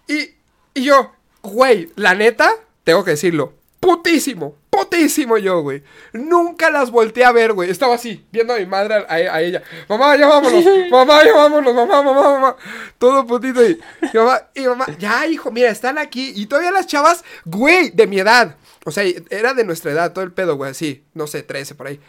Y, 0.06 0.30
y 0.74 0.84
yo, 0.84 1.12
güey, 1.42 1.90
la 1.96 2.14
neta, 2.14 2.52
tengo 2.84 3.02
que 3.02 3.10
decirlo, 3.12 3.52
putísimo, 3.80 4.54
putísimo 4.76 5.38
yo, 5.38 5.62
güey. 5.62 5.82
Nunca 6.12 6.70
las 6.70 6.90
volteé 6.90 7.24
a 7.24 7.32
ver, 7.32 7.52
güey. 7.52 7.70
Estaba 7.70 7.94
así, 7.94 8.24
viendo 8.30 8.54
a 8.54 8.58
mi 8.58 8.66
madre, 8.66 9.06
a, 9.08 9.14
a 9.14 9.42
ella. 9.42 9.62
Mamá, 9.88 10.16
ya 10.16 10.26
vámonos, 10.26 10.64
mamá, 10.90 11.24
ya 11.24 11.34
vámonos, 11.34 11.74
mamá, 11.74 12.02
mamá, 12.02 12.22
mamá. 12.22 12.56
Todo 12.98 13.26
putito 13.26 13.64
y, 13.66 13.80
y 14.12 14.16
mamá, 14.16 14.42
y 14.54 14.66
mamá, 14.66 14.86
ya, 14.98 15.26
hijo, 15.26 15.50
mira, 15.50 15.70
están 15.70 15.98
aquí. 15.98 16.32
Y 16.36 16.46
todavía 16.46 16.70
las 16.70 16.86
chavas, 16.86 17.24
güey, 17.44 17.90
de 17.90 18.06
mi 18.06 18.18
edad. 18.18 18.56
O 18.84 18.90
sea, 18.90 19.04
era 19.30 19.54
de 19.54 19.64
nuestra 19.64 19.92
edad, 19.92 20.12
todo 20.12 20.24
el 20.24 20.32
pedo, 20.32 20.56
güey, 20.56 20.70
así, 20.70 21.04
no 21.14 21.26
sé, 21.26 21.42
13 21.42 21.74
por 21.74 21.86
ahí. 21.86 22.00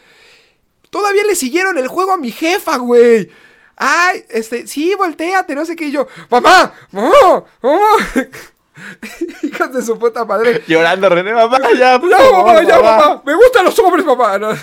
Todavía 0.89 1.23
le 1.23 1.35
siguieron 1.35 1.77
el 1.77 1.87
juego 1.87 2.13
a 2.13 2.17
mi 2.17 2.31
jefa, 2.31 2.77
güey. 2.77 3.29
Ay, 3.75 4.25
este, 4.29 4.67
sí, 4.67 4.93
volteate, 4.95 5.55
no 5.55 5.65
sé 5.65 5.75
qué. 5.75 5.85
Y 5.85 5.91
yo, 5.91 6.07
mamá, 6.29 6.73
mamá, 6.91 7.45
mamá. 7.61 7.79
Hijas 9.43 9.73
de 9.73 9.81
su 9.81 9.97
puta 9.97 10.25
madre. 10.25 10.63
Llorando, 10.67 11.09
René, 11.09 11.33
mamá, 11.33 11.57
ya, 11.77 11.99
por 11.99 12.09
Ya, 12.09 12.17
favor, 12.17 12.45
mamá, 12.47 12.63
ya, 12.63 12.75
mamá. 12.79 12.97
mamá. 12.97 13.23
Me 13.25 13.35
gustan 13.35 13.65
los 13.65 13.77
hombres, 13.79 14.05
mamá. 14.05 14.37
No, 14.39 14.51
no. 14.53 14.57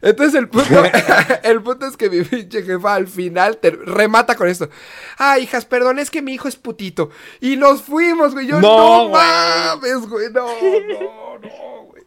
Entonces 0.00 0.36
el 0.36 0.48
punto, 0.48 0.80
el 1.42 1.60
punto 1.60 1.86
es 1.86 1.96
que 1.96 2.08
mi 2.08 2.22
pinche 2.22 2.62
jefa 2.62 2.94
al 2.94 3.08
final 3.08 3.56
te 3.58 3.70
remata 3.72 4.36
con 4.36 4.46
esto. 4.48 4.70
Ay, 5.16 5.42
hijas, 5.42 5.64
perdón, 5.64 5.98
es 5.98 6.08
que 6.08 6.22
mi 6.22 6.34
hijo 6.34 6.46
es 6.46 6.54
putito. 6.54 7.10
Y 7.40 7.56
nos 7.56 7.82
fuimos, 7.82 8.32
güey. 8.32 8.46
Yo, 8.46 8.60
No, 8.60 9.04
no, 9.04 9.08
mames, 9.10 10.08
güey. 10.08 10.30
No, 10.32 10.46
no, 10.46 11.38
no, 11.40 11.82
güey. 11.86 12.04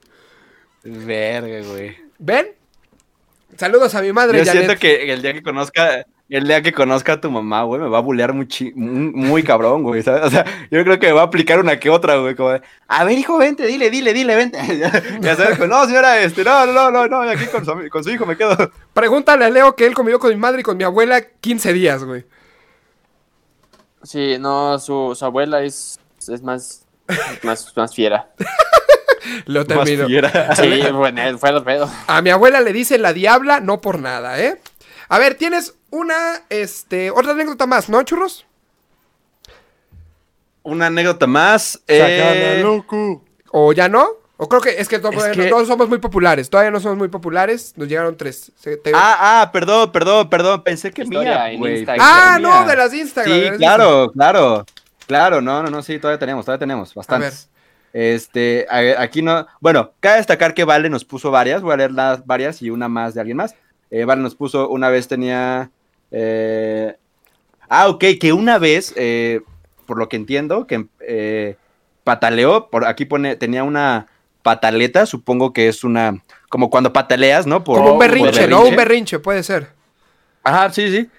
Verga, 0.84 1.68
güey. 1.68 1.98
¿Ven? 2.18 2.56
Saludos 3.58 3.94
a 3.96 4.02
mi 4.02 4.14
madre, 4.14 4.38
Yo 4.40 4.46
siento 4.46 4.62
Janet. 4.70 4.80
que 4.80 5.12
el 5.12 5.22
día 5.22 5.34
que 5.34 5.44
conozca, 5.44 6.06
el 6.38 6.48
día 6.48 6.62
que 6.62 6.72
conozca 6.74 7.14
a 7.14 7.22
tu 7.22 7.30
mamá, 7.30 7.64
güey, 7.64 7.82
me 7.82 7.88
va 7.90 7.98
a 7.98 8.02
bulear 8.02 8.32
muy, 8.34 8.48
chi- 8.48 8.72
muy, 8.76 9.12
muy 9.12 9.44
cabrón, 9.44 9.84
güey, 9.84 10.02
¿sabes? 10.02 10.24
O 10.24 10.30
sea, 10.30 10.46
yo 10.72 10.84
creo 10.84 10.98
que 11.00 11.08
me 11.08 11.14
va 11.14 11.22
a 11.22 11.26
aplicar 11.26 11.60
una 11.60 11.80
que 11.80 11.90
otra, 11.90 12.16
güey, 12.18 12.36
como 12.36 12.52
de, 12.52 12.62
a 12.88 13.04
ver, 13.04 13.18
hijo, 13.18 13.38
vente, 13.38 13.66
dile, 13.68 13.90
dile, 13.90 14.14
dile, 14.14 14.36
vente. 14.36 14.60
ya 15.22 15.36
sabes, 15.36 15.58
como, 15.58 15.68
no, 15.68 15.86
señora, 15.86 16.22
este, 16.22 16.44
no, 16.44 16.66
no, 16.66 16.90
no, 16.92 17.08
no, 17.08 17.24
no, 17.26 17.30
aquí 17.30 17.46
con 17.48 17.66
su, 17.66 17.72
ami- 17.72 17.90
con 17.90 18.04
su 18.04 18.10
hijo 18.12 18.26
me 18.26 18.38
quedo. 18.38 18.56
Pregúntale 18.94 19.46
a 19.46 19.50
Leo 19.50 19.76
que 19.76 19.86
él 19.86 19.94
convivió 19.94 20.20
con 20.20 20.30
mi 20.30 20.38
madre 20.38 20.62
y 20.62 20.64
con 20.64 20.78
mi 20.78 20.84
abuela 20.84 21.22
15 21.22 21.74
días, 21.74 22.04
güey. 22.04 22.26
Sí, 24.04 24.38
no, 24.40 24.80
su, 24.80 25.14
su 25.16 25.26
abuela 25.26 25.62
es, 25.64 26.00
es 26.28 26.42
más, 26.42 26.86
más, 27.44 27.72
más 27.76 27.94
fiera. 27.96 28.30
Lo 29.46 29.60
Más 29.60 29.68
termino. 29.68 30.08
fiera. 30.08 30.56
Sí, 30.56 30.82
bueno, 30.94 31.38
fue 31.38 31.50
el 31.52 31.64
pedo. 31.64 31.90
A 32.08 32.22
mi 32.24 32.32
abuela 32.32 32.60
le 32.62 32.74
dice 32.74 32.98
la 32.98 33.14
diabla, 33.14 33.60
no 33.60 33.80
por 33.80 34.00
nada, 34.00 34.40
¿eh? 34.42 34.60
A 35.12 35.20
ver, 35.20 35.36
tienes 35.36 35.76
una, 35.90 36.44
este, 36.50 37.12
otra 37.12 37.34
anécdota 37.34 37.66
más, 37.68 37.90
¿no, 37.90 38.02
churros? 38.04 38.46
Una 40.64 40.86
anécdota 40.88 41.28
más. 41.28 41.82
Eh, 41.86 42.62
loco. 42.64 43.22
¿O 43.52 43.74
ya 43.74 43.90
no? 43.90 44.08
O 44.38 44.48
creo 44.48 44.62
que 44.62 44.70
es 44.80 44.88
que, 44.88 44.96
Es 44.96 45.02
no- 45.04 45.12
que- 45.12 45.50
no 45.50 45.66
somos 45.66 45.90
muy 45.90 45.98
populares. 45.98 46.50
Todavía 46.50 46.72
no 46.72 46.80
somos 46.80 46.98
muy 46.98 47.10
populares. 47.10 47.74
Nos 47.76 47.90
llegaron 47.90 48.16
tres. 48.16 48.54
Se- 48.58 48.78
te- 48.78 48.94
ah, 48.96 49.42
ah, 49.42 49.50
perdón, 49.52 49.92
perdón, 49.92 50.30
perdón, 50.30 50.64
pensé 50.64 50.92
que 50.94 51.02
Historia 51.04 51.50
mía, 51.50 51.52
en 51.52 51.90
ah, 52.00 52.38
mía. 52.40 52.48
no, 52.48 52.66
de 52.66 52.76
las 52.78 52.94
Instagram. 52.94 53.34
Sí, 53.38 53.46
las 53.50 53.58
claro, 53.58 54.12
claro. 54.14 54.66
Claro, 55.08 55.42
no, 55.42 55.62
no, 55.62 55.70
no, 55.70 55.84
sí, 55.84 56.00
todavía 56.00 56.20
tenemos, 56.20 56.46
todavía 56.46 56.60
tenemos, 56.60 56.96
Instagram. 56.96 57.22
A 57.22 57.26
ver. 57.26 57.32
bastantes. 57.34 57.52
Este, 57.92 58.66
a- 58.70 59.02
aquí 59.02 59.22
no. 59.22 59.46
Bueno, 59.60 59.92
cabe 60.00 60.20
destacar 60.20 60.54
que 60.54 60.64
Vale 60.64 60.90
nos 60.90 61.04
puso 61.04 61.32
varias. 61.32 61.62
Voy 61.62 61.74
a 61.74 61.78
leer 61.78 61.92
las 61.92 62.26
varias 62.26 62.62
y 62.62 62.70
una 62.70 62.88
más 62.88 63.14
de 63.14 63.20
alguien 63.20 63.36
más. 63.36 63.56
Eh, 63.92 64.06
vale 64.06 64.22
nos 64.22 64.36
puso, 64.36 64.70
una 64.70 64.90
vez 64.90 65.08
tenía. 65.08 65.70
eh, 66.12 66.96
ah, 67.70 67.88
ok, 67.90 68.04
que 68.20 68.34
una 68.34 68.58
vez, 68.58 68.94
eh, 68.96 69.42
por 69.86 69.98
lo 69.98 70.08
que 70.10 70.16
entiendo, 70.16 70.66
que 70.66 70.86
eh, 71.08 71.58
pataleó. 72.04 72.70
Por 72.70 72.86
aquí 72.86 73.06
pone, 73.06 73.36
tenía 73.36 73.64
una 73.64 74.08
pataleta, 74.44 75.06
supongo 75.06 75.54
que 75.54 75.68
es 75.68 75.84
una. 75.84 76.24
Como 76.50 76.70
cuando 76.70 76.92
pataleas, 76.94 77.46
¿no? 77.46 77.64
Por- 77.64 77.78
Como 77.78 77.94
un 77.94 78.00
por 78.00 78.08
berrinche, 78.08 78.48
¿no? 78.48 78.64
Un 78.66 78.76
berrinche, 78.76 79.20
puede 79.20 79.44
ser. 79.44 79.70
Ajá, 80.44 80.72
sí, 80.72 80.90
sí. 80.90 81.10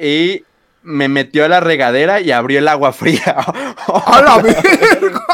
Y 0.00 0.44
me 0.82 1.08
metió 1.08 1.44
a 1.44 1.48
la 1.48 1.60
regadera 1.60 2.20
y 2.20 2.30
abrió 2.32 2.58
el 2.60 2.68
agua 2.68 2.92
fría. 2.92 3.22
¡A 4.06 4.22
la 4.22 4.38
verga! 4.42 5.24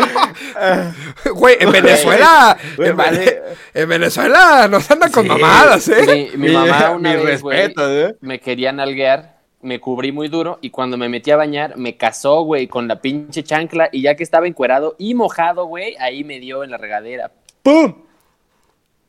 Güey, 1.34 1.56
en 1.60 1.72
Venezuela. 1.72 2.56
Güey, 2.76 2.90
en, 2.90 2.96
vale. 2.96 3.18
Vene- 3.18 3.40
en 3.74 3.88
Venezuela 3.88 4.68
nos 4.68 4.90
andan 4.90 5.10
con 5.12 5.24
Sí. 5.24 5.28
mamadas, 5.28 5.88
¿eh? 5.88 6.30
Mi, 6.36 6.48
mi 6.48 6.52
mamá 6.52 6.90
una 6.96 7.14
Mi 7.14 7.24
vez, 7.24 7.42
güey, 7.42 7.56
respeto, 7.58 7.90
¿eh? 8.08 8.16
me 8.20 8.40
quería 8.40 8.72
nalguear, 8.72 9.36
me 9.62 9.80
cubrí 9.80 10.12
muy 10.12 10.28
duro 10.28 10.58
y 10.62 10.70
cuando 10.70 10.96
me 10.96 11.08
metí 11.08 11.30
a 11.30 11.36
bañar 11.36 11.76
me 11.76 11.96
casó, 11.96 12.42
güey, 12.42 12.66
con 12.68 12.86
la 12.88 13.00
pinche 13.00 13.42
chancla 13.42 13.88
y 13.92 14.02
ya 14.02 14.14
que 14.14 14.22
estaba 14.22 14.46
encuerado 14.46 14.94
y 14.98 15.14
mojado, 15.14 15.66
güey, 15.66 15.96
ahí 15.98 16.24
me 16.24 16.38
dio 16.40 16.62
en 16.64 16.70
la 16.70 16.76
regadera. 16.78 17.32
¡Pum! 17.62 17.94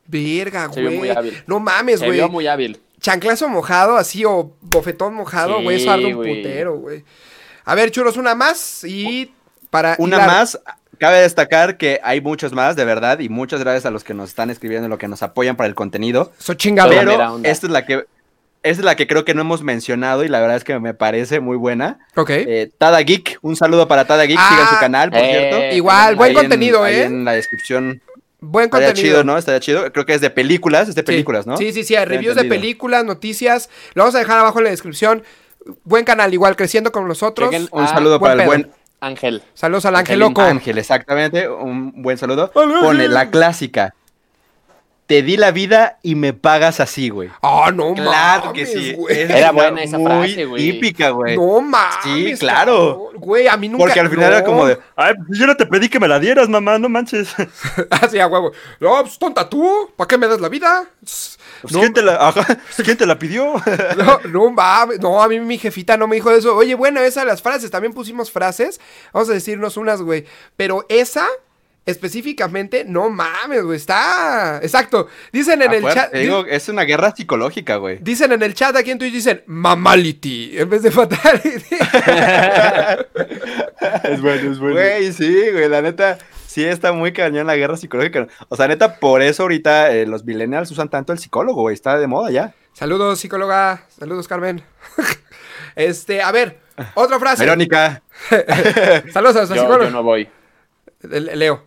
Verga, 0.06 0.70
Se 0.72 0.80
vio 0.80 0.90
güey. 0.90 1.00
muy 1.00 1.10
hábil. 1.10 1.44
No 1.48 1.60
mames, 1.60 2.00
Se 2.00 2.06
güey. 2.06 2.18
vio 2.20 2.30
muy 2.30 2.48
hábil. 2.48 2.80
Chanclazo 3.02 3.48
mojado 3.50 3.98
así 3.98 4.26
o 4.26 4.54
bofetón 4.62 5.14
mojado, 5.14 5.58
Sí, 5.58 5.64
güey. 5.64 5.76
Eso 5.82 5.92
arde 5.92 6.06
un 6.08 6.14
güey. 6.16 6.36
putero, 6.38 6.78
güey. 6.78 7.04
A 7.66 7.76
ver, 7.76 7.92
churros, 7.92 8.18
una 8.18 8.34
más 8.34 8.84
y 8.86 9.34
para. 9.70 9.96
Una 10.00 10.18
hilar- 10.18 10.28
más. 10.28 10.60
Cabe 11.00 11.22
destacar 11.22 11.78
que 11.78 12.00
hay 12.04 12.22
muchos 12.22 12.54
más, 12.54 12.76
de 12.76 12.86
verdad, 12.86 13.20
y 13.20 13.30
muchas 13.30 13.60
gracias 13.60 13.86
a 13.86 13.92
los 13.92 14.04
que 14.04 14.14
nos 14.14 14.30
están 14.30 14.50
escribiendo, 14.50 14.88
los 14.88 14.98
que 15.00 15.08
nos 15.08 15.22
apoyan 15.24 15.56
para 15.56 15.68
el 15.68 15.76
contenido. 15.76 16.32
So 16.38 16.54
chingado. 16.56 16.90
Pero- 16.90 17.40
esta 17.44 17.68
es 17.68 17.72
la 17.72 17.86
que 17.86 18.06
esta 18.64 18.82
es 18.82 18.86
la 18.86 18.96
que 18.96 19.08
creo 19.08 19.24
que 19.24 19.34
no 19.34 19.42
hemos 19.42 19.62
mencionado 19.62 20.26
y 20.26 20.28
la 20.28 20.40
verdad 20.42 20.58
es 20.58 20.64
que 20.64 20.78
me 20.80 20.94
parece 20.94 21.40
muy 21.40 21.56
buena. 21.56 22.00
Ok. 22.16 22.30
Eh, 22.32 22.72
Tada 22.78 23.00
Geek, 23.00 23.38
un 23.42 23.56
saludo 23.56 23.88
para 23.88 24.06
Tada 24.06 24.24
Geek, 24.26 24.38
Ah, 24.42 24.50
sigan 24.50 24.70
su 24.70 24.80
canal, 24.80 25.10
por 25.12 25.20
eh, 25.20 25.30
cierto. 25.30 25.76
Igual, 25.76 26.16
buen 26.16 26.30
Ahí 26.32 26.36
en- 26.36 26.42
contenido, 26.42 26.84
ahí 26.84 26.96
¿eh? 26.96 27.04
en 27.04 27.24
la 27.24 27.32
descripción. 27.34 28.02
Buen 28.40 28.66
Estaría 28.66 28.88
contenido. 28.90 29.14
chido, 29.16 29.24
¿no? 29.24 29.38
Estaría 29.38 29.60
chido. 29.62 29.92
Creo 29.94 30.06
que 30.06 30.14
es 30.16 30.22
de 30.22 30.30
películas, 30.32 30.90
es 30.90 30.96
de 30.96 31.02
Sí. 31.02 31.06
películas, 31.06 31.48
¿no? 31.48 31.56
Sí, 31.58 31.72
sí, 31.72 31.84
sí. 31.84 31.96
hay 31.96 32.06
Reviews 32.06 32.36
de 32.36 32.44
películas, 32.46 33.06
noticias. 33.06 33.70
Lo 33.94 34.04
vamos 34.04 34.16
a 34.16 34.20
dejar 34.20 34.40
abajo 34.40 34.58
en 34.60 34.66
la 34.66 34.72
descripción. 34.72 35.24
Buen 35.84 36.04
canal, 36.06 36.34
igual, 36.34 36.56
creciendo 36.56 36.92
con 36.92 37.08
nosotros. 37.08 37.52
Chequen- 37.52 37.70
Un 37.72 37.84
Ah, 37.84 37.88
saludo 37.88 38.20
buen 38.20 38.32
para 38.32 38.44
el 38.44 38.48
buen 38.48 38.72
Ángel. 39.00 39.44
Saludos 39.54 39.86
al 39.86 39.96
Ángel. 39.96 40.20
Loco. 40.20 40.42
Ángel, 40.42 40.78
exactamente. 40.78 41.50
Un 41.50 42.02
buen 42.02 42.18
saludo. 42.18 42.52
Pone 42.52 43.08
la 43.08 43.30
clásica. 43.30 43.94
Te 45.08 45.22
di 45.22 45.38
la 45.38 45.52
vida 45.52 46.00
y 46.04 46.16
me 46.16 46.34
pagas 46.34 46.82
así, 46.82 47.08
güey. 47.08 47.30
Ah, 47.42 47.72
no 47.74 47.94
Claro 47.94 48.52
que 48.52 48.66
mames, 48.66 48.74
sí. 48.74 48.94
güey. 48.94 49.18
Era 49.22 49.52
buena 49.52 49.82
esa 49.82 49.98
muy 49.98 50.08
frase, 50.12 50.44
güey. 50.44 50.72
Típica, 50.72 51.12
güey. 51.12 51.38
No 51.38 51.62
mames. 51.62 51.96
Sí, 52.04 52.34
claro. 52.38 53.06
cabrón. 53.06 53.22
Güey, 53.22 53.48
a 53.48 53.56
mí 53.56 53.70
nunca. 53.70 53.86
Porque 53.86 54.00
al 54.02 54.10
final 54.10 54.30
no. 54.30 54.36
era 54.36 54.44
como 54.44 54.66
de, 54.66 54.78
ay, 54.98 55.14
pues 55.26 55.40
yo 55.40 55.48
no 55.48 55.56
te 55.56 55.66
pedí 55.66 55.88
que 55.88 56.02
me 56.02 56.10
la 56.10 56.20
dieras, 56.20 56.50
mamá, 56.50 56.78
no 56.78 56.90
manches. 56.90 57.34
Así 57.90 58.20
a 58.20 58.28
huevo. 58.28 58.52
No, 58.82 59.02
pues 59.02 59.18
tonta 59.18 59.50
tú. 59.50 59.90
¿Para 59.96 60.10
qué 60.10 60.18
me 60.18 60.28
das 60.28 60.42
la 60.42 60.50
vida? 60.50 60.86
Pues, 61.00 61.40
No, 61.74 61.80
¿quién, 61.80 61.94
te 61.94 62.02
la, 62.02 62.28
ajá, 62.28 62.46
¿Quién 62.84 62.98
te 62.98 63.06
la 63.06 63.18
pidió? 63.18 63.54
no, 63.98 64.20
no 64.30 64.52
mames. 64.52 65.00
No, 65.00 65.24
a 65.24 65.30
mí 65.30 65.40
mi 65.40 65.58
jefita 65.58 65.96
no 65.96 66.08
me 66.08 66.18
dijo 66.18 66.32
eso. 66.32 66.54
Oye, 66.54 66.76
bueno, 66.76 67.00
esa 67.00 67.22
de 67.22 67.28
las 67.28 67.42
frases. 67.42 67.72
También 67.72 67.94
pusimos 67.94 68.30
frases. 68.30 68.82
Vamos 69.14 69.30
a 69.30 69.34
decirnos 69.34 69.78
unas, 69.78 70.02
güey. 70.02 70.26
Pero 70.58 70.86
esa. 70.90 71.26
Específicamente, 71.88 72.84
no 72.86 73.10
mames, 73.10 73.64
güey, 73.64 73.78
está... 73.78 74.60
Exacto. 74.62 75.08
Dicen 75.32 75.62
en 75.62 75.72
Ah, 75.72 75.76
el 75.78 75.84
chat... 75.94 76.12
te 76.12 76.20
digo, 76.20 76.46
es 76.46 76.68
una 76.70 76.84
guerra 76.84 77.16
psicológica, 77.16 77.78
güey. 77.78 77.98
Dicen 78.02 78.32
en 78.34 78.44
el 78.44 78.54
chat 78.54 78.76
aquí 78.76 78.92
en 78.92 79.00
Twitch, 79.00 79.14
dicen 79.14 79.42
mamality 79.48 80.58
en 80.60 80.70
vez 80.70 80.84
de 80.84 80.92
fatality. 80.92 81.76
Es 84.04 84.22
bueno, 84.22 84.52
es 84.52 84.60
bueno. 84.60 84.76
Güey, 84.76 85.12
sí, 85.14 85.50
güey, 85.52 85.70
la 85.70 85.82
neta, 85.82 86.18
sí 86.46 86.64
está 86.64 86.92
muy 86.92 87.14
cañón 87.14 87.48
la 87.48 87.56
guerra 87.56 87.78
psicológica. 87.78 88.28
O 88.50 88.56
sea, 88.56 88.68
neta, 88.68 88.96
por 89.00 89.22
eso 89.22 89.44
ahorita 89.44 89.92
eh, 89.94 90.06
los 90.06 90.26
millennials 90.26 90.72
usan 90.72 90.90
tanto 90.90 91.14
el 91.14 91.20
psicólogo, 91.20 91.62
güey, 91.62 91.74
está 91.74 91.98
de 91.98 92.08
moda 92.08 92.32
ya. 92.32 92.54
Saludos, 92.74 93.20
psicóloga. 93.20 93.84
Saludos, 93.98 94.28
Carmen. 94.28 94.62
este, 95.76 96.22
a 96.22 96.32
ver, 96.32 96.60
otra 96.96 97.20
frase. 97.20 97.44
Verónica, 97.44 98.02
Saludos 99.14 99.36
a 99.38 99.56
Yo, 99.56 99.62
psicóloga. 99.62 99.86
yo 99.86 99.92
no 99.92 100.04
voy. 100.04 100.28
Le- 101.02 101.36
Leo. 101.36 101.67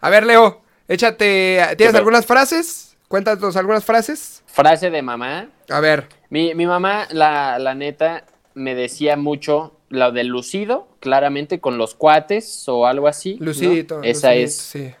A 0.00 0.10
ver, 0.10 0.24
Leo, 0.26 0.62
échate. 0.86 1.60
¿Tienes 1.76 1.94
algunas 1.94 2.26
frases? 2.26 2.96
Cuéntanos 3.08 3.56
algunas 3.56 3.84
frases. 3.84 4.42
Frase 4.46 4.90
de 4.90 5.02
mamá. 5.02 5.48
A 5.68 5.80
ver. 5.80 6.08
Mi, 6.30 6.54
mi 6.54 6.66
mamá, 6.66 7.06
la, 7.10 7.58
la 7.58 7.74
neta, 7.74 8.24
me 8.54 8.74
decía 8.74 9.16
mucho 9.16 9.74
lo 9.88 10.12
del 10.12 10.26
lucido, 10.28 10.88
claramente 11.00 11.60
con 11.60 11.78
los 11.78 11.94
cuates 11.94 12.68
o 12.68 12.86
algo 12.86 13.08
así. 13.08 13.36
¿no? 13.40 13.46
Lucidito. 13.46 14.02
Esa 14.02 14.28
lucidito, 14.34 14.44
es 14.46 14.56
Sí. 14.56 14.94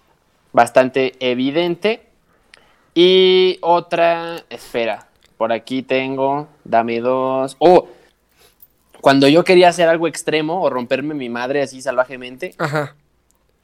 bastante 0.52 1.12
evidente. 1.20 2.06
Y 2.94 3.58
otra, 3.60 4.42
espera, 4.48 5.06
por 5.36 5.52
aquí 5.52 5.82
tengo, 5.82 6.48
dame 6.64 7.00
dos. 7.00 7.54
Oh, 7.60 7.88
cuando 9.00 9.28
yo 9.28 9.44
quería 9.44 9.68
hacer 9.68 9.88
algo 9.88 10.08
extremo 10.08 10.62
o 10.62 10.70
romperme 10.70 11.14
mi 11.14 11.28
madre 11.28 11.62
así 11.62 11.80
salvajemente, 11.82 12.54
Ajá. 12.58 12.96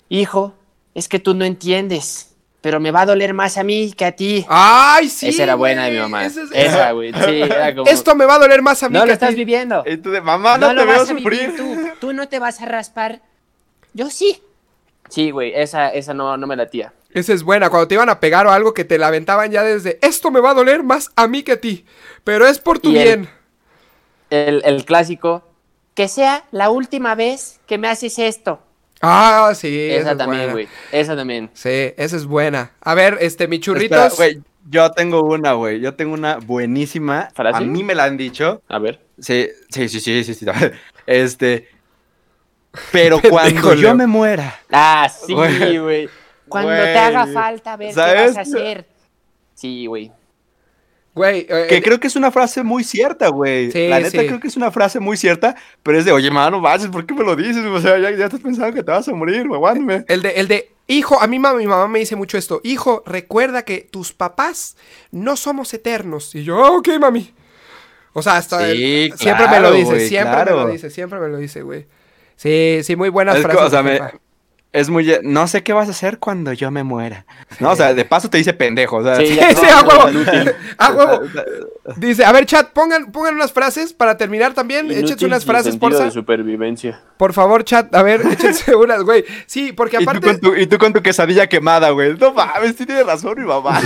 hijo, 0.08 0.54
es 0.94 1.08
que 1.08 1.18
tú 1.18 1.34
no 1.34 1.44
entiendes, 1.44 2.34
pero 2.60 2.80
me 2.80 2.90
va 2.90 3.02
a 3.02 3.06
doler 3.06 3.34
más 3.34 3.58
a 3.58 3.64
mí 3.64 3.92
que 3.92 4.04
a 4.04 4.12
ti. 4.12 4.46
¡Ay, 4.48 5.08
sí! 5.08 5.28
Esa 5.28 5.42
era 5.42 5.54
buena 5.54 5.84
de 5.86 5.90
mi 5.92 5.98
mamá. 5.98 6.24
esa 6.24 6.42
es- 6.42 6.50
Esa, 6.52 6.92
güey. 6.92 7.12
Sí, 7.12 7.42
era 7.42 7.74
como. 7.74 7.90
Esto 7.90 8.14
me 8.14 8.24
va 8.26 8.36
a 8.36 8.38
doler 8.38 8.62
más 8.62 8.82
a 8.82 8.88
mí 8.88 8.94
no 8.94 9.00
que 9.02 9.08
lo 9.08 9.12
a 9.12 9.16
ti. 9.16 9.24
estás 9.24 9.34
viviendo. 9.34 9.84
mamá, 10.22 10.56
no, 10.58 10.68
No, 10.68 10.68
te 10.68 10.74
lo 10.74 10.86
veo 10.86 10.98
vas 11.00 11.10
a 11.10 11.12
sufrir. 11.12 11.56
tú. 11.56 11.76
Tú 12.00 12.12
no 12.12 12.28
te 12.28 12.38
vas 12.38 12.60
a 12.60 12.66
raspar. 12.66 13.20
Yo 13.92 14.08
sí. 14.10 14.42
Sí, 15.10 15.30
güey, 15.30 15.52
esa, 15.54 15.90
esa 15.90 16.14
no, 16.14 16.36
no 16.38 16.46
me 16.46 16.56
latía. 16.56 16.92
Esa 17.12 17.32
es 17.34 17.42
buena, 17.44 17.68
cuando 17.70 17.86
te 17.86 17.94
iban 17.94 18.08
a 18.08 18.18
pegar 18.18 18.46
o 18.46 18.50
algo 18.50 18.72
que 18.74 18.84
te 18.84 18.98
la 18.98 19.06
aventaban 19.08 19.50
ya 19.52 19.62
desde 19.62 19.98
esto 20.02 20.30
me 20.32 20.40
va 20.40 20.50
a 20.50 20.54
doler 20.54 20.82
más 20.82 21.10
a 21.14 21.28
mí 21.28 21.42
que 21.44 21.52
a 21.52 21.60
ti, 21.60 21.84
pero 22.24 22.46
es 22.46 22.58
por 22.58 22.78
tu 22.80 22.90
Y 22.90 22.98
el- 22.98 23.04
bien. 23.04 23.28
El, 24.30 24.62
el 24.64 24.84
clásico, 24.84 25.44
Que 25.94 26.08
sea 26.08 26.44
la 26.50 26.70
última 26.70 27.14
vez 27.14 27.60
que 27.68 27.78
me 27.78 27.86
haces 27.86 28.18
esto. 28.18 28.60
Ah, 29.06 29.52
sí, 29.54 29.90
esa, 29.90 30.00
esa 30.00 30.12
es 30.12 30.18
también, 30.18 30.52
güey. 30.52 30.68
Esa 30.92 31.16
también. 31.16 31.50
Sí, 31.54 31.92
esa 31.96 32.16
es 32.16 32.26
buena. 32.26 32.72
A 32.80 32.94
ver, 32.94 33.18
este, 33.20 33.48
mi 33.48 33.56
Espera, 33.56 33.64
churritos. 33.64 34.16
güey, 34.16 34.42
yo 34.68 34.90
tengo 34.92 35.22
una, 35.22 35.52
güey, 35.52 35.80
yo 35.80 35.94
tengo 35.94 36.14
una 36.14 36.38
buenísima. 36.38 37.30
¿Frase? 37.34 37.58
A 37.58 37.60
mí 37.60 37.82
me 37.82 37.94
la 37.94 38.04
han 38.04 38.16
dicho. 38.16 38.62
A 38.68 38.78
ver. 38.78 39.00
Sí, 39.18 39.48
sí, 39.70 39.88
sí, 39.88 40.00
sí, 40.00 40.24
sí, 40.24 40.34
sí. 40.34 40.46
Este. 41.06 41.68
Pero 42.92 43.20
cuando 43.30 43.74
yo 43.74 43.94
me 43.94 44.06
muera. 44.06 44.60
Ah, 44.70 45.08
sí, 45.08 45.34
Güey. 45.78 46.08
Cuando 46.48 46.70
te 46.70 46.98
haga 46.98 47.26
falta 47.26 47.76
ver 47.76 47.94
¿sabes? 47.94 48.14
qué 48.14 48.28
vas 48.28 48.36
a 48.36 48.40
hacer. 48.42 48.86
Sí, 49.54 49.86
güey. 49.86 50.12
Güey, 51.14 51.46
eh, 51.48 51.66
Que 51.68 51.76
eh, 51.76 51.82
creo 51.82 52.00
que 52.00 52.08
es 52.08 52.16
una 52.16 52.30
frase 52.32 52.62
muy 52.64 52.82
cierta, 52.82 53.28
güey. 53.28 53.70
Sí, 53.70 53.86
la 53.88 53.98
neta 54.00 54.10
sí. 54.20 54.26
creo 54.26 54.40
que 54.40 54.48
es 54.48 54.56
una 54.56 54.70
frase 54.72 54.98
muy 54.98 55.16
cierta, 55.16 55.54
pero 55.82 55.96
es 55.98 56.04
de, 56.04 56.10
oye, 56.12 56.30
mano, 56.30 56.60
manches, 56.60 56.88
¿por 56.88 57.06
qué 57.06 57.14
me 57.14 57.22
lo 57.24 57.36
dices? 57.36 57.64
O 57.64 57.80
sea, 57.80 57.98
ya, 57.98 58.10
ya 58.10 58.24
estás 58.24 58.40
pensando 58.40 58.74
que 58.74 58.82
te 58.82 58.90
vas 58.90 59.06
a 59.06 59.14
morir, 59.14 59.46
aguántame. 59.52 60.04
el 60.08 60.22
de, 60.22 60.30
el 60.30 60.48
de, 60.48 60.70
hijo, 60.88 61.20
a 61.22 61.26
mí 61.28 61.38
ma- 61.38 61.54
mi 61.54 61.66
mamá 61.68 61.86
me 61.86 62.00
dice 62.00 62.16
mucho 62.16 62.36
esto. 62.36 62.60
Hijo, 62.64 63.04
recuerda 63.06 63.62
que 63.62 63.88
tus 63.90 64.12
papás 64.12 64.76
no 65.12 65.36
somos 65.36 65.72
eternos. 65.72 66.34
Y 66.34 66.42
yo, 66.42 66.64
"Ah, 66.64 66.70
ok, 66.72 66.88
mami. 66.98 67.32
O 68.12 68.22
sea, 68.22 68.36
hasta 68.36 68.58
Sí, 68.72 69.04
el- 69.10 69.18
siempre 69.18 69.44
me 69.44 69.50
claro, 69.50 69.70
lo 69.70 69.74
dice, 69.76 70.08
siempre 70.08 70.30
me 70.36 70.42
claro. 70.42 70.62
lo 70.62 70.68
dice, 70.68 70.90
siempre 70.90 71.20
me 71.20 71.28
lo 71.28 71.36
dice, 71.38 71.62
güey. 71.62 71.86
Sí, 72.36 72.80
sí, 72.82 72.96
muy 72.96 73.08
buenas 73.08 73.36
Es 73.36 73.46
que, 73.46 73.56
o 73.56 73.70
sea, 73.70 73.82
me-. 73.84 74.00
Es 74.74 74.90
muy, 74.90 75.20
no 75.22 75.46
sé 75.46 75.62
qué 75.62 75.72
vas 75.72 75.86
a 75.86 75.92
hacer 75.92 76.18
cuando 76.18 76.52
yo 76.52 76.72
me 76.72 76.82
muera. 76.82 77.26
No, 77.60 77.70
o 77.70 77.76
sea, 77.76 77.94
de 77.94 78.04
paso 78.04 78.28
te 78.28 78.38
dice 78.38 78.54
pendejo, 78.54 78.96
o 78.96 79.04
sea. 79.04 79.14
Sí, 79.14 79.26
Sí, 79.38 79.66
a 79.72 79.82
huevo. 79.82 80.08
A 80.78 80.90
huevo. 80.92 81.22
Dice, 81.96 82.24
a 82.24 82.32
ver, 82.32 82.44
chat, 82.44 82.72
pongan, 82.72 83.12
pongan 83.12 83.34
unas 83.36 83.52
frases 83.52 83.92
para 83.92 84.16
terminar 84.16 84.52
también. 84.52 84.86
Échense 84.86 85.10
Inútil 85.10 85.28
unas 85.28 85.42
sin 85.44 85.52
frases, 85.52 85.76
porfa. 85.76 86.06
de 86.06 86.10
supervivencia. 86.10 87.00
Por 87.16 87.32
favor, 87.32 87.62
chat, 87.62 87.94
a 87.94 88.02
ver, 88.02 88.22
échense 88.32 88.74
unas, 88.74 89.04
güey. 89.04 89.24
Sí, 89.46 89.70
porque 89.72 89.98
Y 90.00 90.04
tú, 90.04 90.10
aparte, 90.10 90.26
con 90.26 90.40
tu, 90.40 90.56
y 90.56 90.66
tú 90.66 90.76
con 90.78 90.92
tu 90.92 91.02
quesadilla 91.02 91.46
quemada, 91.46 91.90
güey. 91.90 92.16
No 92.18 92.32
mames, 92.32 92.74
sí 92.76 92.84
tienes 92.84 93.06
razón, 93.06 93.38
mi 93.38 93.46
mamá. 93.46 93.80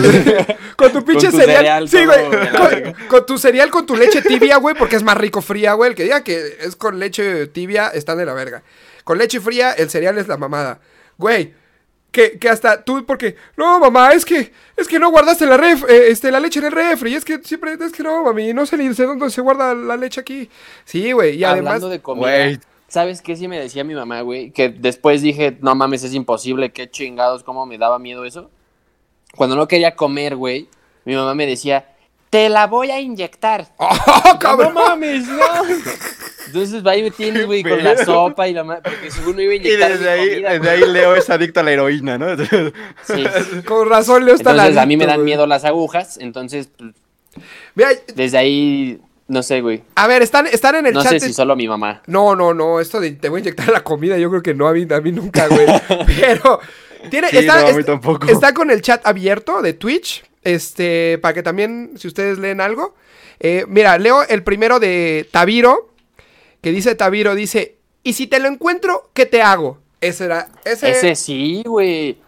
con 0.74 0.90
tu 0.90 1.04
pinche 1.04 1.28
tu 1.30 1.36
cereal. 1.36 1.86
cereal 1.86 1.88
sí, 1.90 2.06
güey. 2.06 2.50
Con, 2.56 3.06
con 3.08 3.26
tu 3.26 3.36
cereal 3.36 3.68
con 3.68 3.84
tu 3.84 3.94
leche 3.94 4.22
tibia, 4.22 4.56
güey, 4.56 4.74
porque 4.74 4.96
es 4.96 5.02
más 5.02 5.18
rico 5.18 5.42
fría, 5.42 5.74
güey. 5.74 5.90
El 5.90 5.94
que 5.94 6.04
diga 6.04 6.24
que 6.24 6.56
es 6.62 6.76
con 6.76 6.98
leche 6.98 7.46
tibia, 7.48 7.88
están 7.88 8.16
de 8.16 8.24
la 8.24 8.32
verga. 8.32 8.62
Con 9.08 9.16
leche 9.16 9.40
fría, 9.40 9.72
el 9.72 9.88
cereal 9.88 10.18
es 10.18 10.28
la 10.28 10.36
mamada. 10.36 10.80
Güey. 11.16 11.54
Que, 12.10 12.38
que 12.38 12.46
hasta 12.46 12.84
tú, 12.84 13.06
porque, 13.06 13.36
no, 13.56 13.80
mamá, 13.80 14.12
es 14.12 14.22
que, 14.22 14.52
es 14.76 14.86
que 14.86 14.98
no 14.98 15.10
guardaste 15.10 15.46
la 15.46 15.56
ref, 15.56 15.82
eh, 15.88 16.10
este, 16.10 16.30
la 16.30 16.38
leche 16.38 16.58
en 16.58 16.66
el 16.66 16.72
refri, 16.72 17.14
es 17.14 17.24
que 17.24 17.38
siempre, 17.42 17.72
es 17.72 17.92
que 17.92 18.02
no, 18.02 18.22
mami, 18.22 18.52
no 18.52 18.66
sé 18.66 18.76
ni 18.76 18.92
sé 18.92 19.04
dónde 19.04 19.30
se 19.30 19.40
guarda 19.40 19.74
la 19.74 19.96
leche 19.96 20.20
aquí. 20.20 20.50
Sí, 20.84 21.12
güey, 21.12 21.36
y 21.36 21.44
además, 21.44 21.76
Hablando 21.76 21.88
de 21.88 22.00
comida, 22.02 22.26
Güey. 22.26 22.60
¿Sabes 22.86 23.22
qué 23.22 23.34
sí 23.34 23.48
me 23.48 23.58
decía 23.58 23.82
mi 23.82 23.94
mamá, 23.94 24.20
güey? 24.20 24.50
Que 24.50 24.68
después 24.68 25.22
dije, 25.22 25.56
no 25.62 25.74
mames, 25.74 26.04
es 26.04 26.12
imposible, 26.12 26.70
qué 26.70 26.90
chingados, 26.90 27.44
cómo 27.44 27.64
me 27.64 27.78
daba 27.78 27.98
miedo 27.98 28.26
eso. 28.26 28.50
Cuando 29.36 29.56
no 29.56 29.68
quería 29.68 29.96
comer, 29.96 30.36
güey, 30.36 30.68
mi 31.06 31.14
mamá 31.14 31.34
me 31.34 31.46
decía, 31.46 31.96
Te 32.30 32.48
la 32.48 32.66
voy 32.66 32.90
a 32.90 33.00
inyectar. 33.00 33.66
¡Oh, 33.78 34.38
cabrón! 34.38 34.74
no 34.74 34.80
mames, 34.88 35.26
no. 35.26 35.38
Entonces 36.46 36.86
va 36.86 36.96
y 36.96 37.02
me 37.02 37.10
tienes, 37.10 37.46
güey, 37.46 37.62
con 37.62 37.82
la 37.82 37.96
sopa 38.04 38.48
y 38.48 38.54
la 38.54 38.64
ma- 38.64 38.80
porque 38.82 39.10
según 39.10 39.36
me 39.36 39.42
iba 39.44 39.52
a 39.52 39.56
Y 39.56 39.58
inyectar 39.58 39.90
desde 39.92 40.04
mi 40.04 40.08
ahí, 40.10 40.28
comida, 40.30 40.50
desde 40.52 40.70
ahí 40.70 40.92
Leo 40.92 41.14
es 41.14 41.28
adicto 41.30 41.60
a 41.60 41.62
la 41.62 41.72
heroína, 41.72 42.16
¿no? 42.18 42.26
Sí. 42.36 43.24
Con 43.66 43.88
razón, 43.88 44.24
Leo 44.24 44.34
está 44.34 44.50
Entonces 44.52 44.76
a 44.78 44.86
mí 44.86 44.96
me 44.96 45.06
dan 45.06 45.24
miedo 45.24 45.46
las 45.46 45.64
agujas, 45.64 46.16
entonces 46.18 46.70
Mira, 47.74 47.90
desde 48.14 48.38
ahí, 48.38 48.98
no 49.28 49.42
sé, 49.42 49.60
güey. 49.60 49.82
a 49.94 50.06
ver, 50.06 50.22
están, 50.22 50.46
están 50.46 50.74
en 50.76 50.86
el 50.86 50.94
No 50.94 51.02
chat. 51.02 51.10
sé 51.12 51.14
de- 51.20 51.26
si 51.28 51.32
solo 51.34 51.54
mi 51.54 51.68
mamá. 51.68 52.02
No, 52.06 52.34
no, 52.34 52.54
no, 52.54 52.80
esto 52.80 52.98
de 53.00 53.10
te 53.12 53.28
voy 53.28 53.38
a 53.38 53.40
inyectar 53.42 53.68
la 53.68 53.84
comida, 53.84 54.16
yo 54.18 54.30
creo 54.30 54.42
que 54.42 54.54
no, 54.54 54.66
a 54.68 54.72
mí, 54.72 54.86
a 54.90 55.00
mí 55.00 55.12
nunca, 55.12 55.46
güey. 55.48 55.66
Pero, 56.20 56.60
tiene, 57.10 57.28
Sí, 57.28 57.38
está, 57.38 57.60
no, 57.60 57.66
a 57.68 57.72
mí 57.72 57.78
est- 57.78 57.86
tampoco. 57.86 58.26
está 58.26 58.52
con 58.54 58.70
el 58.70 58.80
chat 58.82 59.06
abierto 59.06 59.60
de 59.62 59.74
Twitch, 59.74 60.24
este, 60.42 61.18
para 61.18 61.34
que 61.34 61.42
también, 61.42 61.92
si 61.96 62.08
ustedes 62.08 62.38
leen 62.38 62.60
algo. 62.60 62.94
Eh, 63.40 63.64
mira, 63.68 63.98
leo 63.98 64.22
el 64.22 64.42
primero 64.42 64.80
de 64.80 65.28
Tabiro, 65.30 65.90
que 66.60 66.72
dice 66.72 66.94
Tabiro, 66.94 67.34
dice, 67.34 67.76
y 68.02 68.14
si 68.14 68.26
te 68.26 68.40
lo 68.40 68.48
encuentro, 68.48 69.10
¿qué 69.14 69.26
te 69.26 69.42
hago? 69.42 69.78
Ese 70.00 70.24
era, 70.26 70.48
ese, 70.64 70.90
Ese 70.90 71.14
sí, 71.16 71.62
güey. 71.66 72.18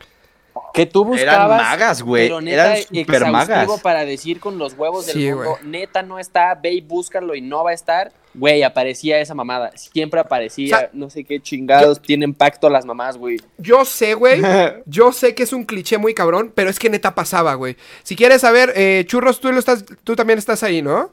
Que 0.75 0.87
tú 0.87 1.05
buscabas. 1.05 1.61
Eran 1.61 1.71
magas, 1.71 2.03
güey, 2.03 2.27
Pero 2.29 2.41
neta, 2.41 2.77
eran 2.77 2.83
super 2.85 3.21
magas. 3.31 3.49
exhaustivo 3.49 3.79
para 3.79 4.05
decir 4.05 4.41
con 4.41 4.59
los 4.59 4.75
huevos 4.75 5.07
del 5.07 5.17
Sí, 5.17 5.33
mundo. 5.33 5.59
Neta 5.63 6.03
no 6.03 6.19
está, 6.19 6.55
ve 6.55 6.73
y 6.73 6.81
búscalo 6.81 7.35
y 7.35 7.41
no 7.41 7.65
va 7.65 7.71
a 7.71 7.75
estar. 7.75 8.13
Güey, 8.33 8.63
aparecía 8.63 9.21
esa 9.21 9.35
mamada. 9.35 9.73
Siempre 9.77 10.21
aparecía. 10.21 10.77
O 10.77 10.79
sea, 10.79 10.91
no 10.93 11.11
sé 11.11 11.25
qué 11.25 11.41
chingados. 11.41 12.01
Tienen 12.01 12.33
pacto 12.33 12.71
las 12.71 12.85
mamás, 12.85 13.17
güey. 13.17 13.41
Yo 13.59 13.85
sé, 13.85 14.15
güey. 14.15 14.41
Yo 14.87 15.13
sé 15.13 15.35
que 15.35 15.43
es 15.43 15.53
un 15.53 15.65
cliché 15.65 15.99
muy 15.99 16.15
cabrón, 16.15 16.53
pero 16.55 16.71
es 16.71 16.79
que 16.79 16.89
neta 16.91 17.15
pasaba, 17.15 17.55
güey. 17.55 17.77
Si 18.05 18.15
quieres 18.15 18.43
saber, 18.43 18.73
eh, 18.77 19.05
Churros, 19.07 19.41
tú, 19.41 19.51
lo 19.51 19.59
estás, 19.59 19.85
tú 20.05 20.15
también 20.15 20.39
estás 20.39 20.63
ahí, 20.63 20.81
¿no? 20.81 21.13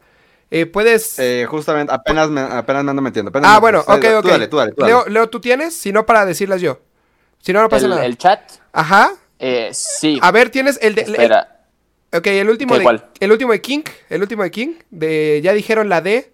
Eh, 0.52 0.66
puedes... 0.68 1.18
Eh, 1.20 1.46
justamente, 1.50 1.92
apenas 1.92 2.30
me, 2.30 2.40
apenas 2.40 2.84
me 2.84 2.92
ando 2.92 3.02
metiendo. 3.02 3.30
apenas 3.30 3.50
ah, 3.52 3.56
me- 3.56 3.60
bueno, 3.62 3.84
tú 3.84 3.92
ok, 3.94 4.06
ok. 4.20 4.26
dale, 4.26 4.48
tú 4.48 4.58
dale, 4.58 4.72
tú 4.74 4.82
dale. 4.82 4.94
Leo, 4.94 5.06
Leo, 5.08 5.30
¿tú 5.30 5.42
tienes? 5.42 5.74
Si 5.76 5.92
no, 5.92 6.06
para 6.06 6.26
decirlas 6.26 6.62
yo. 6.62 6.80
Si 7.40 7.52
no, 7.52 7.62
no 7.62 7.68
pasa 7.70 7.86
El, 7.86 7.90
nada. 7.92 8.06
el 8.06 8.18
chat, 8.18 8.40
Ajá. 8.72 9.12
eh, 9.40 9.70
sí. 9.74 10.20
A 10.22 10.32
ver, 10.32 10.50
tienes 10.50 10.80
el 10.82 10.96
de... 10.96 11.02
el- 11.02 11.10
Espera. 11.16 11.64
ok, 12.14 12.28
el 12.28 12.50
último 12.50 12.74
¿Qué, 12.74 12.78
de... 12.80 12.84
cuál? 12.84 13.06
El 13.20 13.32
último 13.32 13.52
de 13.52 13.62
King. 13.62 13.82
El 14.10 14.22
último 14.22 14.44
de 14.44 14.52
King. 14.52 14.76
De... 14.92 15.42
Ya 15.44 15.52
dijeron 15.54 15.90
la 15.90 16.00
D. 16.02 16.32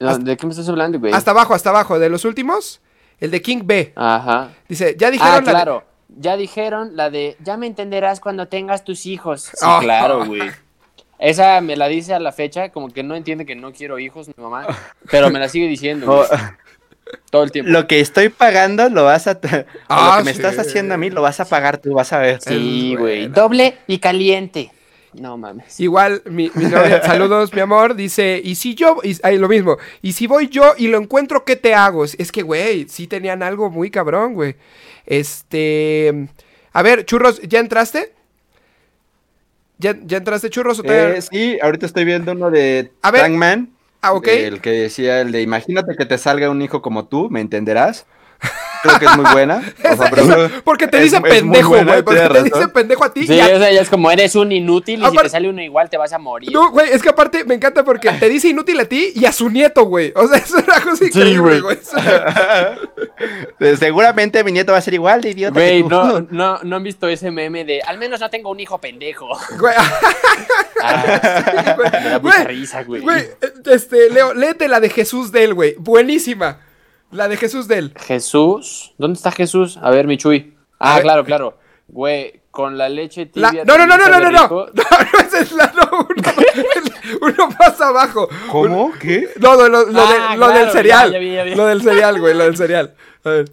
No, 0.00 0.18
¿De 0.18 0.36
qué 0.36 0.46
me 0.46 0.50
estás 0.52 0.68
hablando, 0.68 0.98
güey? 0.98 1.12
Hasta 1.12 1.30
abajo, 1.30 1.54
hasta 1.54 1.70
abajo. 1.70 1.98
De 1.98 2.08
los 2.08 2.24
últimos, 2.24 2.80
el 3.20 3.30
de 3.30 3.42
King 3.42 3.60
B. 3.64 3.92
Ajá. 3.96 4.48
Dice, 4.68 4.96
ya 4.98 5.10
dijeron 5.10 5.32
Ah, 5.32 5.36
la 5.36 5.40
de- 5.42 5.50
claro. 5.50 5.84
Ya 6.16 6.36
dijeron 6.36 6.96
la 6.96 7.10
de. 7.10 7.36
Ya 7.44 7.56
me 7.56 7.66
entenderás 7.66 8.18
cuando 8.18 8.48
tengas 8.48 8.82
tus 8.82 9.06
hijos. 9.06 9.42
Sí, 9.42 9.58
Ah. 9.62 9.78
claro, 9.82 10.24
güey. 10.24 10.40
Esa 11.18 11.60
me 11.60 11.76
la 11.76 11.86
dice 11.88 12.14
a 12.14 12.18
la 12.18 12.32
fecha, 12.32 12.70
como 12.70 12.88
que 12.88 13.02
no 13.02 13.14
entiende 13.14 13.44
que 13.44 13.54
no 13.54 13.72
quiero 13.72 13.98
hijos, 13.98 14.26
mi 14.28 14.34
mamá. 14.42 14.66
Pero 15.10 15.30
me 15.30 15.38
la 15.38 15.48
sigue 15.50 15.68
diciendo, 15.68 16.06
Oh, 16.10 16.24
todo 17.30 17.42
el 17.42 17.52
tiempo. 17.52 17.70
lo 17.70 17.86
que 17.86 18.00
estoy 18.00 18.28
pagando 18.30 18.88
lo 18.88 19.04
vas 19.04 19.26
a... 19.26 19.34
t- 19.38 19.48
o 19.48 19.64
Ah, 19.88 20.12
lo 20.12 20.18
que 20.18 20.24
me 20.24 20.32
sí. 20.34 20.40
estás 20.40 20.58
haciendo 20.58 20.94
a 20.94 20.96
mí 20.96 21.10
lo 21.10 21.20
vas 21.22 21.38
a 21.40 21.44
pagar 21.44 21.76
tú, 21.78 21.92
vas 21.92 22.12
a 22.14 22.18
ver. 22.18 22.40
Sí, 22.40 22.94
güey. 22.98 23.26
Doble 23.28 23.76
y 23.86 23.98
caliente. 23.98 24.72
No 25.14 25.36
mames. 25.36 25.80
Igual, 25.80 26.22
mi, 26.26 26.50
mi 26.54 26.64
novia, 26.66 27.02
saludos, 27.06 27.52
mi 27.52 27.60
amor, 27.60 27.94
dice, 27.94 28.40
y 28.42 28.54
si 28.54 28.74
yo, 28.74 28.98
y, 29.02 29.16
ahí 29.22 29.38
lo 29.38 29.48
mismo, 29.48 29.76
y 30.02 30.12
si 30.12 30.26
voy 30.26 30.48
yo 30.48 30.74
y 30.78 30.88
lo 30.88 30.98
encuentro, 30.98 31.44
¿qué 31.44 31.56
te 31.56 31.74
hago? 31.74 32.04
Es- 32.04 32.30
que, 32.32 32.42
güey, 32.42 32.88
sí 32.88 33.06
tenían 33.06 33.42
algo 33.42 33.70
muy 33.70 33.90
cabrón, 33.90 34.34
güey. 34.34 34.56
Este, 35.06 36.28
a 36.72 36.82
ver, 36.82 37.04
churros, 37.04 37.40
¿ya 37.42 37.58
entraste? 37.58 38.12
¿Ya, 39.78 39.96
ya 40.04 40.18
entraste, 40.18 40.50
churros? 40.50 40.78
o 40.80 40.82
Eh, 40.84 41.20
sí, 41.22 41.58
ahorita 41.60 41.86
estoy 41.86 42.04
viendo 42.04 42.32
uno 42.32 42.50
de 42.50 42.92
A 43.02 43.10
ver. 43.10 43.22
Tankman. 43.22 43.70
Ah, 44.02 44.12
ok. 44.12 44.28
El 44.28 44.60
que 44.60 44.70
decía 44.70 45.20
el 45.20 45.32
de 45.32 45.42
imagínate 45.42 45.96
que 45.96 46.06
te 46.06 46.18
salga 46.18 46.50
un 46.50 46.62
hijo 46.62 46.82
como 46.82 47.06
tú, 47.06 47.28
¿me 47.30 47.40
entenderás? 47.40 48.06
Creo 48.82 48.98
que 48.98 49.04
es 49.06 49.16
muy 49.16 49.30
buena. 49.32 49.62
O 49.78 49.82
sea, 49.82 49.92
Esa- 49.92 50.10
pero- 50.10 50.22
esa- 50.46 50.50
porque 50.64 50.86
te 50.86 51.00
dice 51.00 51.20
pendejo, 51.20 51.68
güey, 51.70 52.02
porque 52.02 52.20
te 52.28 52.42
dice 52.44 52.68
pendejo 52.68 53.04
a 53.04 53.12
ti 53.12 53.26
Sí, 53.26 53.34
y 53.34 53.40
a- 53.40 53.46
o 53.56 53.58
sea, 53.58 53.70
ya 53.72 53.80
es 53.80 53.88
como 53.90 54.10
eres 54.10 54.34
un 54.36 54.52
inútil 54.52 55.02
y 55.02 55.06
si 55.10 55.16
te 55.16 55.28
sale 55.28 55.48
uno 55.48 55.60
igual 55.62 55.90
te 55.90 55.96
vas 55.96 56.12
a 56.12 56.18
morir. 56.18 56.50
No, 56.52 56.70
güey, 56.70 56.90
es 56.90 57.02
que 57.02 57.08
aparte 57.08 57.44
me 57.44 57.54
encanta 57.54 57.84
porque 57.84 58.10
te 58.12 58.28
dice 58.28 58.48
inútil 58.48 58.78
a 58.80 58.84
ti 58.84 59.12
y 59.14 59.24
a 59.26 59.32
su 59.32 59.50
nieto, 59.50 59.84
güey. 59.84 60.12
O 60.16 60.26
sea, 60.28 60.38
es 60.38 60.50
una 60.50 60.80
cosa 60.80 61.04
increíble, 61.04 61.60
güey. 61.60 61.78
Eh, 63.60 63.76
Seguramente 63.78 64.42
mi 64.44 64.52
nieto 64.52 64.72
va 64.72 64.78
a 64.78 64.82
ser 64.82 64.94
igual 64.94 65.20
de 65.20 65.30
idiota. 65.30 65.54
Güey, 65.54 65.82
no, 65.84 66.20
no, 66.30 66.58
no 66.62 66.76
han 66.76 66.82
visto 66.82 67.08
ese 67.08 67.30
meme 67.30 67.64
de 67.64 67.82
al 67.82 67.98
menos 67.98 68.20
no 68.20 68.30
tengo 68.30 68.50
un 68.50 68.60
hijo 68.60 68.78
pendejo. 68.78 69.28
Güey, 69.58 69.74
Ah, 70.82 71.74
güey, 71.76 71.90
me 72.02 72.08
da 72.10 72.18
mucha 72.20 72.44
risa, 72.44 72.82
güey. 72.84 73.02
Güey, 73.02 73.24
este, 73.66 74.08
Leo, 74.10 74.32
léete 74.34 74.66
la 74.68 74.80
de 74.80 74.88
Jesús 74.88 75.30
del, 75.32 75.52
güey. 75.54 75.74
Buenísima. 75.78 76.58
La 77.10 77.28
de 77.28 77.36
Jesús 77.36 77.66
del. 77.68 77.92
Jesús, 77.98 78.92
¿dónde 78.98 79.16
está 79.16 79.30
Jesús? 79.32 79.78
A 79.82 79.90
ver, 79.90 80.06
mi 80.06 80.16
Chuy. 80.16 80.54
A 80.78 80.92
Ah, 80.92 80.94
ver. 80.96 81.02
claro, 81.02 81.24
claro. 81.24 81.58
Güey, 81.88 82.40
con 82.52 82.78
la 82.78 82.88
leche 82.88 83.28
La- 83.34 83.50
tibia. 83.50 83.64
no, 83.64 83.76
no, 83.76 83.86
no, 83.86 83.98
no, 83.98 84.08
no, 84.08 84.20
no, 84.20 84.30
no. 84.30 84.48
No, 84.48 84.66
no, 84.72 85.18
esa 85.26 85.40
es 85.40 85.52
la 85.52 85.72
no, 85.74 86.06
uno, 86.08 86.32
uno 87.22 87.48
más 87.58 87.80
abajo. 87.80 88.28
¿Cómo? 88.50 88.92
¿Qué? 89.00 89.28
No, 89.40 89.56
no, 89.56 89.68
lo, 89.68 89.86
lo, 89.86 90.00
Ah, 90.00 90.30
de- 90.32 90.36
lo 90.38 90.46
claro, 90.46 90.60
del 90.60 90.70
cereal. 90.70 91.08
ya, 91.12 91.12
ya 91.14 91.18
vi, 91.18 91.34
ya 91.34 91.42
vi. 91.44 91.54
Lo 91.56 91.66
del 91.66 91.82
cereal, 91.82 92.20
güey, 92.20 92.34
lo 92.34 92.44
del 92.44 92.56
cereal. 92.56 92.94
A 93.24 93.28
ver. 93.30 93.44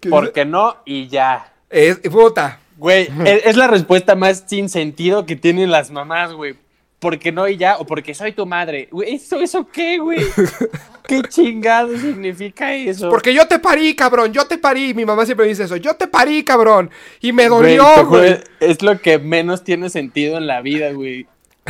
¿Qué 0.00 0.08
dice? 0.08 0.10
¿Por 0.10 0.32
qué 0.32 0.44
no? 0.44 0.76
Y 0.84 1.08
ya. 1.08 1.52
Es, 1.68 1.98
puta. 1.98 2.60
Güey, 2.76 3.08
es, 3.24 3.44
es 3.46 3.56
la 3.56 3.66
respuesta 3.66 4.14
más 4.14 4.44
sin 4.46 4.68
sentido 4.68 5.26
que 5.26 5.34
tienen 5.36 5.70
las 5.72 5.90
mamás, 5.90 6.32
güey. 6.32 6.54
¿Por 7.00 7.18
qué 7.18 7.32
no 7.32 7.48
y 7.48 7.56
ya? 7.56 7.78
O 7.78 7.86
porque 7.86 8.14
soy 8.14 8.32
tu 8.32 8.44
madre. 8.44 8.86
Güey, 8.90 9.14
¿eso, 9.14 9.40
¿eso 9.40 9.66
qué, 9.66 9.98
güey? 9.98 10.20
¿Qué 11.08 11.22
chingado 11.22 11.96
significa 11.96 12.74
eso? 12.74 13.08
Porque 13.08 13.32
yo 13.32 13.48
te 13.48 13.58
parí, 13.58 13.96
cabrón, 13.96 14.32
yo 14.32 14.46
te 14.46 14.58
parí. 14.58 14.92
Mi 14.92 15.06
mamá 15.06 15.24
siempre 15.24 15.46
me 15.46 15.48
dice 15.48 15.64
eso. 15.64 15.76
Yo 15.76 15.96
te 15.96 16.06
parí, 16.06 16.44
cabrón. 16.44 16.90
Y 17.22 17.32
me 17.32 17.48
dolió, 17.48 18.06
güey. 18.06 18.40
Es 18.60 18.82
lo 18.82 19.00
que 19.00 19.18
menos 19.18 19.64
tiene 19.64 19.88
sentido 19.88 20.36
en 20.36 20.46
la 20.46 20.60
vida, 20.60 20.92
güey. 20.92 21.26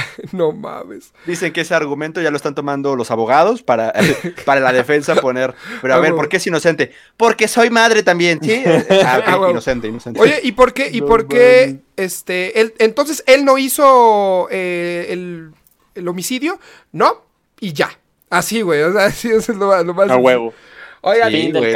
No 0.32 0.52
mames. 0.52 1.12
Dicen 1.26 1.52
que 1.52 1.62
ese 1.62 1.74
argumento 1.74 2.20
ya 2.20 2.30
lo 2.30 2.36
están 2.36 2.54
tomando 2.54 2.96
los 2.96 3.10
abogados 3.10 3.62
para, 3.62 3.92
para 4.44 4.60
la 4.60 4.72
defensa 4.72 5.14
poner. 5.16 5.54
Pero 5.82 5.94
a 5.94 5.96
Ah, 5.96 6.00
ver, 6.00 6.10
huevo. 6.12 6.18
¿por 6.22 6.28
qué 6.28 6.36
es 6.38 6.46
inocente? 6.46 6.92
Porque 7.16 7.48
soy 7.48 7.70
madre 7.70 8.02
también, 8.02 8.38
¿sí? 8.42 8.62
Ah, 9.04 9.22
Ah, 9.26 9.46
inocente, 9.50 9.88
inocente. 9.88 10.20
Oye, 10.20 10.40
¿y 10.42 10.52
por 10.52 10.72
qué? 10.72 10.88
¿Y 10.92 11.00
No 11.00 11.06
por 11.06 11.26
qué? 11.28 11.78
Este, 11.96 12.60
él, 12.60 12.74
entonces 12.78 13.22
él 13.26 13.44
no 13.44 13.58
hizo 13.58 14.48
eh, 14.50 15.06
el, 15.10 15.50
el 15.94 16.08
homicidio, 16.08 16.58
¿no? 16.92 17.24
Y 17.60 17.72
ya. 17.72 17.90
Así, 18.30 18.62
güey. 18.62 18.82
O 18.82 18.92
sea, 18.92 19.06
así 19.06 19.28
eso 19.28 19.52
es 19.52 19.58
lo, 19.58 19.82
lo 19.82 19.94
más. 19.94 20.08
A 20.10 20.16
huevo. 20.16 20.54
Oigan, 21.02 21.30
Sí. 21.32 21.50
güey. 21.50 21.72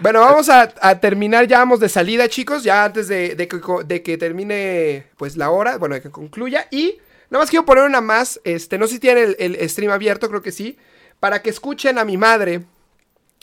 Bueno, 0.00 0.20
vamos 0.20 0.48
a, 0.50 0.72
a 0.80 1.00
terminar, 1.00 1.46
ya 1.46 1.58
vamos 1.58 1.80
de 1.80 1.88
salida, 1.88 2.28
chicos, 2.28 2.62
ya 2.62 2.84
antes 2.84 3.08
de, 3.08 3.34
de 3.34 3.48
que, 3.48 3.60
co- 3.60 3.82
de 3.82 4.02
que 4.02 4.18
termine, 4.18 5.06
pues, 5.16 5.36
la 5.38 5.50
hora, 5.50 5.78
bueno, 5.78 5.94
de 5.94 6.02
que 6.02 6.10
concluya. 6.10 6.66
Y 6.70 6.98
nada 7.32 7.42
más 7.42 7.50
quiero 7.50 7.64
poner 7.64 7.84
una 7.84 8.02
más, 8.02 8.40
este, 8.44 8.76
no 8.76 8.86
sé 8.86 8.94
si 8.94 9.00
tienen 9.00 9.34
el, 9.38 9.56
el 9.56 9.70
stream 9.70 9.90
abierto, 9.90 10.28
creo 10.28 10.42
que 10.42 10.52
sí, 10.52 10.78
para 11.18 11.40
que 11.40 11.48
escuchen 11.48 11.98
a 11.98 12.04
mi 12.04 12.18
madre. 12.18 12.66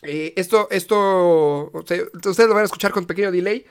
Eh, 0.04 0.34
esto, 0.38 0.68
esto, 0.70 1.72
ustedes 1.74 2.48
lo 2.48 2.54
van 2.54 2.62
a 2.62 2.66
escuchar 2.66 2.92
con 2.92 3.08
pequeño 3.08 3.32
delay, 3.32 3.66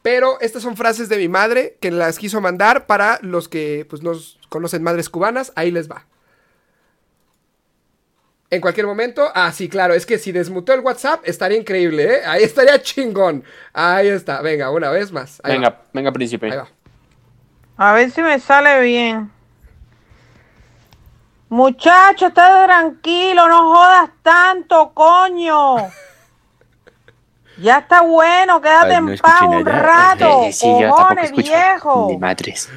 pero 0.00 0.40
estas 0.40 0.62
son 0.62 0.78
frases 0.78 1.10
de 1.10 1.18
mi 1.18 1.28
madre 1.28 1.76
que 1.78 1.90
las 1.90 2.18
quiso 2.18 2.40
mandar 2.40 2.86
para 2.86 3.18
los 3.20 3.48
que, 3.48 3.86
pues, 3.88 4.02
nos 4.02 4.40
conocen 4.48 4.82
madres 4.82 5.10
cubanas, 5.10 5.52
ahí 5.56 5.70
les 5.70 5.90
va. 5.90 6.06
En 8.48 8.62
cualquier 8.62 8.86
momento. 8.86 9.30
Ah, 9.34 9.52
sí, 9.52 9.68
claro. 9.68 9.92
Es 9.92 10.06
que 10.06 10.18
si 10.18 10.32
desmutó 10.32 10.72
el 10.72 10.80
WhatsApp, 10.80 11.20
estaría 11.24 11.58
increíble, 11.58 12.14
¿eh? 12.14 12.22
Ahí 12.24 12.42
estaría 12.42 12.80
chingón. 12.82 13.44
Ahí 13.74 14.08
está. 14.08 14.40
Venga, 14.42 14.70
una 14.70 14.90
vez 14.90 15.12
más. 15.12 15.40
Ahí 15.44 15.52
venga, 15.52 15.68
va, 15.68 15.82
venga, 15.92 16.10
príncipe. 16.10 16.50
Ahí 16.50 16.56
va. 16.56 16.68
A 17.76 17.92
ver 17.92 18.10
si 18.10 18.22
me 18.22 18.40
sale 18.40 18.80
bien. 18.80 19.30
Muchacho, 21.50 22.28
estate 22.28 22.64
tranquilo, 22.66 23.48
no 23.48 23.74
jodas 23.74 24.10
tanto, 24.22 24.92
coño. 24.94 25.76
Ya 27.58 27.78
está 27.78 28.00
bueno, 28.02 28.60
quédate 28.60 28.94
Ay, 28.94 29.02
no 29.02 29.10
en 29.12 29.18
paz 29.18 29.42
un 29.42 29.66
rato. 29.66 30.42
Eh, 30.44 30.52
sí, 30.52 30.66
yo 30.66 30.78
tampoco 30.78 31.02
cojones, 31.02 31.32
viejo. 31.32 32.06
Ni 32.10 32.16
madres. 32.18 32.70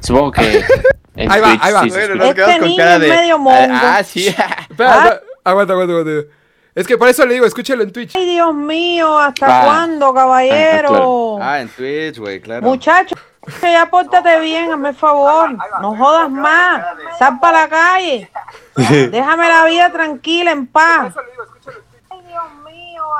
Supongo 0.00 0.32
que. 0.32 0.64
en 1.16 1.32
Ahí 1.32 1.40
va, 1.40 1.48
Twitch 1.48 1.60
ahí 1.64 1.72
va. 1.72 1.82
sí 1.82 1.88
Bueno, 1.90 2.24
Este 2.24 2.42
con 2.58 2.60
niño 2.68 2.76
cara 2.76 2.94
es 2.94 3.00
de. 3.00 3.08
medio 3.08 3.38
mongo. 3.38 3.74
Ah, 3.82 4.02
sí. 4.04 4.28
Espera, 4.70 4.92
Ah. 4.92 5.20
Aguanta, 5.44 5.72
aguanta, 5.72 5.92
aguanta. 5.94 6.28
Es 6.74 6.86
que 6.86 6.96
por 6.98 7.08
eso 7.08 7.24
le 7.26 7.34
digo, 7.34 7.46
escúchelo 7.46 7.82
en 7.82 7.90
Twitch. 7.90 8.14
Ay, 8.14 8.26
Dios 8.26 8.54
mío, 8.54 9.18
¿hasta 9.18 9.46
Ah. 9.62 9.64
cuándo, 9.64 10.12
caballero? 10.14 11.38
Ah, 11.40 11.58
en 11.60 11.68
Twitch, 11.70 12.18
güey, 12.18 12.40
claro. 12.40 12.62
Muchacho, 12.62 13.16
ya 13.62 13.88
pórtate 13.90 14.40
bien, 14.40 14.72
hazme 14.72 14.90
el 14.90 14.94
favor. 14.94 15.50
No 15.80 15.96
jodas 15.96 16.30
más. 16.30 16.84
Sal 17.18 17.38
para 17.40 17.62
la 17.62 17.68
calle. 17.68 18.30
Déjame 18.76 19.48
la 19.48 19.64
vida 19.64 19.90
tranquila, 19.92 20.50
en 20.52 20.66
paz. 20.66 21.14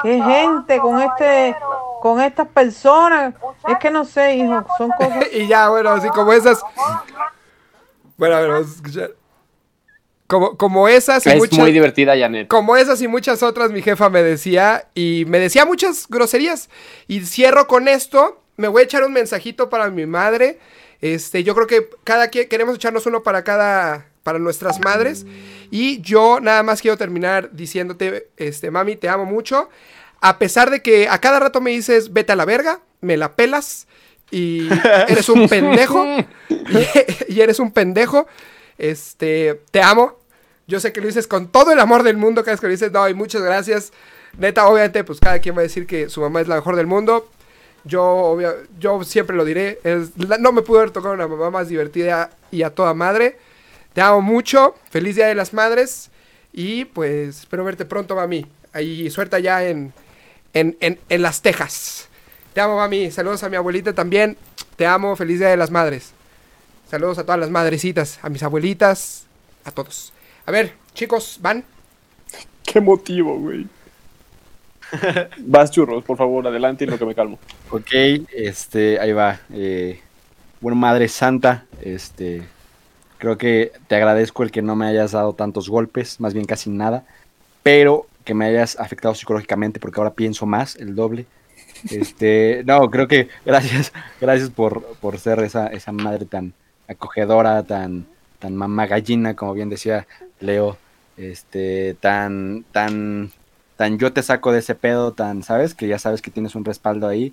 qué 0.03 0.23
gente 0.23 0.79
con 0.79 1.01
este, 1.01 1.57
con 2.03 2.21
estas 2.21 2.49
personas. 2.49 3.35
Es 3.67 3.79
que 3.79 3.91
no 3.91 4.05
sé, 4.05 4.37
hijo, 4.37 4.65
son 4.77 4.91
cosas. 4.91 5.27
y 5.33 5.47
ya, 5.47 5.69
bueno, 5.69 5.91
así 5.91 6.09
como 6.09 6.33
esas. 6.33 6.61
Bueno, 8.17 8.37
a 8.37 8.41
ver, 8.41 8.51
vamos 8.51 8.69
a 8.69 8.75
escuchar. 8.75 9.11
Como, 10.27 10.59
como 10.59 10.89
esas 10.89 11.25
y 11.25 11.31
Es 11.31 11.37
muchas. 11.37 11.59
muy 11.59 11.73
divertida, 11.73 12.15
Janet. 12.19 12.49
Como 12.49 12.77
esas 12.77 13.01
y 13.01 13.09
muchas 13.09 13.43
otras, 13.43 13.71
mi 13.71 13.81
jefa 13.81 14.11
me 14.11 14.23
decía, 14.23 14.87
y 14.95 15.25
me 15.27 15.39
decía 15.39 15.65
muchas 15.65 16.07
groserías. 16.07 16.69
Y 17.07 17.25
cierro 17.25 17.67
con 17.67 17.89
esto. 17.89 18.43
Me 18.59 18.67
voy 18.67 18.83
a 18.83 18.85
echar 18.85 19.05
un 19.05 19.13
mensajito 19.13 19.71
para 19.71 19.89
mi 19.89 20.05
madre. 20.05 20.59
Este, 21.01 21.45
yo 21.45 21.55
creo 21.55 21.69
que 21.69 21.89
cada 22.03 22.27
quien 22.27 22.49
queremos 22.49 22.75
echarnos 22.75 23.07
uno 23.07 23.23
para 23.23 23.45
cada, 23.45 24.09
para 24.25 24.41
nuestras 24.41 24.81
madres. 24.81 25.25
Y 25.71 26.01
yo 26.01 26.41
nada 26.41 26.65
más 26.65 26.83
quiero 26.83 26.97
terminar 26.97 27.51
diciéndote, 27.53 28.31
este, 28.37 28.73
mami, 28.73 28.97
te 28.97 29.09
amo 29.09 29.25
mucho. 29.25 29.69
A 30.21 30.41
pesar 30.41 30.71
de 30.71 30.83
que 30.83 31.09
a 31.09 31.21
cada 31.21 31.39
rato 31.39 31.61
me 31.61 31.71
dices, 31.71 32.13
vete 32.13 32.33
a 32.33 32.37
la 32.37 32.45
verga, 32.45 32.81
me 33.01 33.17
la 33.17 33.37
pelas 33.37 33.87
y 34.33 34.69
eres 35.09 35.29
un 35.29 35.49
pendejo. 35.49 36.05
y, 36.49 37.29
y 37.33 37.41
eres 37.41 37.61
un 37.61 37.71
pendejo. 37.71 38.27
Este, 38.77 39.61
te 39.71 39.83
amo. 39.83 40.19
Yo 40.67 40.81
sé 40.81 40.93
que 40.93 41.01
lo 41.01 41.07
dices 41.07 41.29
con 41.29 41.47
todo 41.47 41.71
el 41.71 41.79
amor 41.79 42.03
del 42.03 42.17
mundo 42.17 42.43
cada 42.43 42.55
vez 42.55 42.61
que 42.61 42.67
lo 42.67 42.73
dices. 42.73 42.91
No, 42.91 43.09
y 43.09 43.15
muchas 43.15 43.41
gracias. 43.41 43.93
Neta, 44.37 44.67
obviamente, 44.67 45.05
pues 45.05 45.21
cada 45.21 45.39
quien 45.39 45.55
va 45.55 45.61
a 45.61 45.63
decir 45.63 45.87
que 45.87 46.09
su 46.09 46.21
mamá 46.21 46.41
es 46.41 46.49
la 46.49 46.57
mejor 46.57 46.75
del 46.75 46.89
mundo. 46.89 47.31
Yo, 47.89 48.39
yo 48.79 49.03
siempre 49.03 49.37
lo 49.37 49.45
diré. 49.45 49.81
No 50.39 50.53
me 50.53 50.63
pudo 50.63 50.79
haber 50.79 50.93
tocado 50.93 51.15
una 51.15 51.27
mamá 51.27 51.51
más 51.51 51.69
divertida 51.69 52.31
y 52.51 52.63
a 52.63 52.71
toda 52.71 52.95
madre. 52.95 53.39
Te 53.95 54.01
amo 54.01 54.21
mucho. 54.21 54.77
Feliz 54.91 55.17
Día 55.17 55.27
de 55.27 55.35
las 55.35 55.53
Madres. 55.53 56.11
Y 56.53 56.85
pues 56.85 57.41
espero 57.41 57.65
verte 57.65 57.85
pronto, 57.85 58.15
mami. 58.15 58.47
Ahí 58.73 59.11
suelta 59.11 59.39
ya 59.39 59.65
en, 59.65 59.93
en, 60.55 60.77
en, 60.81 61.01
en 61.09 61.23
Las 61.23 61.43
Tejas. 61.43 62.09
Te 62.53 62.61
amo, 62.61 62.77
mami. 62.77 63.11
Saludos 63.11 63.43
a 63.43 63.49
mi 63.49 63.57
abuelita 63.57 63.93
también. 63.93 64.37
Te 64.77 64.87
amo. 64.87 65.17
Feliz 65.17 65.39
Día 65.39 65.49
de 65.49 65.57
las 65.57 65.71
Madres. 65.71 66.13
Saludos 66.91 67.19
a 67.19 67.25
todas 67.25 67.39
las 67.39 67.51
madrecitas, 67.51 68.19
a 68.23 68.31
mis 68.31 68.43
abuelitas, 68.43 69.27
a 69.65 69.71
todos. 69.71 70.15
A 70.47 70.51
ver, 70.51 70.73
chicos, 70.95 71.39
¿van? 71.43 71.63
Qué 72.65 72.81
motivo, 72.81 73.39
güey. 73.39 73.67
Vas 75.39 75.71
churros, 75.71 76.05
por 76.05 76.17
favor, 76.17 76.47
adelante 76.47 76.85
y 76.85 76.87
lo 76.87 76.99
que 76.99 77.07
me 77.07 77.15
calmo. 77.15 77.39
Ok, 77.71 77.91
este, 78.35 78.99
ahí 79.01 79.13
va. 79.13 79.41
Eh, 79.53 80.01
bueno, 80.61 80.77
Madre 80.77 81.09
Santa, 81.09 81.67
este, 81.83 82.43
creo 83.19 83.39
que 83.39 83.73
te 83.87 83.97
agradezco 83.97 84.43
el 84.43 84.51
que 84.51 84.63
no 84.63 84.77
me 84.77 84.87
hayas 84.87 85.13
dado 85.13 85.35
tantos 85.35 85.69
golpes, 85.69 86.21
más 86.21 86.35
bien 86.35 86.47
casi 86.47 86.71
nada, 86.71 87.05
pero 87.63 88.07
que 88.25 88.35
me 88.35 88.47
hayas 88.47 88.79
afectado 88.79 89.15
psicológicamente 89.15 89.81
porque 89.81 90.01
ahora 90.01 90.15
pienso 90.15 90.47
más, 90.47 90.77
el 90.77 90.95
doble. 90.95 91.27
Este, 91.91 92.63
no, 92.67 92.91
creo 92.91 93.09
que 93.09 93.29
gracias, 93.45 93.93
gracias 94.21 94.51
por, 94.51 94.83
por 94.97 95.19
ser 95.19 95.41
esa, 95.41 95.69
esa 95.69 95.93
madre 95.93 96.25
tan 96.25 96.53
acogedora, 96.89 97.63
tan, 97.63 98.07
tan 98.39 98.57
mamá 98.57 98.87
gallina, 98.87 99.35
como 99.35 99.55
bien 99.55 99.69
decía 99.69 100.07
Leo, 100.41 100.77
este, 101.17 101.95
tan, 102.01 102.65
tan, 102.73 103.31
tan 103.79 103.99
yo 103.99 104.13
te 104.13 104.23
saco 104.23 104.53
de 104.53 104.59
ese 104.59 104.75
pedo, 104.75 105.13
tan, 105.13 105.43
¿sabes? 105.43 105.73
Que 105.73 105.89
ya 105.89 105.99
sabes 105.99 106.21
que 106.21 106.31
tienes 106.31 106.55
un 106.55 106.67
respaldo 106.67 107.09
ahí 107.09 107.33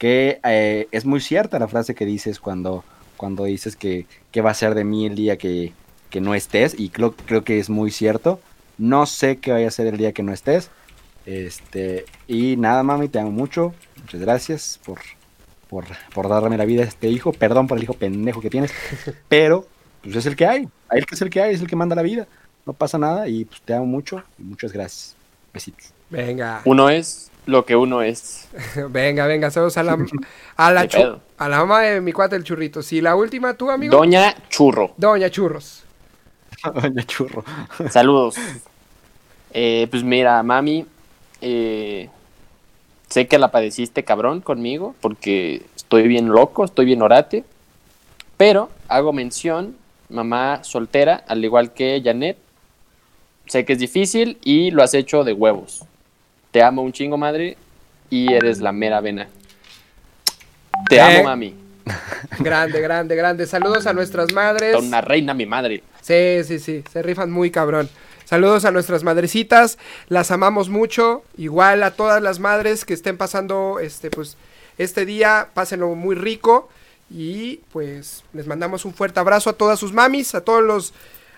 que 0.00 0.40
eh, 0.44 0.88
es 0.92 1.04
muy 1.04 1.20
cierta 1.20 1.58
la 1.58 1.68
frase 1.68 1.94
que 1.94 2.06
dices 2.06 2.40
cuando, 2.40 2.84
cuando 3.18 3.44
dices 3.44 3.76
que, 3.76 4.06
que 4.32 4.40
va 4.40 4.50
a 4.50 4.54
ser 4.54 4.74
de 4.74 4.82
mí 4.82 5.04
el 5.04 5.14
día 5.14 5.36
que, 5.36 5.74
que 6.08 6.22
no 6.22 6.34
estés, 6.34 6.74
y 6.78 6.88
creo, 6.88 7.12
creo 7.12 7.44
que 7.44 7.58
es 7.58 7.68
muy 7.68 7.90
cierto. 7.90 8.40
No 8.78 9.04
sé 9.04 9.36
qué 9.36 9.52
vaya 9.52 9.68
a 9.68 9.70
ser 9.70 9.88
el 9.88 9.98
día 9.98 10.12
que 10.12 10.22
no 10.22 10.32
estés. 10.32 10.70
Este, 11.26 12.06
y 12.26 12.56
nada, 12.56 12.82
mami, 12.82 13.08
te 13.08 13.18
amo 13.18 13.30
mucho. 13.30 13.74
Muchas 14.00 14.22
gracias 14.22 14.80
por, 14.86 15.00
por, 15.68 15.84
por 16.14 16.30
darme 16.30 16.56
la 16.56 16.64
vida 16.64 16.82
a 16.82 16.86
este 16.86 17.08
hijo. 17.08 17.34
Perdón 17.34 17.66
por 17.66 17.76
el 17.76 17.84
hijo 17.84 17.92
pendejo 17.92 18.40
que 18.40 18.48
tienes. 18.48 18.72
Pero, 19.28 19.66
pues 20.02 20.16
es 20.16 20.24
el 20.24 20.34
que 20.34 20.46
hay. 20.46 20.68
A 20.88 20.96
él 20.96 21.04
que 21.04 21.14
es 21.14 21.20
el 21.20 21.28
que 21.28 21.42
hay, 21.42 21.54
es 21.54 21.60
el 21.60 21.66
que 21.66 21.76
manda 21.76 21.94
la 21.94 22.00
vida. 22.00 22.26
No 22.64 22.72
pasa 22.72 22.96
nada 22.96 23.28
y 23.28 23.44
pues 23.44 23.60
te 23.60 23.74
amo 23.74 23.84
mucho 23.84 24.22
y 24.38 24.44
muchas 24.44 24.72
gracias. 24.72 25.19
Besitos. 25.52 25.92
Venga, 26.10 26.62
Uno 26.64 26.90
es 26.90 27.30
lo 27.46 27.64
que 27.64 27.76
uno 27.76 28.02
es. 28.02 28.48
venga, 28.90 29.26
venga, 29.26 29.50
saludos 29.50 29.76
a 29.76 29.82
la, 29.82 29.98
a 30.56 30.72
la, 30.72 30.88
a 31.38 31.48
la 31.48 31.58
mamá 31.58 31.82
de 31.82 32.00
mi 32.00 32.12
cuate 32.12 32.36
el 32.36 32.44
churrito. 32.44 32.82
Sí, 32.82 33.00
la 33.00 33.16
última 33.16 33.54
tú, 33.54 33.70
amigo. 33.70 33.96
Doña 33.96 34.34
Churro. 34.48 34.92
Doña 34.96 35.30
Churros. 35.30 35.84
Doña 36.74 37.04
Churro. 37.04 37.44
Saludos. 37.90 38.36
Eh, 39.52 39.88
pues 39.90 40.04
mira, 40.04 40.42
mami, 40.42 40.86
eh, 41.40 42.08
sé 43.08 43.26
que 43.26 43.38
la 43.38 43.50
padeciste 43.50 44.04
cabrón 44.04 44.40
conmigo 44.40 44.94
porque 45.00 45.62
estoy 45.74 46.06
bien 46.06 46.28
loco, 46.28 46.64
estoy 46.64 46.86
bien 46.86 47.02
orate, 47.02 47.44
pero 48.36 48.70
hago 48.88 49.12
mención, 49.12 49.76
mamá 50.08 50.62
soltera, 50.62 51.24
al 51.26 51.44
igual 51.44 51.72
que 51.72 52.00
Janet, 52.04 52.38
sé 53.50 53.64
que 53.64 53.72
es 53.74 53.78
difícil 53.78 54.38
y 54.44 54.70
lo 54.70 54.82
has 54.82 54.94
hecho 54.94 55.24
de 55.24 55.32
huevos. 55.32 55.82
Te 56.52 56.62
amo 56.62 56.82
un 56.82 56.92
chingo, 56.92 57.16
madre, 57.16 57.56
y 58.08 58.32
eres 58.32 58.60
la 58.60 58.72
mera 58.72 59.00
vena. 59.00 59.28
Te 60.88 60.96
Eh. 60.96 61.00
amo, 61.00 61.24
mami. 61.24 61.54
Grande, 62.38 62.80
grande, 62.80 63.16
grande. 63.16 63.46
Saludos 63.46 63.86
a 63.86 63.92
nuestras 63.92 64.32
madres. 64.32 64.76
Una 64.76 65.00
reina, 65.00 65.34
mi 65.34 65.46
madre. 65.46 65.82
Sí, 66.00 66.44
sí, 66.44 66.58
sí, 66.60 66.84
se 66.92 67.02
rifan 67.02 67.30
muy 67.30 67.50
cabrón. 67.50 67.88
Saludos 68.24 68.64
a 68.64 68.70
nuestras 68.70 69.02
madrecitas, 69.02 69.76
las 70.08 70.30
amamos 70.30 70.68
mucho. 70.68 71.24
Igual 71.36 71.82
a 71.82 71.90
todas 71.90 72.22
las 72.22 72.38
madres 72.38 72.84
que 72.84 72.94
estén 72.94 73.16
pasando 73.16 73.80
este, 73.80 74.10
pues, 74.10 74.36
este 74.78 75.04
día, 75.04 75.48
pásenlo 75.52 75.88
muy 75.96 76.14
rico. 76.14 76.68
Y 77.12 77.56
pues 77.72 78.22
les 78.32 78.46
mandamos 78.46 78.84
un 78.84 78.94
fuerte 78.94 79.18
abrazo 79.18 79.50
a 79.50 79.54
todas 79.54 79.80
sus 79.80 79.92
mamis, 79.92 80.36
a 80.36 80.42
todos 80.42 80.62
los, 80.62 80.92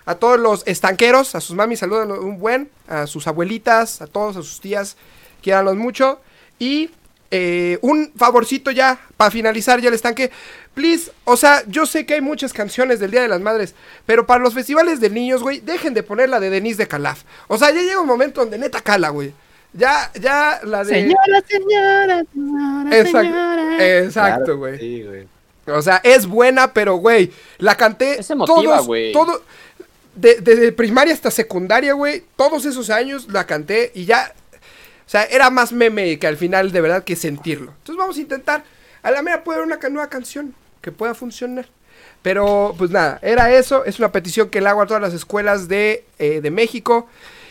a 0.05 0.15
todos 0.15 0.39
los 0.39 0.63
estanqueros, 0.67 1.35
a 1.35 1.41
sus 1.41 1.55
mamis, 1.55 1.79
saludan 1.79 2.11
un 2.11 2.39
buen, 2.39 2.69
a 2.87 3.07
sus 3.07 3.27
abuelitas, 3.27 4.01
a 4.01 4.07
todos, 4.07 4.35
a 4.37 4.41
sus 4.41 4.59
tías, 4.59 4.97
quiéranlos 5.41 5.75
mucho. 5.75 6.19
Y 6.59 6.91
eh, 7.31 7.79
un 7.81 8.11
favorcito 8.15 8.69
ya, 8.71 8.99
para 9.17 9.31
finalizar 9.31 9.81
ya 9.81 9.87
el 9.89 9.95
estanque. 9.95 10.29
Please, 10.73 11.11
o 11.23 11.37
sea, 11.37 11.63
yo 11.67 11.85
sé 11.85 12.05
que 12.05 12.15
hay 12.15 12.21
muchas 12.21 12.53
canciones 12.53 12.99
del 12.99 13.11
Día 13.11 13.21
de 13.21 13.27
las 13.27 13.41
Madres, 13.41 13.75
pero 14.05 14.25
para 14.25 14.43
los 14.43 14.53
festivales 14.53 14.99
de 14.99 15.09
niños, 15.09 15.41
güey, 15.41 15.59
dejen 15.59 15.93
de 15.93 16.03
poner 16.03 16.29
la 16.29 16.39
de 16.39 16.49
Denise 16.49 16.77
de 16.77 16.87
Calaf. 16.87 17.23
O 17.47 17.57
sea, 17.57 17.71
ya 17.71 17.81
llega 17.81 17.99
un 18.01 18.07
momento 18.07 18.41
donde 18.41 18.57
neta 18.57 18.81
cala, 18.81 19.09
güey. 19.09 19.33
Ya, 19.73 20.11
ya 20.19 20.59
la 20.63 20.83
de... 20.83 20.93
Señora, 20.93 21.43
señora, 21.47 22.23
señora, 22.31 22.97
Exacto, 22.99 23.19
señora. 23.27 23.99
exacto, 23.99 24.43
Claro, 24.43 24.57
güey. 24.57 24.79
Sí, 24.79 25.03
güey. 25.03 25.27
O 25.65 25.81
sea, 25.81 26.01
es 26.03 26.27
buena, 26.27 26.73
pero, 26.73 26.95
güey, 26.97 27.31
la 27.57 27.75
canté 27.75 28.19
Es 28.19 28.29
emotiva, 28.29 28.75
todos, 28.75 28.85
güey. 28.85 29.11
todo, 29.13 29.41
de- 30.15 30.41
desde 30.41 30.71
primaria 30.71 31.13
hasta 31.13 31.31
secundaria, 31.31 31.93
güey, 31.93 32.23
todos 32.35 32.65
esos 32.65 32.89
años 32.89 33.27
la 33.29 33.45
canté 33.45 33.91
y 33.95 34.05
ya, 34.05 34.33
o 35.05 35.09
sea, 35.09 35.23
era 35.25 35.49
más 35.49 35.71
meme 35.71 36.17
que 36.19 36.27
al 36.27 36.37
final 36.37 36.71
de 36.71 36.81
verdad 36.81 37.03
que 37.03 37.15
sentirlo. 37.15 37.71
Entonces 37.79 37.97
vamos 37.97 38.17
a 38.17 38.21
intentar, 38.21 38.63
a 39.01 39.11
la 39.11 39.21
mera 39.21 39.43
puede 39.43 39.59
haber 39.59 39.75
una 39.77 39.89
nueva 39.89 40.09
canción 40.09 40.53
que 40.81 40.91
pueda 40.91 41.13
funcionar. 41.13 41.67
Pero, 42.21 42.73
pues 42.77 42.89
nada, 42.89 43.19
era 43.21 43.53
eso, 43.53 43.83
es 43.83 43.99
una 43.99 44.13
petición 44.13 44.49
que 44.49 44.61
le 44.61 44.69
hago 44.69 44.81
a 44.81 44.87
todas 44.87 45.01
las 45.01 45.13
escuelas 45.13 45.67
de, 45.67 46.05
eh, 46.19 46.39
de 46.41 46.51
México. 46.51 47.09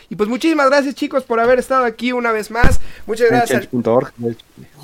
Y 0.09 0.15
pues 0.15 0.29
muchísimas 0.29 0.67
gracias 0.67 0.95
chicos 0.95 1.23
por 1.23 1.39
haber 1.39 1.59
estado 1.59 1.85
aquí 1.85 2.11
una 2.11 2.31
vez 2.31 2.51
más. 2.51 2.79
Muchas 3.05 3.29
gracias. 3.29 3.67
al-. 3.73 4.37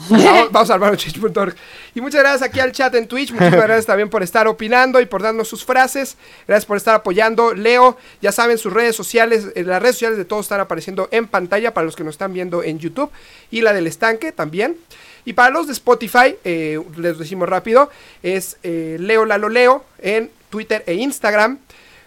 Vamos, 0.09 0.51
vamos 0.51 0.70
a 0.70 0.74
armar 0.74 0.91
un 0.91 0.97
change.org. 0.97 1.55
Y 1.93 2.01
muchas 2.01 2.22
gracias 2.22 2.41
aquí 2.41 2.59
al 2.59 2.72
chat 2.72 2.93
en 2.95 3.07
Twitch. 3.07 3.32
Muchísimas 3.32 3.65
gracias 3.65 3.86
también 3.86 4.09
por 4.09 4.24
estar 4.24 4.47
opinando 4.47 4.99
y 5.01 5.05
por 5.05 5.22
darnos 5.22 5.47
sus 5.47 5.65
frases. 5.65 6.17
Gracias 6.47 6.65
por 6.65 6.78
estar 6.78 6.95
apoyando. 6.95 7.53
Leo, 7.53 7.97
ya 8.22 8.32
saben, 8.32 8.57
sus 8.57 8.74
redes 8.74 8.95
sociales, 8.95 9.47
eh, 9.55 9.63
las 9.63 9.82
redes 9.82 9.95
sociales 9.95 10.17
de 10.17 10.26
todos 10.26 10.45
están 10.45 10.59
apareciendo 10.61 11.09
en 11.11 11.28
pantalla 11.28 11.74
para 11.74 11.86
los 11.86 11.95
que 11.95 12.03
nos 12.03 12.15
están 12.15 12.34
viendo 12.34 12.63
en 12.63 12.80
YouTube. 12.80 13.11
Y 13.51 13.61
la 13.61 13.74
del 13.74 13.88
estanque 13.88 14.32
también. 14.32 14.78
Y 15.26 15.34
para 15.34 15.49
los 15.49 15.67
de 15.67 15.74
Spotify, 15.74 16.36
eh, 16.43 16.82
les 16.97 17.17
decimos 17.17 17.47
rápido, 17.47 17.89
es 18.24 18.57
eh, 18.63 18.97
Leo 18.99 19.26
Lalo 19.26 19.49
Leo 19.49 19.84
en 19.99 20.32
Twitter 20.49 20.84
e 20.88 20.95
Instagram. 20.95 21.59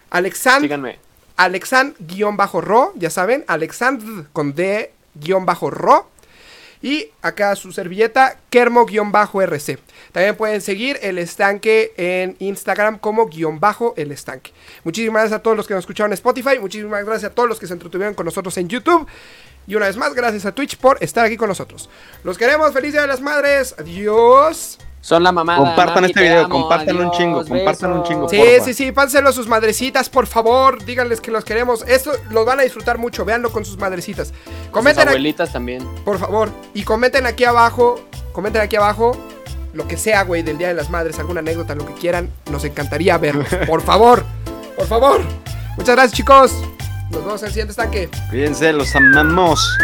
Alexand 0.09 0.63
Síganme. 0.63 1.02
Alexand-ro, 1.37 2.93
ya 2.95 3.09
saben, 3.09 3.43
Alexand 3.47 4.31
con 4.33 4.53
D-ro. 4.53 6.09
Y 6.81 7.11
acá 7.21 7.55
su 7.55 7.71
servilleta, 7.71 8.37
Kermo-RC. 8.49 9.79
También 10.11 10.35
pueden 10.35 10.59
seguir 10.59 10.99
el 11.01 11.17
estanque 11.17 11.93
en 11.95 12.35
Instagram 12.39 12.99
como 12.99 13.27
guion 13.27 13.61
bajo 13.61 13.93
el 13.95 14.11
estanque. 14.11 14.51
Muchísimas 14.83 15.21
gracias 15.21 15.39
a 15.39 15.41
todos 15.41 15.55
los 15.55 15.65
que 15.65 15.75
nos 15.75 15.83
escucharon 15.83 16.11
en 16.11 16.15
Spotify. 16.15 16.59
Muchísimas 16.59 17.05
gracias 17.05 17.31
a 17.31 17.33
todos 17.33 17.47
los 17.47 17.57
que 17.57 17.67
se 17.67 17.73
entretuvieron 17.73 18.13
con 18.15 18.25
nosotros 18.25 18.57
en 18.57 18.67
YouTube. 18.67 19.07
Y 19.65 19.75
una 19.75 19.85
vez 19.85 19.95
más, 19.95 20.13
gracias 20.13 20.45
a 20.45 20.53
Twitch 20.53 20.75
por 20.75 21.01
estar 21.01 21.25
aquí 21.25 21.37
con 21.37 21.47
nosotros. 21.47 21.89
Los 22.25 22.37
queremos. 22.37 22.73
Feliz 22.73 22.91
Día 22.91 23.03
de 23.03 23.07
las 23.07 23.21
Madres. 23.21 23.75
Adiós. 23.79 24.77
Son 25.03 25.21
la 25.21 25.33
mamada. 25.33 25.59
Compartan 25.59 25.95
mami, 25.95 26.07
este 26.07 26.19
te 26.21 26.25
video, 26.29 26.47
compártanlo 26.47 27.03
un 27.03 27.11
chingo, 27.11 27.45
compártanlo 27.45 27.97
un 27.97 28.03
chingo. 28.03 28.29
Sí, 28.29 28.37
porfa. 28.37 28.63
sí, 28.63 28.73
sí, 28.73 28.91
pásenselo 28.93 29.29
a 29.29 29.33
sus 29.33 29.49
madrecitas, 29.49 30.07
por 30.07 30.27
favor. 30.27 30.77
sus. 30.77 30.85
Díganles 30.85 31.19
que 31.19 31.29
los 31.29 31.43
queremos. 31.43 31.83
Esto 31.85 32.13
los 32.29 32.45
van 32.45 32.61
a 32.61 32.63
disfrutar 32.63 32.97
mucho. 32.97 33.25
Véanlo 33.25 33.51
con 33.51 33.65
sus 33.65 33.77
madrecitas. 33.77 34.29
Sus 34.29 34.69
Comenten, 34.71 35.01
aquí, 35.01 35.09
abuelitas 35.09 35.51
también. 35.51 35.85
por 36.05 36.19
favor. 36.19 36.49
Y 36.73 36.83
comenten 36.83 37.25
aquí 37.25 37.43
abajo. 37.43 37.99
Comenten 38.31 38.61
aquí 38.61 38.77
abajo. 38.77 39.11
Lo 39.73 39.89
que 39.89 39.97
sea, 39.97 40.23
güey, 40.23 40.41
del 40.41 40.57
Día 40.57 40.69
de 40.69 40.73
las 40.73 40.89
Madres. 40.89 41.19
Alguna 41.19 41.41
anécdota, 41.41 41.75
lo 41.75 41.85
que 41.85 41.95
quieran. 41.95 42.29
Nos 42.49 42.63
encantaría 42.63 43.17
verlos. 43.17 43.47
Por 43.67 43.81
favor. 43.81 44.23
Por 44.77 44.87
favor. 44.87 45.21
Muchas 45.75 45.95
gracias, 45.95 46.13
chicos. 46.13 46.53
Nos 47.11 47.25
vemos 47.25 47.41
en 47.41 47.47
el 47.47 47.51
siguiente 47.51 47.71
estanque. 47.71 48.09
Cuídense, 48.29 48.71
los 48.71 48.95
amamos. 48.95 49.77